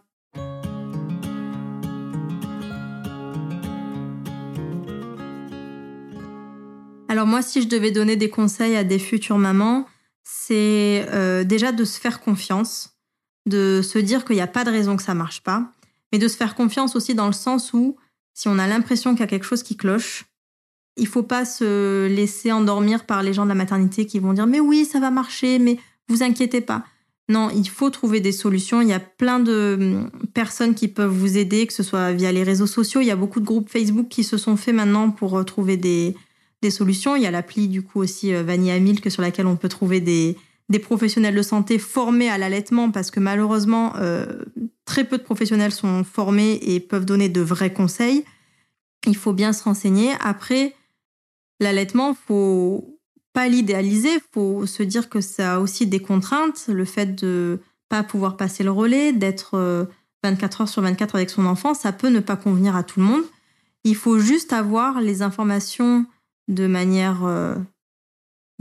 Alors 7.08 7.28
moi, 7.28 7.42
si 7.42 7.62
je 7.62 7.68
devais 7.68 7.92
donner 7.92 8.16
des 8.16 8.28
conseils 8.28 8.74
à 8.74 8.82
des 8.82 8.98
futures 8.98 9.38
mamans, 9.38 9.86
c'est 10.24 11.06
euh, 11.10 11.44
déjà 11.44 11.70
de 11.70 11.84
se 11.84 12.00
faire 12.00 12.20
confiance, 12.20 12.96
de 13.46 13.82
se 13.82 13.98
dire 13.98 14.24
qu'il 14.24 14.34
n'y 14.34 14.42
a 14.42 14.48
pas 14.48 14.64
de 14.64 14.70
raison 14.70 14.96
que 14.96 15.02
ça 15.02 15.14
marche 15.14 15.42
pas, 15.42 15.70
mais 16.12 16.18
de 16.18 16.26
se 16.26 16.36
faire 16.36 16.56
confiance 16.56 16.96
aussi 16.96 17.14
dans 17.14 17.26
le 17.26 17.32
sens 17.32 17.72
où 17.72 17.96
si 18.32 18.48
on 18.48 18.58
a 18.58 18.66
l'impression 18.66 19.12
qu'il 19.12 19.20
y 19.20 19.24
a 19.24 19.28
quelque 19.28 19.46
chose 19.46 19.62
qui 19.62 19.76
cloche, 19.76 20.24
il 20.96 21.06
faut 21.06 21.22
pas 21.22 21.44
se 21.44 22.06
laisser 22.06 22.52
endormir 22.52 23.04
par 23.04 23.22
les 23.22 23.32
gens 23.32 23.44
de 23.44 23.48
la 23.48 23.54
maternité 23.54 24.06
qui 24.06 24.18
vont 24.18 24.32
dire 24.32 24.46
mais 24.46 24.60
oui 24.60 24.84
ça 24.84 25.00
va 25.00 25.10
marcher, 25.10 25.58
mais 25.58 25.78
vous 26.08 26.22
inquiétez 26.22 26.60
pas. 26.60 26.84
Non, 27.28 27.48
il 27.50 27.66
faut 27.68 27.88
trouver 27.88 28.20
des 28.20 28.32
solutions. 28.32 28.82
Il 28.82 28.88
y 28.88 28.92
a 28.92 29.00
plein 29.00 29.40
de 29.40 29.76
hum, 29.80 30.10
personnes 30.34 30.74
qui 30.74 30.88
peuvent 30.88 31.10
vous 31.10 31.38
aider, 31.38 31.66
que 31.66 31.72
ce 31.72 31.82
soit 31.82 32.12
via 32.12 32.30
les 32.32 32.42
réseaux 32.42 32.66
sociaux. 32.66 33.00
Il 33.00 33.06
y 33.06 33.10
a 33.10 33.16
beaucoup 33.16 33.40
de 33.40 33.46
groupes 33.46 33.70
Facebook 33.70 34.08
qui 34.08 34.24
se 34.24 34.36
sont 34.36 34.56
faits 34.56 34.74
maintenant 34.74 35.10
pour 35.10 35.38
euh, 35.38 35.42
trouver 35.42 35.78
des, 35.78 36.14
des 36.60 36.70
solutions. 36.70 37.16
Il 37.16 37.22
y 37.22 37.26
a 37.26 37.30
l'appli 37.30 37.68
du 37.68 37.82
coup 37.82 38.00
aussi 38.00 38.34
euh, 38.34 38.42
Vanilla 38.42 38.78
Milk 38.78 39.10
sur 39.10 39.22
laquelle 39.22 39.46
on 39.46 39.56
peut 39.56 39.70
trouver 39.70 40.02
des, 40.02 40.36
des 40.68 40.78
professionnels 40.78 41.34
de 41.34 41.42
santé 41.42 41.78
formés 41.78 42.28
à 42.28 42.36
l'allaitement 42.36 42.90
parce 42.90 43.10
que 43.10 43.20
malheureusement 43.20 43.94
euh, 43.96 44.26
très 44.84 45.04
peu 45.04 45.16
de 45.16 45.22
professionnels 45.22 45.72
sont 45.72 46.04
formés 46.04 46.58
et 46.62 46.78
peuvent 46.78 47.06
donner 47.06 47.30
de 47.30 47.40
vrais 47.40 47.72
conseils. 47.72 48.24
Il 49.06 49.16
faut 49.16 49.32
bien 49.32 49.54
se 49.54 49.64
renseigner. 49.64 50.12
Après, 50.20 50.74
l'allaitement, 51.60 52.14
faut 52.14 52.98
pas 53.32 53.48
l'idéaliser, 53.48 54.10
faut 54.32 54.64
se 54.64 54.82
dire 54.82 55.08
que 55.08 55.20
ça 55.20 55.54
a 55.54 55.58
aussi 55.58 55.86
des 55.86 56.00
contraintes, 56.00 56.66
le 56.68 56.84
fait 56.84 57.14
de 57.14 57.60
pas 57.88 58.02
pouvoir 58.02 58.36
passer 58.36 58.62
le 58.64 58.70
relais, 58.70 59.12
d'être 59.12 59.88
24 60.22 60.60
euh, 60.60 60.62
heures 60.62 60.68
sur 60.68 60.82
24 60.82 61.16
avec 61.16 61.30
son 61.30 61.44
enfant, 61.46 61.74
ça 61.74 61.92
peut 61.92 62.08
ne 62.08 62.20
pas 62.20 62.36
convenir 62.36 62.76
à 62.76 62.82
tout 62.82 63.00
le 63.00 63.06
monde. 63.06 63.24
Il 63.82 63.96
faut 63.96 64.18
juste 64.18 64.52
avoir 64.52 65.00
les 65.00 65.20
informations 65.22 66.06
de 66.48 66.66
manière 66.66 67.24
euh, 67.24 67.54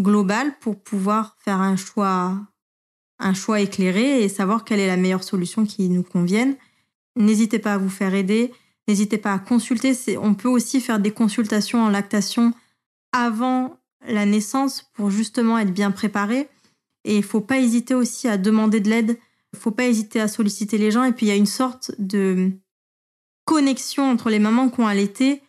globale 0.01 0.58
pour 0.60 0.82
pouvoir 0.82 1.38
faire 1.39 1.62
un 1.62 1.75
choix, 1.75 2.38
un 3.19 3.34
choix 3.34 3.62
éclairé 3.62 4.23
et 4.23 4.29
savoir 4.29 4.65
quelle 4.65 4.79
est 4.79 4.88
la 4.88 4.97
meilleure 4.97 5.23
solution 5.23 5.65
qui 5.65 5.88
nous 5.89 6.03
convienne. 6.03 6.56
N'hésitez 7.15 7.60
pas 7.60 7.75
à 7.75 7.77
vous 7.77 7.89
faire 7.89 8.15
aider, 8.15 8.51
n'hésitez 8.88 9.19
pas 9.19 9.34
à 9.34 9.39
consulter. 9.39 9.95
On 10.17 10.34
peut 10.34 10.49
aussi 10.49 10.82
faire 10.82 10.99
des 10.99 11.12
consultations 11.12 11.84
en 11.84 11.89
lactation 11.89 12.53
avant 13.13 13.80
la 14.06 14.26
naissance 14.26 14.91
pour 14.93 15.10
justement 15.10 15.58
être 15.58 15.73
bien 15.73 15.91
préparé. 15.91 16.49
Et 17.06 17.17
il 17.17 17.23
faut 17.23 17.41
pas 17.41 17.60
hésiter 17.60 17.95
aussi 17.95 18.28
à 18.28 18.38
demander 18.38 18.82
de 18.82 18.89
l'aide. 18.89 19.17
Il 19.54 19.60
faut 19.60 19.71
pas 19.71 19.86
hésiter 19.88 20.19
à 20.19 20.28
solliciter 20.28 20.78
les 20.78 20.91
gens. 20.91 21.06
Et 21.06 21.13
puis 21.13 21.28
il 21.28 21.30
y 21.30 21.34
a 21.34 21.36
une 21.36 21.45
sorte 21.45 21.91
de 21.99 22.52
connexion 23.45 24.10
entre 24.10 24.30
les 24.30 24.39
mamans 24.39 24.69
qui 24.69 24.82
ont 24.82 24.88
allaité 24.88 25.41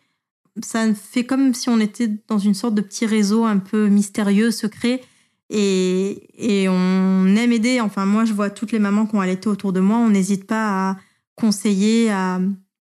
ça 0.63 0.93
fait 0.93 1.25
comme 1.25 1.53
si 1.53 1.69
on 1.69 1.79
était 1.79 2.09
dans 2.27 2.39
une 2.39 2.53
sorte 2.53 2.75
de 2.75 2.81
petit 2.81 3.05
réseau 3.05 3.45
un 3.45 3.57
peu 3.57 3.87
mystérieux, 3.87 4.51
secret. 4.51 5.01
Et, 5.49 6.27
et 6.33 6.67
on 6.69 7.27
aime 7.35 7.51
aider. 7.51 7.81
Enfin, 7.81 8.05
moi, 8.05 8.25
je 8.25 8.33
vois 8.33 8.49
toutes 8.49 8.71
les 8.71 8.79
mamans 8.79 9.05
qui 9.05 9.15
ont 9.15 9.21
allaité 9.21 9.47
autour 9.47 9.73
de 9.73 9.79
moi. 9.79 9.97
On 9.97 10.09
n'hésite 10.09 10.47
pas 10.47 10.91
à 10.91 10.97
conseiller, 11.35 12.09
à 12.11 12.39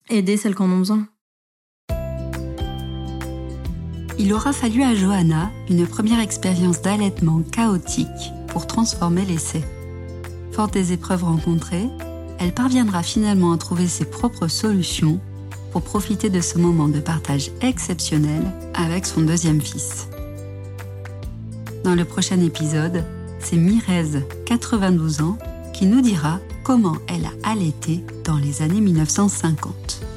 aider 0.09 0.37
celles 0.37 0.55
qui 0.55 0.61
en 0.61 0.71
ont 0.71 0.79
besoin. 0.79 1.07
Il 4.23 4.31
aura 4.33 4.53
fallu 4.53 4.83
à 4.83 4.93
Johanna 4.93 5.49
une 5.67 5.87
première 5.87 6.19
expérience 6.19 6.83
d'allaitement 6.83 7.41
chaotique 7.51 8.05
pour 8.49 8.67
transformer 8.67 9.25
l'essai. 9.25 9.63
Forte 10.51 10.73
des 10.73 10.93
épreuves 10.93 11.23
rencontrées, 11.23 11.89
elle 12.37 12.53
parviendra 12.53 13.01
finalement 13.01 13.51
à 13.51 13.57
trouver 13.57 13.87
ses 13.87 14.05
propres 14.05 14.47
solutions 14.47 15.19
pour 15.71 15.81
profiter 15.81 16.29
de 16.29 16.39
ce 16.39 16.59
moment 16.59 16.87
de 16.87 16.99
partage 16.99 17.49
exceptionnel 17.61 18.43
avec 18.75 19.07
son 19.07 19.21
deuxième 19.21 19.59
fils. 19.59 20.07
Dans 21.83 21.95
le 21.95 22.05
prochain 22.05 22.39
épisode, 22.41 23.03
c'est 23.39 23.57
Mirez, 23.57 24.19
92 24.45 25.21
ans, 25.21 25.39
qui 25.73 25.87
nous 25.87 26.01
dira 26.01 26.37
comment 26.63 26.97
elle 27.07 27.25
a 27.25 27.49
allaité 27.49 28.03
dans 28.23 28.37
les 28.37 28.61
années 28.61 28.81
1950. 28.81 30.10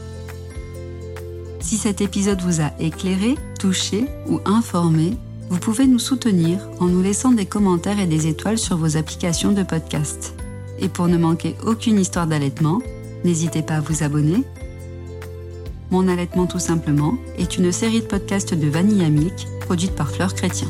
Si 1.65 1.79
cet 1.79 2.03
épisode 2.03 2.43
vous 2.43 2.61
a 2.61 2.73
éclairé, 2.79 3.37
touché 3.59 4.05
ou 4.29 4.39
informé, 4.45 5.17
vous 5.49 5.59
pouvez 5.59 5.87
nous 5.87 5.99
soutenir 5.99 6.59
en 6.79 6.85
nous 6.85 7.01
laissant 7.01 7.33
des 7.33 7.47
commentaires 7.47 7.99
et 7.99 8.07
des 8.07 8.27
étoiles 8.27 8.59
sur 8.59 8.77
vos 8.77 8.99
applications 8.99 9.53
de 9.53 9.63
podcast. 9.63 10.35
Et 10.79 10.91
pour 10.91 11.09
ne 11.09 11.17
manquer 11.17 11.57
aucune 11.65 11.99
histoire 11.99 12.27
d'allaitement, 12.27 12.83
n'hésitez 13.25 13.63
pas 13.63 13.77
à 13.77 13.81
vous 13.81 14.03
abonner 14.03 14.45
mon 15.95 16.09
allaitement 16.09 16.47
tout 16.47 16.59
simplement 16.59 17.15
est 17.39 17.57
une 17.57 17.71
série 17.71 18.01
de 18.01 18.07
podcasts 18.07 18.53
de 18.53 18.67
Vanilla 18.67 19.09
Milk 19.11 19.47
produite 19.61 19.95
par 19.95 20.11
Fleur 20.11 20.35
Chrétien. 20.35 20.67